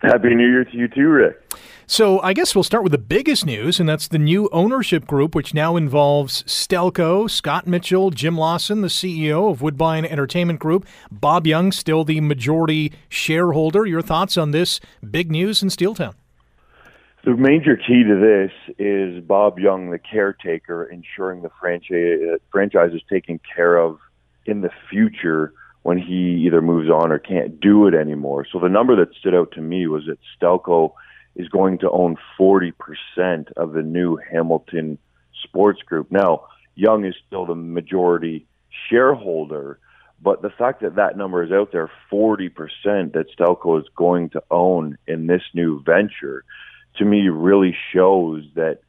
Happy 0.00 0.32
New 0.32 0.48
Year 0.48 0.64
to 0.64 0.76
you 0.76 0.86
too, 0.86 1.08
Rick. 1.08 1.42
So, 1.88 2.20
I 2.20 2.34
guess 2.34 2.54
we'll 2.54 2.62
start 2.62 2.84
with 2.84 2.92
the 2.92 2.98
biggest 2.98 3.44
news, 3.44 3.80
and 3.80 3.88
that's 3.88 4.06
the 4.06 4.16
new 4.16 4.48
ownership 4.52 5.08
group, 5.08 5.34
which 5.34 5.52
now 5.52 5.74
involves 5.74 6.44
Stelco, 6.44 7.28
Scott 7.28 7.66
Mitchell, 7.66 8.10
Jim 8.10 8.38
Lawson, 8.38 8.80
the 8.80 8.86
CEO 8.86 9.50
of 9.50 9.60
Woodbine 9.60 10.04
Entertainment 10.04 10.60
Group, 10.60 10.86
Bob 11.10 11.48
Young, 11.48 11.72
still 11.72 12.04
the 12.04 12.20
majority 12.20 12.92
shareholder. 13.08 13.86
Your 13.86 14.02
thoughts 14.02 14.38
on 14.38 14.52
this 14.52 14.78
big 15.10 15.32
news 15.32 15.64
in 15.64 15.68
Steeltown? 15.68 16.14
The 17.24 17.34
major 17.34 17.76
key 17.76 18.04
to 18.04 18.14
this 18.20 18.76
is 18.78 19.20
Bob 19.24 19.58
Young, 19.58 19.90
the 19.90 19.98
caretaker, 19.98 20.84
ensuring 20.84 21.42
the 21.42 21.50
franchise, 21.60 22.20
uh, 22.34 22.36
franchise 22.52 22.92
is 22.94 23.02
taken 23.10 23.40
care 23.52 23.76
of 23.76 23.98
in 24.46 24.60
the 24.60 24.70
future 24.88 25.54
when 25.82 25.98
he 25.98 26.44
either 26.46 26.60
moves 26.60 26.90
on 26.90 27.10
or 27.10 27.18
can't 27.18 27.60
do 27.60 27.86
it 27.86 27.94
anymore. 27.94 28.46
So 28.50 28.58
the 28.58 28.68
number 28.68 28.96
that 28.96 29.14
stood 29.14 29.34
out 29.34 29.52
to 29.52 29.60
me 29.60 29.86
was 29.86 30.04
that 30.06 30.18
Stelco 30.38 30.92
is 31.36 31.48
going 31.48 31.78
to 31.78 31.90
own 31.90 32.16
40% 32.38 32.72
of 33.56 33.72
the 33.72 33.82
new 33.82 34.16
Hamilton 34.16 34.98
Sports 35.42 35.80
Group. 35.82 36.10
Now, 36.10 36.46
Young 36.74 37.04
is 37.04 37.14
still 37.26 37.46
the 37.46 37.54
majority 37.54 38.46
shareholder, 38.88 39.78
but 40.22 40.42
the 40.42 40.50
fact 40.50 40.82
that 40.82 40.96
that 40.96 41.16
number 41.16 41.42
is 41.42 41.50
out 41.50 41.72
there, 41.72 41.90
40% 42.12 42.50
that 43.12 43.26
Stelco 43.36 43.80
is 43.80 43.86
going 43.96 44.30
to 44.30 44.42
own 44.50 44.98
in 45.06 45.26
this 45.26 45.42
new 45.54 45.82
venture, 45.82 46.44
to 46.96 47.04
me 47.04 47.28
really 47.28 47.74
shows 47.92 48.44
that 48.54 48.80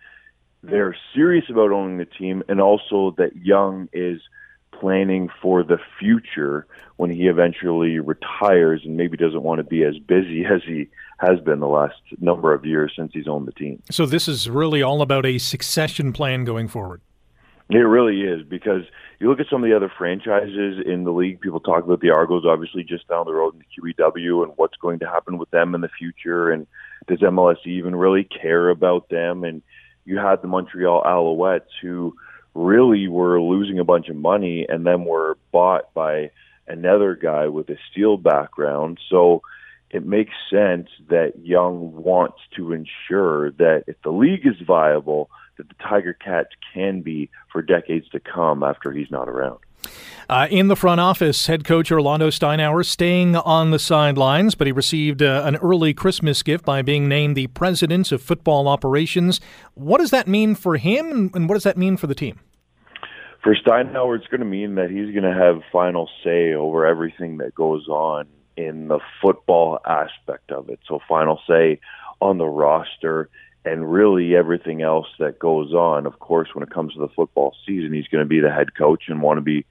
they're 0.61 0.95
serious 1.15 1.45
about 1.49 1.71
owning 1.71 1.97
the 1.97 2.05
team 2.05 2.43
and 2.49 2.59
also 2.59 3.15
that 3.17 3.37
Young 3.37 3.87
is– 3.93 4.21
planning 4.71 5.29
for 5.41 5.63
the 5.63 5.77
future 5.99 6.65
when 6.97 7.09
he 7.09 7.27
eventually 7.27 7.99
retires 7.99 8.81
and 8.85 8.97
maybe 8.97 9.17
doesn't 9.17 9.43
want 9.43 9.59
to 9.59 9.63
be 9.63 9.83
as 9.83 9.97
busy 9.99 10.45
as 10.49 10.61
he 10.65 10.87
has 11.19 11.39
been 11.39 11.59
the 11.59 11.67
last 11.67 12.01
number 12.19 12.53
of 12.53 12.65
years 12.65 12.93
since 12.95 13.11
he's 13.13 13.27
owned 13.27 13.47
the 13.47 13.51
team. 13.51 13.81
So 13.91 14.05
this 14.05 14.27
is 14.27 14.49
really 14.49 14.81
all 14.81 15.01
about 15.01 15.25
a 15.25 15.37
succession 15.37 16.13
plan 16.13 16.45
going 16.45 16.67
forward. 16.67 17.01
It 17.69 17.77
really 17.77 18.23
is 18.23 18.43
because 18.43 18.83
you 19.19 19.29
look 19.29 19.39
at 19.39 19.45
some 19.49 19.63
of 19.63 19.69
the 19.69 19.75
other 19.75 19.89
franchises 19.97 20.83
in 20.85 21.05
the 21.05 21.11
league. 21.11 21.39
People 21.39 21.61
talk 21.61 21.85
about 21.85 22.01
the 22.01 22.09
Argos, 22.09 22.43
obviously 22.45 22.83
just 22.83 23.07
down 23.07 23.25
the 23.25 23.33
road 23.33 23.53
in 23.53 23.59
the 23.59 23.93
QEW, 23.93 24.43
and 24.43 24.51
what's 24.57 24.75
going 24.75 24.99
to 24.99 25.07
happen 25.07 25.37
with 25.37 25.49
them 25.51 25.73
in 25.73 25.79
the 25.79 25.87
future, 25.87 26.51
and 26.51 26.67
does 27.07 27.19
MLS 27.19 27.65
even 27.65 27.95
really 27.95 28.25
care 28.25 28.69
about 28.69 29.07
them? 29.07 29.45
And 29.45 29.61
you 30.03 30.17
had 30.17 30.41
the 30.41 30.49
Montreal 30.49 31.03
Alouettes, 31.03 31.71
who 31.81 32.15
really 32.53 33.07
were 33.07 33.41
losing 33.41 33.79
a 33.79 33.83
bunch 33.83 34.09
of 34.09 34.15
money 34.15 34.65
and 34.67 34.85
then 34.85 35.05
were 35.05 35.37
bought 35.51 35.93
by 35.93 36.31
another 36.67 37.15
guy 37.15 37.47
with 37.47 37.69
a 37.69 37.77
steel 37.91 38.17
background. 38.17 38.99
So 39.09 39.41
it 39.89 40.05
makes 40.05 40.33
sense 40.49 40.89
that 41.09 41.33
Young 41.43 41.93
wants 42.03 42.39
to 42.55 42.71
ensure 42.73 43.51
that 43.51 43.83
if 43.87 44.01
the 44.03 44.11
league 44.11 44.45
is 44.45 44.59
viable, 44.65 45.29
that 45.61 45.69
the 45.69 45.83
Tiger 45.83 46.13
Cats 46.13 46.49
can 46.73 47.01
be 47.01 47.29
for 47.51 47.61
decades 47.61 48.09
to 48.09 48.19
come 48.19 48.63
after 48.63 48.91
he's 48.91 49.11
not 49.11 49.29
around. 49.29 49.59
Uh, 50.29 50.47
in 50.49 50.69
the 50.69 50.75
front 50.75 51.01
office, 51.01 51.47
head 51.47 51.63
coach 51.63 51.91
Orlando 51.91 52.29
Steinauer 52.29 52.85
staying 52.85 53.35
on 53.35 53.71
the 53.71 53.79
sidelines, 53.79 54.55
but 54.55 54.65
he 54.65 54.71
received 54.71 55.21
uh, 55.21 55.43
an 55.45 55.57
early 55.57 55.93
Christmas 55.93 56.41
gift 56.41 56.65
by 56.65 56.81
being 56.81 57.07
named 57.07 57.35
the 57.35 57.47
president 57.47 58.11
of 58.11 58.21
football 58.21 58.67
operations. 58.67 59.39
What 59.73 59.99
does 59.99 60.11
that 60.11 60.27
mean 60.27 60.55
for 60.55 60.77
him, 60.77 61.31
and 61.33 61.47
what 61.49 61.55
does 61.55 61.63
that 61.63 61.77
mean 61.77 61.97
for 61.97 62.07
the 62.07 62.15
team? 62.15 62.39
For 63.43 63.55
Steinauer, 63.55 64.17
it's 64.17 64.27
going 64.27 64.39
to 64.39 64.45
mean 64.45 64.75
that 64.75 64.89
he's 64.89 65.13
going 65.13 65.23
to 65.23 65.33
have 65.33 65.61
final 65.71 66.09
say 66.23 66.53
over 66.53 66.85
everything 66.85 67.37
that 67.37 67.53
goes 67.53 67.87
on 67.87 68.27
in 68.55 68.87
the 68.87 68.99
football 69.21 69.79
aspect 69.85 70.51
of 70.51 70.69
it. 70.69 70.79
So, 70.87 70.99
final 71.07 71.39
say 71.47 71.79
on 72.21 72.37
the 72.37 72.47
roster 72.47 73.29
and 73.63 73.91
really 73.91 74.35
everything 74.35 74.81
else 74.81 75.07
that 75.19 75.39
goes 75.39 75.73
on. 75.73 76.05
Of 76.05 76.19
course, 76.19 76.49
when 76.53 76.63
it 76.63 76.71
comes 76.71 76.93
to 76.93 76.99
the 76.99 77.07
football 77.09 77.55
season, 77.65 77.93
he's 77.93 78.07
going 78.07 78.23
to 78.23 78.29
be 78.29 78.39
the 78.39 78.51
head 78.51 78.75
coach 78.75 79.03
and 79.07 79.21
want 79.21 79.37
to 79.37 79.41
be 79.41 79.65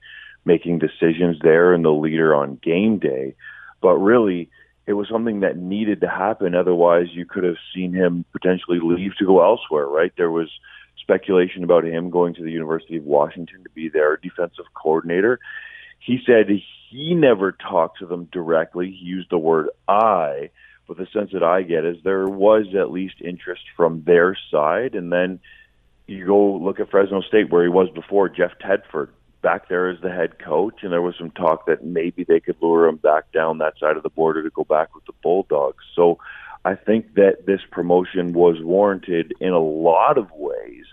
making 0.45 0.79
decisions 0.79 1.37
there 1.41 1.73
and 1.73 1.83
the 1.83 1.89
leader 1.89 2.33
on 2.33 2.59
game 2.63 2.99
day. 2.99 3.35
But 3.81 3.97
really, 3.97 4.49
it 4.87 4.93
was 4.93 5.07
something 5.09 5.41
that 5.41 5.57
needed 5.57 6.01
to 6.01 6.07
happen. 6.07 6.55
Otherwise, 6.55 7.07
you 7.11 7.25
could 7.25 7.43
have 7.43 7.57
seen 7.73 7.93
him 7.93 8.25
potentially 8.31 8.79
leave 8.81 9.15
to 9.17 9.25
go 9.25 9.43
elsewhere, 9.43 9.85
right? 9.85 10.11
There 10.17 10.31
was 10.31 10.49
speculation 10.99 11.63
about 11.63 11.83
him 11.83 12.09
going 12.09 12.33
to 12.35 12.43
the 12.43 12.51
University 12.51 12.97
of 12.97 13.03
Washington 13.03 13.63
to 13.63 13.69
be 13.71 13.89
their 13.89 14.17
defensive 14.17 14.65
coordinator. 14.73 15.39
He 15.99 16.19
said 16.25 16.47
he 16.89 17.13
never 17.13 17.51
talked 17.51 17.99
to 17.99 18.05
them 18.05 18.27
directly. 18.31 18.91
He 18.91 19.05
used 19.05 19.29
the 19.29 19.37
word 19.37 19.69
I, 19.87 20.49
but 20.91 20.97
the 20.97 21.07
sense 21.17 21.31
that 21.31 21.41
I 21.41 21.61
get 21.61 21.85
is 21.85 21.95
there 22.03 22.27
was 22.27 22.65
at 22.77 22.91
least 22.91 23.21
interest 23.21 23.61
from 23.77 24.03
their 24.03 24.37
side. 24.51 24.93
And 24.93 25.09
then 25.09 25.39
you 26.05 26.25
go 26.25 26.55
look 26.55 26.81
at 26.81 26.91
Fresno 26.91 27.21
State, 27.21 27.49
where 27.49 27.63
he 27.63 27.69
was 27.69 27.87
before, 27.95 28.27
Jeff 28.27 28.51
Tedford 28.61 29.07
back 29.41 29.69
there 29.69 29.89
as 29.89 30.01
the 30.01 30.09
head 30.09 30.37
coach, 30.37 30.83
and 30.83 30.91
there 30.91 31.01
was 31.01 31.15
some 31.17 31.31
talk 31.31 31.65
that 31.67 31.85
maybe 31.85 32.25
they 32.25 32.41
could 32.41 32.57
lure 32.61 32.89
him 32.89 32.97
back 32.97 33.31
down 33.31 33.59
that 33.59 33.79
side 33.79 33.95
of 33.95 34.03
the 34.03 34.09
border 34.09 34.43
to 34.43 34.49
go 34.49 34.65
back 34.65 34.93
with 34.93 35.05
the 35.05 35.13
Bulldogs. 35.23 35.81
So 35.95 36.19
I 36.65 36.75
think 36.75 37.13
that 37.13 37.45
this 37.45 37.61
promotion 37.71 38.33
was 38.33 38.57
warranted 38.61 39.33
in 39.39 39.53
a 39.53 39.59
lot 39.61 40.17
of 40.17 40.29
ways, 40.33 40.83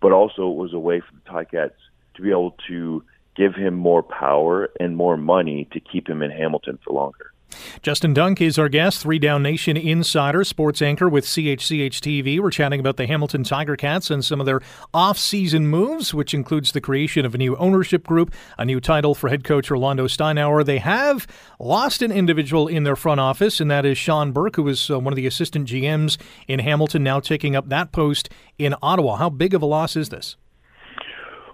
but 0.00 0.12
also 0.12 0.48
it 0.52 0.56
was 0.56 0.72
a 0.72 0.78
way 0.78 1.00
for 1.00 1.12
the 1.16 1.30
Ticats 1.32 1.72
to 2.14 2.22
be 2.22 2.30
able 2.30 2.54
to 2.68 3.02
give 3.34 3.56
him 3.56 3.74
more 3.74 4.04
power 4.04 4.70
and 4.78 4.96
more 4.96 5.16
money 5.16 5.66
to 5.72 5.80
keep 5.80 6.08
him 6.08 6.22
in 6.22 6.30
Hamilton 6.30 6.78
for 6.84 6.92
longer. 6.92 7.32
Justin 7.82 8.14
Dunk 8.14 8.40
is 8.40 8.58
our 8.58 8.68
guest, 8.68 9.02
Three 9.02 9.18
Down 9.18 9.42
Nation 9.42 9.76
insider, 9.76 10.44
sports 10.44 10.82
anchor 10.82 11.08
with 11.08 11.24
CHCH 11.24 12.00
TV. 12.00 12.40
We're 12.40 12.50
chatting 12.50 12.80
about 12.80 12.96
the 12.96 13.06
Hamilton 13.06 13.44
Tiger 13.44 13.76
Cats 13.76 14.10
and 14.10 14.24
some 14.24 14.40
of 14.40 14.46
their 14.46 14.60
off-season 14.94 15.66
moves, 15.66 16.12
which 16.14 16.34
includes 16.34 16.72
the 16.72 16.80
creation 16.80 17.24
of 17.26 17.34
a 17.34 17.38
new 17.38 17.56
ownership 17.56 18.06
group, 18.06 18.32
a 18.58 18.64
new 18.64 18.80
title 18.80 19.14
for 19.14 19.28
head 19.28 19.44
coach 19.44 19.70
Orlando 19.70 20.06
Steinauer. 20.06 20.64
They 20.64 20.78
have 20.78 21.26
lost 21.58 22.02
an 22.02 22.12
individual 22.12 22.68
in 22.68 22.84
their 22.84 22.96
front 22.96 23.20
office, 23.20 23.60
and 23.60 23.70
that 23.70 23.84
is 23.84 23.98
Shawn 23.98 24.32
Burke, 24.32 24.56
who 24.56 24.62
was 24.62 24.90
uh, 24.90 24.98
one 24.98 25.12
of 25.12 25.16
the 25.16 25.26
assistant 25.26 25.68
GMs 25.68 26.18
in 26.46 26.60
Hamilton, 26.60 27.02
now 27.02 27.20
taking 27.20 27.56
up 27.56 27.68
that 27.68 27.92
post 27.92 28.28
in 28.58 28.74
Ottawa. 28.82 29.16
How 29.16 29.30
big 29.30 29.54
of 29.54 29.62
a 29.62 29.66
loss 29.66 29.96
is 29.96 30.08
this? 30.08 30.36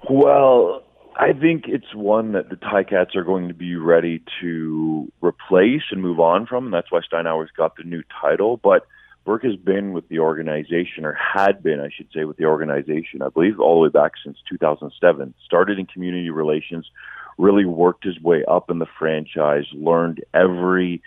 Well, 0.08 0.83
I 1.16 1.32
think 1.32 1.64
it's 1.68 1.94
one 1.94 2.32
that 2.32 2.50
the 2.50 2.56
Ticats 2.56 3.14
are 3.14 3.22
going 3.22 3.48
to 3.48 3.54
be 3.54 3.76
ready 3.76 4.22
to 4.40 5.12
replace 5.20 5.82
and 5.90 6.02
move 6.02 6.18
on 6.18 6.46
from, 6.46 6.64
and 6.64 6.74
that's 6.74 6.90
why 6.90 7.00
Steinauer's 7.00 7.52
got 7.56 7.76
the 7.76 7.84
new 7.84 8.02
title. 8.20 8.56
But 8.56 8.86
Burke 9.24 9.44
has 9.44 9.56
been 9.56 9.92
with 9.92 10.08
the 10.08 10.18
organization, 10.18 11.04
or 11.04 11.12
had 11.14 11.62
been, 11.62 11.80
I 11.80 11.88
should 11.94 12.08
say, 12.12 12.24
with 12.24 12.36
the 12.36 12.46
organization, 12.46 13.22
I 13.22 13.28
believe, 13.28 13.60
all 13.60 13.76
the 13.76 13.82
way 13.82 13.88
back 13.90 14.12
since 14.24 14.38
2007. 14.48 15.34
Started 15.44 15.78
in 15.78 15.86
community 15.86 16.30
relations, 16.30 16.90
really 17.38 17.64
worked 17.64 18.04
his 18.04 18.20
way 18.20 18.44
up 18.46 18.68
in 18.68 18.80
the 18.80 18.86
franchise, 18.98 19.66
learned 19.72 20.22
every 20.34 21.00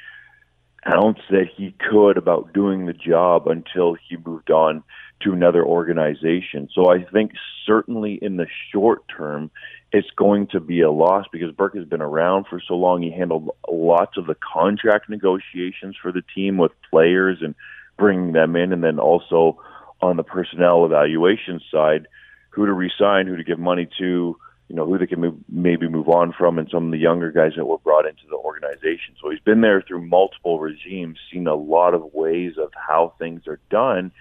ounce 0.85 1.19
that 1.29 1.47
he 1.55 1.73
could 1.89 2.17
about 2.17 2.53
doing 2.53 2.85
the 2.85 2.93
job 2.93 3.47
until 3.47 3.95
he 3.95 4.17
moved 4.17 4.51
on 4.51 4.83
to 5.21 5.33
another 5.33 5.65
organization. 5.65 6.69
So 6.73 6.91
I 6.91 7.03
think 7.03 7.31
certainly 7.65 8.19
in 8.21 8.37
the 8.37 8.47
short 8.71 9.03
term, 9.15 9.49
it's 9.91 10.09
going 10.15 10.47
to 10.47 10.59
be 10.59 10.81
a 10.81 10.91
loss 10.91 11.25
because 11.31 11.51
Burke 11.53 11.75
has 11.75 11.85
been 11.85 12.01
around 12.01 12.45
for 12.49 12.61
so 12.65 12.75
long. 12.75 13.01
He 13.01 13.11
handled 13.11 13.49
lots 13.69 14.17
of 14.17 14.27
the 14.27 14.35
contract 14.35 15.09
negotiations 15.09 15.95
for 16.01 16.11
the 16.11 16.23
team 16.35 16.57
with 16.57 16.71
players 16.89 17.39
and 17.41 17.55
bringing 17.97 18.33
them 18.33 18.55
in, 18.55 18.73
and 18.73 18.83
then 18.83 18.99
also 18.99 19.59
on 20.01 20.17
the 20.17 20.23
personnel 20.23 20.85
evaluation 20.85 21.59
side, 21.71 22.07
who 22.49 22.65
to 22.65 22.73
resign, 22.73 23.27
who 23.27 23.37
to 23.37 23.43
give 23.43 23.59
money 23.59 23.87
to, 23.97 24.37
you 24.67 24.75
know, 24.75 24.85
who 24.85 24.97
they 24.97 25.07
can 25.07 25.21
move, 25.21 25.35
maybe 25.49 25.87
move 25.87 26.09
on 26.09 26.33
from, 26.37 26.59
and 26.59 26.69
some 26.69 26.85
of 26.87 26.91
the 26.91 26.97
younger 26.97 27.31
guys 27.31 27.53
that 27.55 27.65
were 27.65 27.77
brought 27.77 28.05
into 28.05 28.23
the 28.29 28.35
organization. 28.35 29.15
So 29.21 29.29
he's 29.29 29.39
been 29.39 29.61
there 29.61 29.81
through 29.81 30.05
multiple 30.05 30.59
regimes, 30.59 31.17
seen 31.31 31.47
a 31.47 31.55
lot 31.55 31.93
of 31.93 32.13
ways 32.13 32.53
of 32.57 32.71
how 32.75 33.13
things 33.17 33.47
are 33.47 33.59
done, 33.69 34.11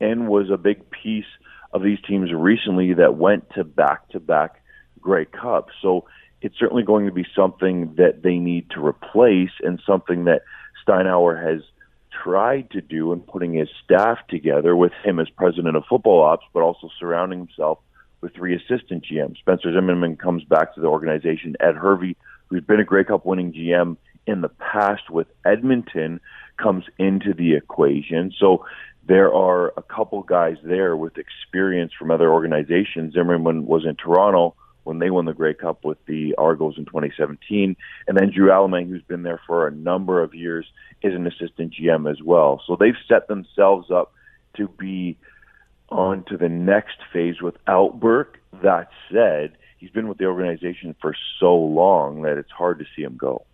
and 0.00 0.28
was 0.28 0.50
a 0.50 0.56
big 0.56 0.90
piece 0.90 1.24
of 1.72 1.82
these 1.82 1.98
teams 2.06 2.32
recently 2.32 2.94
that 2.94 3.16
went 3.16 3.48
to 3.50 3.64
back 3.64 4.08
to 4.10 4.20
back 4.20 4.62
Grey 5.00 5.24
Cup. 5.24 5.68
So 5.80 6.06
it's 6.40 6.58
certainly 6.58 6.82
going 6.82 7.06
to 7.06 7.12
be 7.12 7.26
something 7.34 7.94
that 7.96 8.22
they 8.22 8.36
need 8.36 8.70
to 8.70 8.84
replace 8.84 9.52
and 9.62 9.80
something 9.86 10.24
that 10.24 10.42
Steinauer 10.84 11.40
has 11.42 11.62
tried 12.22 12.70
to 12.72 12.80
do 12.80 13.12
in 13.12 13.20
putting 13.20 13.54
his 13.54 13.68
staff 13.84 14.18
together 14.28 14.74
with 14.76 14.92
him 15.04 15.20
as 15.20 15.28
president 15.30 15.76
of 15.76 15.84
football 15.88 16.22
ops, 16.22 16.44
but 16.52 16.60
also 16.60 16.90
surrounding 16.98 17.38
himself 17.38 17.78
with 18.22 18.34
three 18.34 18.56
assistant 18.56 19.04
GMs. 19.04 19.36
Spencer 19.38 19.72
Zimmerman 19.72 20.16
comes 20.16 20.44
back 20.44 20.74
to 20.74 20.80
the 20.80 20.86
organization. 20.86 21.56
Ed 21.60 21.74
Hervey, 21.74 22.16
who's 22.46 22.64
been 22.64 22.80
a 22.80 22.84
Grey 22.84 23.04
Cup 23.04 23.26
winning 23.26 23.52
GM 23.52 23.96
in 24.26 24.40
the 24.40 24.48
past 24.48 25.10
with 25.10 25.26
Edmonton, 25.44 26.20
comes 26.56 26.84
into 26.98 27.34
the 27.34 27.54
equation. 27.54 28.32
So 28.38 28.64
there 29.06 29.34
are 29.34 29.74
a 29.76 29.82
couple 29.82 30.22
guys 30.22 30.56
there 30.62 30.96
with 30.96 31.18
experience 31.18 31.92
from 31.98 32.10
other 32.10 32.32
organizations. 32.32 33.14
Zimmerman 33.14 33.66
was 33.66 33.84
in 33.84 33.96
Toronto 33.96 34.54
when 34.84 34.98
they 34.98 35.10
won 35.10 35.24
the 35.24 35.32
Grey 35.32 35.54
Cup 35.54 35.84
with 35.84 35.98
the 36.06 36.34
Argos 36.38 36.78
in 36.78 36.84
2017. 36.84 37.76
And 38.06 38.16
then 38.16 38.30
Drew 38.30 38.48
Allemang, 38.48 38.88
who's 38.88 39.02
been 39.02 39.22
there 39.22 39.40
for 39.46 39.66
a 39.66 39.72
number 39.72 40.22
of 40.22 40.34
years, 40.34 40.66
is 41.02 41.14
an 41.14 41.26
assistant 41.26 41.74
GM 41.74 42.10
as 42.10 42.22
well. 42.22 42.62
So 42.66 42.76
they've 42.76 42.94
set 43.08 43.28
themselves 43.28 43.90
up 43.90 44.12
to 44.56 44.68
be 44.68 45.18
on 45.92 46.24
to 46.28 46.36
the 46.36 46.48
next 46.48 46.96
phase 47.12 47.40
without 47.42 48.00
Burke. 48.00 48.38
That 48.62 48.88
said, 49.10 49.56
he's 49.82 49.90
been 49.90 50.06
with 50.06 50.18
the 50.18 50.26
organization 50.26 50.94
for 51.00 51.14
so 51.40 51.56
long 51.56 52.22
that 52.22 52.38
it's 52.38 52.52
hard 52.52 52.78
to 52.78 52.84
see 52.94 53.02
him 53.02 53.16
go. 53.16 53.44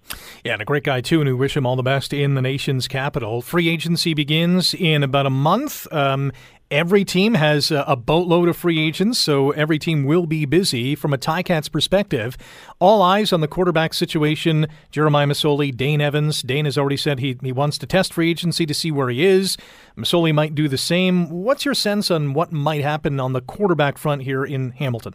Yeah, 0.44 0.52
and 0.52 0.62
a 0.62 0.64
great 0.66 0.84
guy 0.84 1.00
too, 1.00 1.20
and 1.20 1.28
we 1.28 1.34
wish 1.34 1.56
him 1.56 1.64
all 1.64 1.74
the 1.74 1.82
best 1.82 2.12
in 2.12 2.34
the 2.34 2.42
nation's 2.42 2.86
capital. 2.86 3.40
Free 3.40 3.68
agency 3.68 4.12
begins 4.12 4.74
in 4.74 5.02
about 5.02 5.24
a 5.24 5.30
month. 5.30 5.90
Um, 5.92 6.32
Every 6.70 7.02
team 7.02 7.32
has 7.32 7.70
a 7.70 7.96
boatload 7.96 8.46
of 8.50 8.54
free 8.54 8.78
agents, 8.78 9.18
so 9.18 9.52
every 9.52 9.78
team 9.78 10.04
will 10.04 10.26
be 10.26 10.44
busy. 10.44 10.94
From 10.94 11.14
a 11.14 11.16
Ticats 11.16 11.72
perspective, 11.72 12.36
all 12.78 13.00
eyes 13.00 13.32
on 13.32 13.40
the 13.40 13.48
quarterback 13.48 13.94
situation. 13.94 14.66
Jeremiah 14.90 15.26
Masoli, 15.26 15.74
Dane 15.74 16.02
Evans. 16.02 16.42
Dane 16.42 16.66
has 16.66 16.76
already 16.76 16.98
said 16.98 17.20
he, 17.20 17.38
he 17.42 17.52
wants 17.52 17.78
to 17.78 17.86
test 17.86 18.12
free 18.12 18.30
agency 18.30 18.66
to 18.66 18.74
see 18.74 18.90
where 18.90 19.08
he 19.08 19.24
is. 19.24 19.56
Masoli 19.96 20.34
might 20.34 20.54
do 20.54 20.68
the 20.68 20.76
same. 20.76 21.30
What's 21.30 21.64
your 21.64 21.72
sense 21.72 22.10
on 22.10 22.34
what 22.34 22.52
might 22.52 22.82
happen 22.82 23.18
on 23.18 23.32
the 23.32 23.40
quarterback 23.40 23.96
front 23.96 24.24
here 24.24 24.44
in 24.44 24.72
Hamilton? 24.72 25.14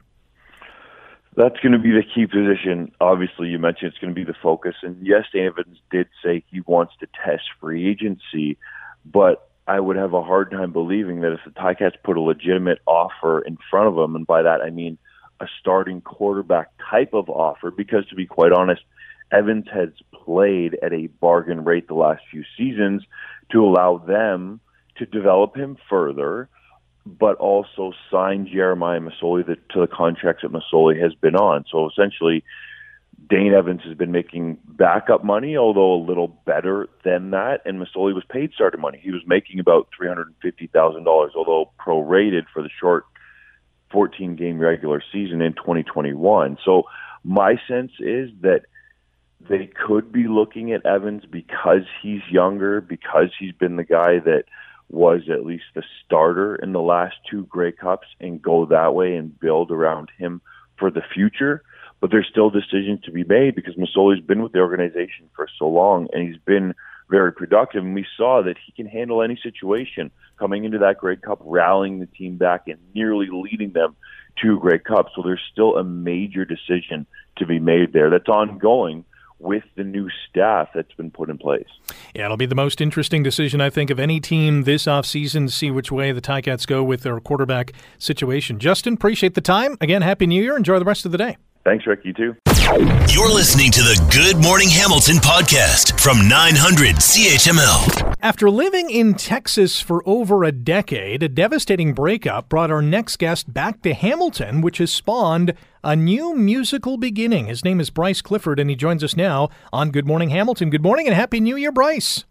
That's 1.36 1.60
going 1.62 1.74
to 1.74 1.80
be 1.80 1.92
the 1.92 2.04
key 2.04 2.28
position. 2.28 2.92
Obviously, 3.02 3.48
you 3.48 3.58
mentioned 3.58 3.92
it's 3.92 3.98
going 3.98 4.14
to 4.14 4.20
be 4.20 4.26
the 4.26 4.38
focus. 4.42 4.76
And 4.84 5.06
yes, 5.06 5.26
Dane 5.34 5.48
Evans 5.48 5.78
did 5.90 6.08
say 6.24 6.44
he 6.52 6.62
wants 6.62 6.94
to 7.00 7.08
test 7.26 7.44
free 7.60 7.90
agency, 7.90 8.58
but 9.04 9.50
I 9.68 9.80
would 9.80 9.96
have 9.96 10.14
a 10.14 10.22
hard 10.22 10.52
time 10.52 10.74
believing 10.74 11.22
that 11.22 11.34
if 11.34 11.40
the 11.46 11.52
Ticats 11.52 11.96
put 12.04 12.18
a 12.18 12.22
legitimate 12.22 12.80
offer 12.86 13.40
in 13.40 13.58
front 13.70 13.88
of 13.88 13.98
him, 13.98 14.16
and 14.16 14.28
by 14.28 14.44
that 14.44 14.62
I 14.62 14.70
mean 14.70 14.98
a 15.40 15.48
starting 15.60 16.02
quarterback 16.02 16.70
type 16.90 17.14
of 17.14 17.30
offer, 17.30 17.72
because 17.72 18.06
to 18.08 18.16
be 18.16 18.26
quite 18.26 18.52
honest, 18.52 18.82
Evans 19.32 19.66
has 19.74 19.90
played 20.14 20.78
at 20.84 20.94
a 20.94 21.08
bargain 21.08 21.64
rate 21.64 21.88
the 21.88 21.96
last 21.96 22.22
few 22.30 22.44
seasons 22.56 23.04
to 23.52 23.64
allow 23.64 23.98
them 23.98 24.60
to 24.98 25.06
develop 25.06 25.56
him 25.56 25.78
further, 25.90 26.50
but 27.06 27.36
also 27.36 27.92
signed 28.10 28.48
Jeremiah 28.48 29.00
Masoli 29.00 29.46
to 29.46 29.80
the 29.80 29.88
contracts 29.88 30.44
that 30.44 30.52
Masoli 30.52 31.02
has 31.02 31.14
been 31.16 31.36
on. 31.36 31.66
So 31.70 31.90
essentially, 31.90 32.44
Dane 33.30 33.54
Evans 33.54 33.82
has 33.86 33.96
been 33.96 34.12
making 34.12 34.58
backup 34.68 35.24
money, 35.24 35.58
although 35.58 35.94
a 35.94 36.02
little 36.04 36.28
better 36.28 36.90
than 37.04 37.32
that. 37.32 37.62
And 37.66 37.80
Masoli 37.80 38.14
was 38.14 38.24
paid 38.30 38.52
starter 38.54 38.78
money. 38.78 39.00
He 39.02 39.12
was 39.12 39.22
making 39.26 39.60
about 39.60 39.90
three 39.96 40.08
hundred 40.08 40.28
and 40.28 40.36
fifty 40.42 40.68
thousand 40.68 41.04
dollars, 41.04 41.32
although 41.36 41.72
prorated 41.80 42.44
for 42.54 42.62
the 42.62 42.70
short 42.80 43.06
fourteen 43.92 44.36
game 44.36 44.60
regular 44.60 45.02
season 45.12 45.42
in 45.42 45.54
twenty 45.54 45.84
twenty 45.84 46.14
one. 46.14 46.58
So 46.66 46.84
my 47.24 47.56
sense 47.68 47.92
is 48.00 48.30
that 48.42 48.62
they 49.50 49.68
could 49.68 50.12
be 50.12 50.28
looking 50.28 50.72
at 50.72 50.86
Evans 50.86 51.24
because 51.30 51.84
he's 52.02 52.22
younger, 52.32 52.82
because 52.82 53.30
he's 53.38 53.54
been 53.54 53.76
the 53.76 53.84
guy 53.84 54.20
that 54.20 54.46
was 54.94 55.22
at 55.30 55.46
least 55.46 55.66
the 55.76 55.84
starter 56.06 56.56
in 56.56 56.72
the 56.72 56.82
last 56.82 57.16
two 57.30 57.46
Grey 57.46 57.72
Cups, 57.72 58.08
and 58.20 58.42
go 58.42 58.66
that 58.68 58.94
way 58.94 59.16
and 59.16 59.40
build 59.40 59.72
around 59.72 60.10
him 60.18 60.42
for 60.78 60.92
the 60.92 61.04
future 61.14 61.64
but 62.04 62.12
there's 62.12 62.28
still 62.30 62.50
decisions 62.50 63.00
to 63.06 63.14
be 63.14 63.24
made 63.24 63.56
because 63.56 63.76
Masoli's 63.76 64.20
been 64.20 64.44
with 64.44 64.52
the 64.52 64.60
organization 64.60 65.30
for 65.34 65.48
so 65.58 65.70
long 65.70 66.10
and 66.12 66.28
he's 66.28 66.42
been 66.42 66.76
very 67.10 67.32
productive. 67.32 67.82
And 67.82 67.96
we 67.96 68.06
saw 68.18 68.44
that 68.44 68.58
he 68.66 68.74
can 68.74 68.88
handle 68.88 69.22
any 69.22 69.40
situation 69.42 70.12
coming 70.38 70.66
into 70.66 70.80
that 70.80 70.98
Grey 70.98 71.16
Cup, 71.16 71.40
rallying 71.46 72.00
the 72.02 72.06
team 72.08 72.36
back 72.36 72.68
and 72.68 72.78
nearly 72.94 73.30
leading 73.32 73.72
them 73.72 73.96
to 74.42 74.60
Grey 74.60 74.80
Cup. 74.80 75.12
So 75.16 75.22
there's 75.22 75.40
still 75.50 75.78
a 75.78 75.84
major 75.86 76.44
decision 76.44 77.06
to 77.38 77.46
be 77.46 77.58
made 77.58 77.94
there 77.94 78.10
that's 78.10 78.28
ongoing 78.28 79.06
with 79.44 79.64
the 79.76 79.84
new 79.84 80.10
staff 80.30 80.70
that's 80.74 80.94
been 80.94 81.12
put 81.12 81.30
in 81.30 81.38
place. 81.38 81.68
Yeah, 82.16 82.26
it'll 82.26 82.38
be 82.38 82.46
the 82.46 82.56
most 82.56 82.82
interesting 82.82 83.22
decision, 83.22 83.62
I 83.62 83.70
think, 83.70 83.90
of 83.90 84.00
any 84.00 84.20
team 84.20 84.64
this 84.64 84.86
offseason 84.86 85.48
to 85.48 85.54
see 85.54 85.70
which 85.70 85.92
way 85.92 86.12
the 86.12 86.22
Ticats 86.22 86.66
go 86.66 86.84
with 86.84 87.02
their 87.02 87.20
quarterback 87.20 87.74
situation. 87.98 88.60
Justin, 88.60 88.94
appreciate 88.94 89.36
the 89.36 89.42
time. 89.42 89.78
Again, 89.82 90.02
Happy 90.02 90.26
New 90.26 90.42
Year. 90.42 90.58
Enjoy 90.58 90.80
the 90.80 90.86
rest 90.86 91.06
of 91.06 91.12
the 91.12 91.18
day. 91.18 91.38
Thanks, 91.64 91.88
Rick. 91.88 92.02
You 92.04 92.14
too. 92.14 92.36
You're 93.10 93.30
listening 93.32 93.72
to 93.72 93.82
the 93.82 94.02
Good 94.12 94.42
Morning 94.42 94.70
Hamilton 94.70 95.18
podcast 95.18 96.00
from 96.00 96.28
900 96.28 96.96
CHML. 96.96 98.16
After 98.22 98.50
living 98.50 98.90
in 98.90 99.14
Texas 99.14 99.80
for 99.80 100.02
over 100.06 100.44
a 100.44 100.52
decade, 100.52 101.24
a 101.24 101.30
devastating 101.30 101.94
breakup 101.94 102.50
brought 102.50 102.72
our 102.72 102.82
next 102.82 103.18
guest 103.18 103.54
back 103.54 103.82
to 103.84 103.94
Hamilton, 103.94 104.62
which 104.62 104.80
has 104.80 104.92
spawned 104.92 105.54
a 105.84 105.96
new 105.96 106.36
musical 106.36 106.98
beginning. 106.98 107.46
His 107.46 107.64
name 107.64 107.80
is 107.80 107.90
Bryce 107.90 108.22
Clifford, 108.22 108.60
and 108.60 108.70
he 108.70 108.76
joins 108.76 109.04
us 109.04 109.16
now 109.16 109.50
on 109.72 109.92
Good 109.92 110.08
Morning 110.08 110.30
Hamilton. 110.30 110.70
Good 110.70 110.84
morning 110.84 111.08
and 111.08 111.16
Happy 111.16 111.40
New 111.40 111.56
Year, 111.56 111.72
Bryce. 111.72 112.26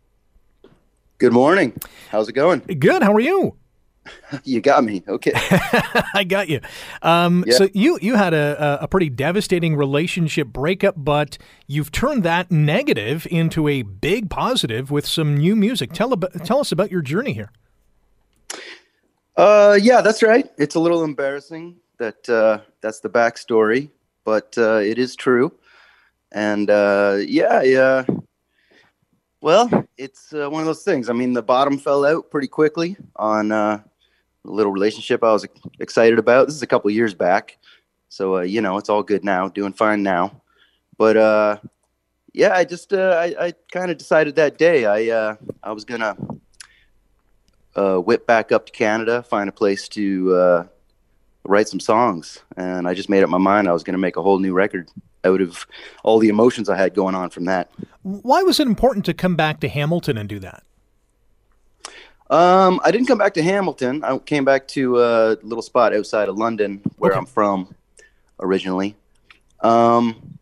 Good 1.18 1.32
morning. 1.32 1.78
How's 2.10 2.28
it 2.28 2.32
going? 2.32 2.60
Good. 2.60 3.02
How 3.02 3.12
are 3.12 3.20
you? 3.20 3.56
you 4.44 4.60
got 4.60 4.84
me. 4.84 5.02
Okay. 5.06 5.32
I 6.14 6.24
got 6.26 6.48
you. 6.48 6.60
Um, 7.02 7.44
yeah. 7.46 7.54
So 7.54 7.68
you 7.72 7.98
you 8.02 8.16
had 8.16 8.34
a, 8.34 8.78
a 8.82 8.88
pretty 8.88 9.10
devastating 9.10 9.76
relationship 9.76 10.48
breakup, 10.48 10.94
but 10.96 11.38
you've 11.66 11.92
turned 11.92 12.22
that 12.24 12.50
negative 12.50 13.26
into 13.30 13.68
a 13.68 13.82
big 13.82 14.30
positive 14.30 14.90
with 14.90 15.06
some 15.06 15.36
new 15.36 15.56
music. 15.56 15.92
Tell 15.92 16.10
tell 16.16 16.60
us 16.60 16.72
about 16.72 16.90
your 16.90 17.02
journey 17.02 17.32
here. 17.32 17.52
Uh, 19.36 19.78
yeah, 19.80 20.00
that's 20.00 20.22
right. 20.22 20.50
It's 20.58 20.74
a 20.74 20.80
little 20.80 21.04
embarrassing 21.04 21.76
that 21.98 22.28
uh, 22.28 22.60
that's 22.80 23.00
the 23.00 23.08
backstory, 23.08 23.90
but 24.24 24.54
uh, 24.58 24.76
it 24.76 24.98
is 24.98 25.16
true. 25.16 25.52
And 26.32 26.70
uh, 26.70 27.18
yeah, 27.20 27.62
yeah. 27.62 28.04
Well, 29.40 29.68
it's 29.96 30.32
uh, 30.32 30.48
one 30.48 30.60
of 30.60 30.66
those 30.66 30.84
things. 30.84 31.10
I 31.10 31.12
mean, 31.12 31.32
the 31.32 31.42
bottom 31.42 31.78
fell 31.78 32.04
out 32.04 32.30
pretty 32.30 32.46
quickly 32.46 32.96
on 33.16 33.52
uh, 33.52 33.82
little 34.44 34.72
relationship 34.72 35.22
I 35.22 35.32
was 35.32 35.46
excited 35.78 36.18
about. 36.18 36.46
This 36.46 36.56
is 36.56 36.62
a 36.62 36.66
couple 36.66 36.90
years 36.90 37.14
back, 37.14 37.58
so 38.08 38.38
uh, 38.38 38.40
you 38.40 38.60
know 38.60 38.78
it's 38.78 38.88
all 38.88 39.02
good 39.02 39.24
now, 39.24 39.48
doing 39.48 39.72
fine 39.72 40.02
now. 40.02 40.42
But 40.98 41.16
uh, 41.16 41.56
yeah, 42.32 42.54
I 42.54 42.64
just 42.64 42.92
uh, 42.92 43.16
I, 43.18 43.46
I 43.46 43.54
kind 43.70 43.90
of 43.90 43.98
decided 43.98 44.36
that 44.36 44.58
day 44.58 44.86
I 44.86 45.14
uh, 45.14 45.36
I 45.62 45.72
was 45.72 45.84
gonna 45.84 46.16
uh, 47.76 47.98
whip 47.98 48.26
back 48.26 48.52
up 48.52 48.66
to 48.66 48.72
Canada, 48.72 49.22
find 49.22 49.48
a 49.48 49.52
place 49.52 49.88
to 49.90 50.34
uh, 50.34 50.66
write 51.44 51.68
some 51.68 51.80
songs, 51.80 52.40
and 52.56 52.88
I 52.88 52.94
just 52.94 53.08
made 53.08 53.22
up 53.22 53.30
my 53.30 53.38
mind 53.38 53.68
I 53.68 53.72
was 53.72 53.84
gonna 53.84 53.98
make 53.98 54.16
a 54.16 54.22
whole 54.22 54.38
new 54.38 54.52
record 54.52 54.90
out 55.24 55.40
of 55.40 55.66
all 56.02 56.18
the 56.18 56.28
emotions 56.28 56.68
I 56.68 56.76
had 56.76 56.94
going 56.94 57.14
on 57.14 57.30
from 57.30 57.44
that. 57.44 57.70
Why 58.02 58.42
was 58.42 58.58
it 58.58 58.66
important 58.66 59.04
to 59.06 59.14
come 59.14 59.36
back 59.36 59.60
to 59.60 59.68
Hamilton 59.68 60.18
and 60.18 60.28
do 60.28 60.40
that? 60.40 60.64
Um, 62.32 62.80
I 62.82 62.90
didn't 62.90 63.08
come 63.08 63.18
back 63.18 63.34
to 63.34 63.42
Hamilton. 63.42 64.02
I 64.02 64.16
came 64.16 64.46
back 64.46 64.66
to 64.68 64.98
a 65.02 65.36
little 65.42 65.60
spot 65.60 65.94
outside 65.94 66.30
of 66.30 66.38
London, 66.38 66.80
where 66.96 67.12
okay. 67.12 67.18
I'm 67.18 67.26
from 67.26 67.74
originally. 68.40 68.96
Um, 69.60 70.38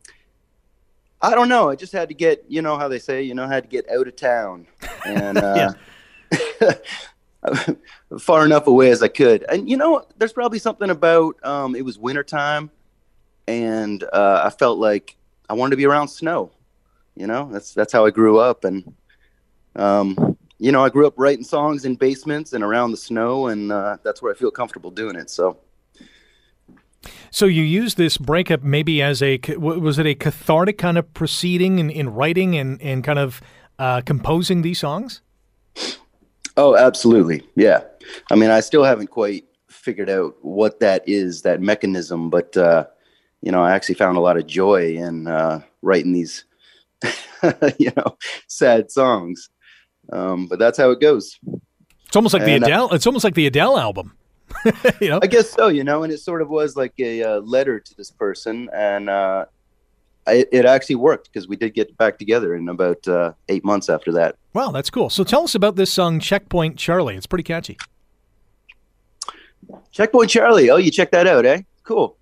I 1.20 1.34
don't 1.34 1.48
know. 1.48 1.68
I 1.68 1.74
just 1.74 1.92
had 1.92 2.08
to 2.08 2.14
get, 2.14 2.44
you 2.46 2.62
know 2.62 2.78
how 2.78 2.86
they 2.86 3.00
say, 3.00 3.22
you 3.22 3.34
know, 3.34 3.48
had 3.48 3.64
to 3.64 3.68
get 3.68 3.90
out 3.90 4.06
of 4.06 4.14
town 4.14 4.68
and 5.04 5.38
uh, 5.38 5.72
far 8.20 8.44
enough 8.44 8.68
away 8.68 8.92
as 8.92 9.02
I 9.02 9.08
could. 9.08 9.44
And 9.48 9.68
you 9.68 9.76
know, 9.76 10.06
there's 10.16 10.32
probably 10.32 10.60
something 10.60 10.90
about 10.90 11.44
um, 11.44 11.74
it 11.74 11.84
was 11.84 11.98
wintertime, 11.98 12.70
and 13.48 14.04
uh, 14.12 14.42
I 14.44 14.50
felt 14.50 14.78
like 14.78 15.16
I 15.48 15.54
wanted 15.54 15.70
to 15.70 15.76
be 15.76 15.86
around 15.86 16.06
snow. 16.06 16.52
You 17.16 17.26
know, 17.26 17.48
that's 17.50 17.74
that's 17.74 17.92
how 17.92 18.06
I 18.06 18.10
grew 18.10 18.38
up, 18.38 18.62
and 18.62 18.94
um, 19.74 20.36
you 20.60 20.70
know, 20.70 20.84
I 20.84 20.90
grew 20.90 21.06
up 21.06 21.14
writing 21.16 21.42
songs 21.42 21.86
in 21.86 21.96
basements 21.96 22.52
and 22.52 22.62
around 22.62 22.90
the 22.90 22.98
snow, 22.98 23.46
and 23.46 23.72
uh, 23.72 23.96
that's 24.04 24.20
where 24.20 24.32
I 24.32 24.36
feel 24.36 24.50
comfortable 24.50 24.90
doing 24.90 25.16
it. 25.16 25.30
So. 25.30 25.58
So 27.30 27.46
you 27.46 27.62
use 27.62 27.94
this 27.94 28.18
breakup 28.18 28.62
maybe 28.62 29.00
as 29.00 29.22
a 29.22 29.40
was 29.56 29.98
it 29.98 30.06
a 30.06 30.14
cathartic 30.14 30.76
kind 30.76 30.98
of 30.98 31.12
proceeding 31.14 31.78
in, 31.78 31.88
in 31.88 32.12
writing 32.12 32.56
and, 32.56 32.80
and 32.82 33.02
kind 33.02 33.18
of 33.18 33.40
uh, 33.78 34.02
composing 34.02 34.60
these 34.60 34.80
songs? 34.80 35.22
Oh, 36.58 36.76
absolutely, 36.76 37.42
yeah. 37.56 37.80
I 38.30 38.34
mean, 38.34 38.50
I 38.50 38.60
still 38.60 38.84
haven't 38.84 39.06
quite 39.06 39.46
figured 39.70 40.10
out 40.10 40.34
what 40.42 40.80
that 40.80 41.08
is, 41.08 41.40
that 41.42 41.62
mechanism, 41.62 42.28
but 42.28 42.54
uh, 42.56 42.84
you 43.40 43.50
know, 43.50 43.62
I 43.62 43.72
actually 43.72 43.94
found 43.94 44.18
a 44.18 44.20
lot 44.20 44.36
of 44.36 44.46
joy 44.46 44.94
in 44.96 45.26
uh, 45.26 45.62
writing 45.80 46.12
these, 46.12 46.44
you 47.78 47.92
know, 47.96 48.18
sad 48.46 48.90
songs. 48.90 49.48
Um, 50.12 50.46
but 50.46 50.58
that's 50.58 50.78
how 50.78 50.90
it 50.90 51.00
goes. 51.00 51.38
It's 52.06 52.16
almost 52.16 52.34
like 52.34 52.42
and, 52.42 52.62
the 52.64 52.66
uh, 52.66 52.68
Adele. 52.68 52.92
Uh, 52.92 52.94
it's 52.96 53.06
almost 53.06 53.24
like 53.24 53.34
the 53.34 53.46
Adele 53.46 53.78
album. 53.78 54.16
you 55.00 55.08
know? 55.08 55.20
I 55.22 55.26
guess 55.26 55.50
so. 55.50 55.68
You 55.68 55.84
know, 55.84 56.02
and 56.02 56.12
it 56.12 56.18
sort 56.18 56.42
of 56.42 56.48
was 56.48 56.76
like 56.76 56.94
a 56.98 57.22
uh, 57.22 57.40
letter 57.40 57.78
to 57.78 57.96
this 57.96 58.10
person, 58.10 58.68
and 58.74 59.08
uh, 59.08 59.46
I, 60.26 60.44
it 60.52 60.64
actually 60.64 60.96
worked 60.96 61.32
because 61.32 61.48
we 61.48 61.56
did 61.56 61.74
get 61.74 61.96
back 61.96 62.18
together 62.18 62.54
in 62.54 62.68
about 62.68 63.06
uh, 63.06 63.32
eight 63.48 63.64
months 63.64 63.88
after 63.88 64.12
that. 64.12 64.36
Wow, 64.52 64.70
that's 64.70 64.90
cool. 64.90 65.10
So 65.10 65.24
tell 65.24 65.44
us 65.44 65.54
about 65.54 65.76
this 65.76 65.92
song, 65.92 66.18
"Checkpoint 66.20 66.76
Charlie." 66.76 67.16
It's 67.16 67.26
pretty 67.26 67.44
catchy. 67.44 67.78
Checkpoint 69.92 70.30
Charlie. 70.30 70.70
Oh, 70.70 70.76
you 70.76 70.90
check 70.90 71.10
that 71.12 71.26
out, 71.26 71.46
eh? 71.46 71.62
Cool. 71.84 72.16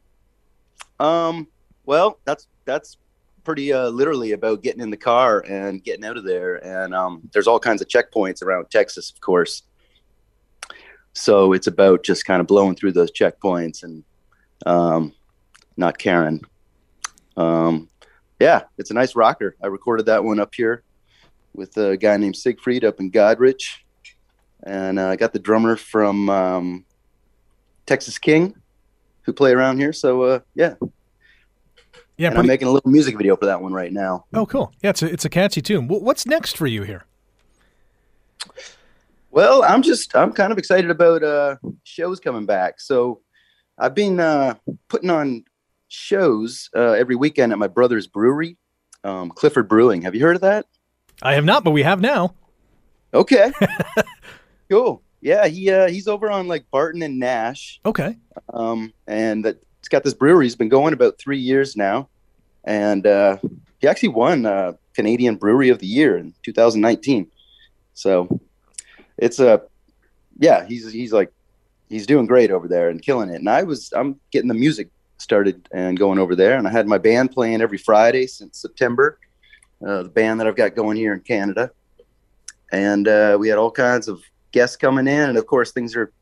Um, 1.01 1.49
well, 1.87 2.19
that's 2.25 2.47
that's 2.65 2.99
pretty 3.49 3.73
uh, 3.73 3.89
literally 3.89 4.33
about 4.33 4.63
getting 4.63 4.83
in 4.83 4.91
the 4.91 4.97
car 4.99 5.43
and 5.49 5.83
getting 5.83 6.05
out 6.05 6.19
of 6.19 6.25
there. 6.25 6.57
And 6.57 6.95
um, 6.95 7.23
there's 7.33 7.47
all 7.47 7.59
kinds 7.59 7.81
of 7.81 7.89
checkpoints 7.89 8.43
around 8.43 8.71
Texas, 8.71 9.11
of 9.11 9.23
course. 9.23 9.63
So 11.15 11.55
it's 11.55 11.67
about 11.67 12.05
just 12.05 12.27
kind 12.27 12.43
of 12.43 12.47
blowing 12.47 12.75
through 12.75 12.93
those 12.93 13.11
checkpoints 13.11 13.85
and 13.85 14.05
um, 14.67 15.15
not 15.79 15.97
caring. 15.97 16.43
Um, 17.39 17.89
yeah, 18.39 18.65
it's 18.77 18.91
a 18.91 18.95
nice 18.95 19.17
rocker. 19.17 19.57
I 19.65 19.69
recorded 19.69 20.05
that 20.05 20.23
one 20.23 20.41
up 20.41 20.55
here 20.55 20.83
with 21.55 21.75
a 21.79 21.97
guy 21.97 22.19
named 22.19 22.37
Siegfried 22.37 22.85
up 22.85 23.01
in 23.01 23.11
Goderich. 23.11 23.79
And 24.65 24.99
uh, 24.99 25.09
I 25.09 25.17
got 25.17 25.33
the 25.33 25.39
drummer 25.39 25.77
from 25.77 26.29
um, 26.29 26.85
Texas 27.87 28.19
King 28.19 28.55
who 29.23 29.33
play 29.33 29.53
around 29.53 29.79
here. 29.79 29.95
So, 29.95 30.21
uh, 30.25 30.41
yeah, 30.55 30.75
yeah, 32.19 32.29
pretty... 32.29 32.41
I'm 32.41 32.47
making 32.47 32.69
a 32.69 32.71
little 32.71 32.91
music 32.91 33.17
video 33.17 33.37
for 33.37 33.47
that 33.47 33.63
one 33.63 33.73
right 33.73 33.93
now. 33.93 34.27
Oh, 34.35 34.45
cool. 34.45 34.73
Yeah, 34.83 34.91
it's 34.91 35.03
a, 35.03 35.07
it's 35.07 35.25
a 35.25 35.31
catchy 35.31 35.63
tune. 35.63 35.89
What's 35.89 36.27
next 36.27 36.57
for 36.57 36.67
you 36.67 36.83
here? 36.83 37.07
Well, 39.31 39.63
I'm 39.63 39.83
just 39.83 40.17
I'm 40.17 40.33
kind 40.33 40.53
of 40.53 40.59
excited 40.59 40.91
about 40.91 41.23
uh, 41.23 41.57
shows 41.85 42.19
coming 42.19 42.47
back. 42.47 42.81
So 42.81 43.21
I've 43.79 43.95
been 43.95 44.19
uh, 44.21 44.55
putting 44.89 45.11
on 45.11 45.45
shows 45.89 46.69
uh, 46.75 46.93
every 46.93 47.15
weekend 47.15 47.53
at 47.53 47.59
my 47.59 47.69
brother's 47.69 48.07
brewery, 48.07 48.57
um, 49.05 49.31
Clifford 49.31 49.69
Brewing. 49.69 50.03
Have 50.03 50.15
you 50.15 50.23
heard 50.23 50.37
of 50.37 50.43
that? 50.43 50.67
I 51.23 51.35
have 51.35 51.45
not, 51.45 51.65
but 51.65 51.71
we 51.71 51.83
have 51.83 52.01
now. 52.01 52.35
Okay. 53.15 53.53
cool. 54.71 55.03
Yeah, 55.21 55.47
he 55.47 55.71
uh, 55.71 55.89
he's 55.89 56.09
over 56.09 56.31
on 56.31 56.49
like 56.49 56.71
Barton 56.71 57.03
and 57.03 57.19
Nash. 57.19 57.81
Okay. 57.85 58.17
Um, 58.53 58.93
and 59.07 59.45
that 59.45 59.63
he's 59.81 59.89
got 59.89 60.05
this 60.05 60.15
brewery. 60.15 60.47
He's 60.47 60.57
been 60.57 60.69
going 60.69 60.93
about 60.93 61.19
three 61.19 61.39
years 61.39 61.77
now, 61.77 62.09
and 62.65 63.07
uh, 63.07 63.39
he 63.81 63.89
actually 63.89 64.11
won 64.11 64.47
uh, 64.47 64.73
Canadian 64.95 65.37
Brewery 65.37 65.69
of 65.69 65.79
the 65.79 65.87
Year 65.87 66.17
in 66.17 66.35
2019. 66.43 67.31
So 67.95 68.41
it's 69.17 69.41
a 69.41 69.63
yeah, 70.39 70.67
he's 70.67 70.93
he's 70.93 71.13
like 71.13 71.33
he's 71.89 72.07
doing 72.07 72.27
great 72.27 72.51
over 72.51 72.69
there 72.69 72.89
and 72.89 73.03
killing 73.03 73.31
it. 73.31 73.37
And 73.37 73.49
I 73.49 73.63
was 73.63 73.93
I'm 73.93 74.19
getting 74.31 74.49
the 74.49 74.55
music 74.55 74.89
started 75.19 75.69
and 75.73 75.99
going 75.99 76.19
over 76.19 76.37
there, 76.37 76.57
and 76.57 76.67
I 76.67 76.71
had 76.71 76.87
my 76.87 76.99
band 76.99 77.33
playing 77.33 77.61
every 77.61 77.79
Friday 77.79 78.27
since 78.27 78.59
September. 78.59 79.19
Uh, 79.87 80.03
the 80.03 80.09
band 80.09 80.41
that 80.41 80.47
I've 80.49 80.57
got 80.57 80.75
going 80.75 80.97
here 80.97 81.13
in 81.13 81.21
Canada, 81.21 81.71
and 82.73 83.07
uh, 83.07 83.37
we 83.39 83.49
had 83.49 83.59
all 83.59 83.71
kinds 83.71 84.09
of 84.09 84.21
guests 84.51 84.77
coming 84.77 85.07
in, 85.07 85.29
and 85.29 85.39
of 85.39 85.47
course 85.47 85.71
things 85.71 85.95
are 85.95 86.13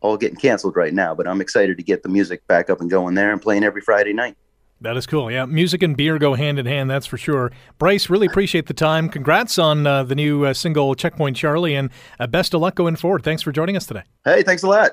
all 0.00 0.16
getting 0.16 0.36
canceled 0.38 0.76
right 0.76 0.94
now. 0.94 1.14
But 1.14 1.28
I'm 1.28 1.40
excited 1.40 1.76
to 1.76 1.82
get 1.82 2.02
the 2.02 2.08
music 2.08 2.46
back 2.46 2.70
up 2.70 2.80
and 2.80 2.90
going 2.90 3.14
there 3.14 3.32
and 3.32 3.40
playing 3.40 3.64
every 3.64 3.80
Friday 3.80 4.12
night. 4.12 4.36
That 4.80 4.96
is 4.96 5.06
cool. 5.06 5.30
Yeah, 5.30 5.44
music 5.44 5.82
and 5.82 5.96
beer 5.96 6.18
go 6.18 6.34
hand 6.34 6.58
in 6.58 6.66
hand. 6.66 6.88
That's 6.88 7.06
for 7.06 7.18
sure. 7.18 7.50
Bryce, 7.78 8.08
really 8.08 8.26
appreciate 8.28 8.66
the 8.66 8.74
time. 8.74 9.08
Congrats 9.08 9.58
on 9.58 9.86
uh, 9.86 10.04
the 10.04 10.14
new 10.14 10.44
uh, 10.44 10.54
single 10.54 10.94
"Checkpoint 10.94 11.36
Charlie," 11.36 11.74
and 11.74 11.90
uh, 12.20 12.28
best 12.28 12.54
of 12.54 12.60
luck 12.60 12.76
going 12.76 12.94
forward. 12.94 13.24
Thanks 13.24 13.42
for 13.42 13.50
joining 13.50 13.76
us 13.76 13.86
today. 13.86 14.02
Hey, 14.24 14.44
thanks 14.44 14.62
a 14.62 14.68
lot. 14.68 14.92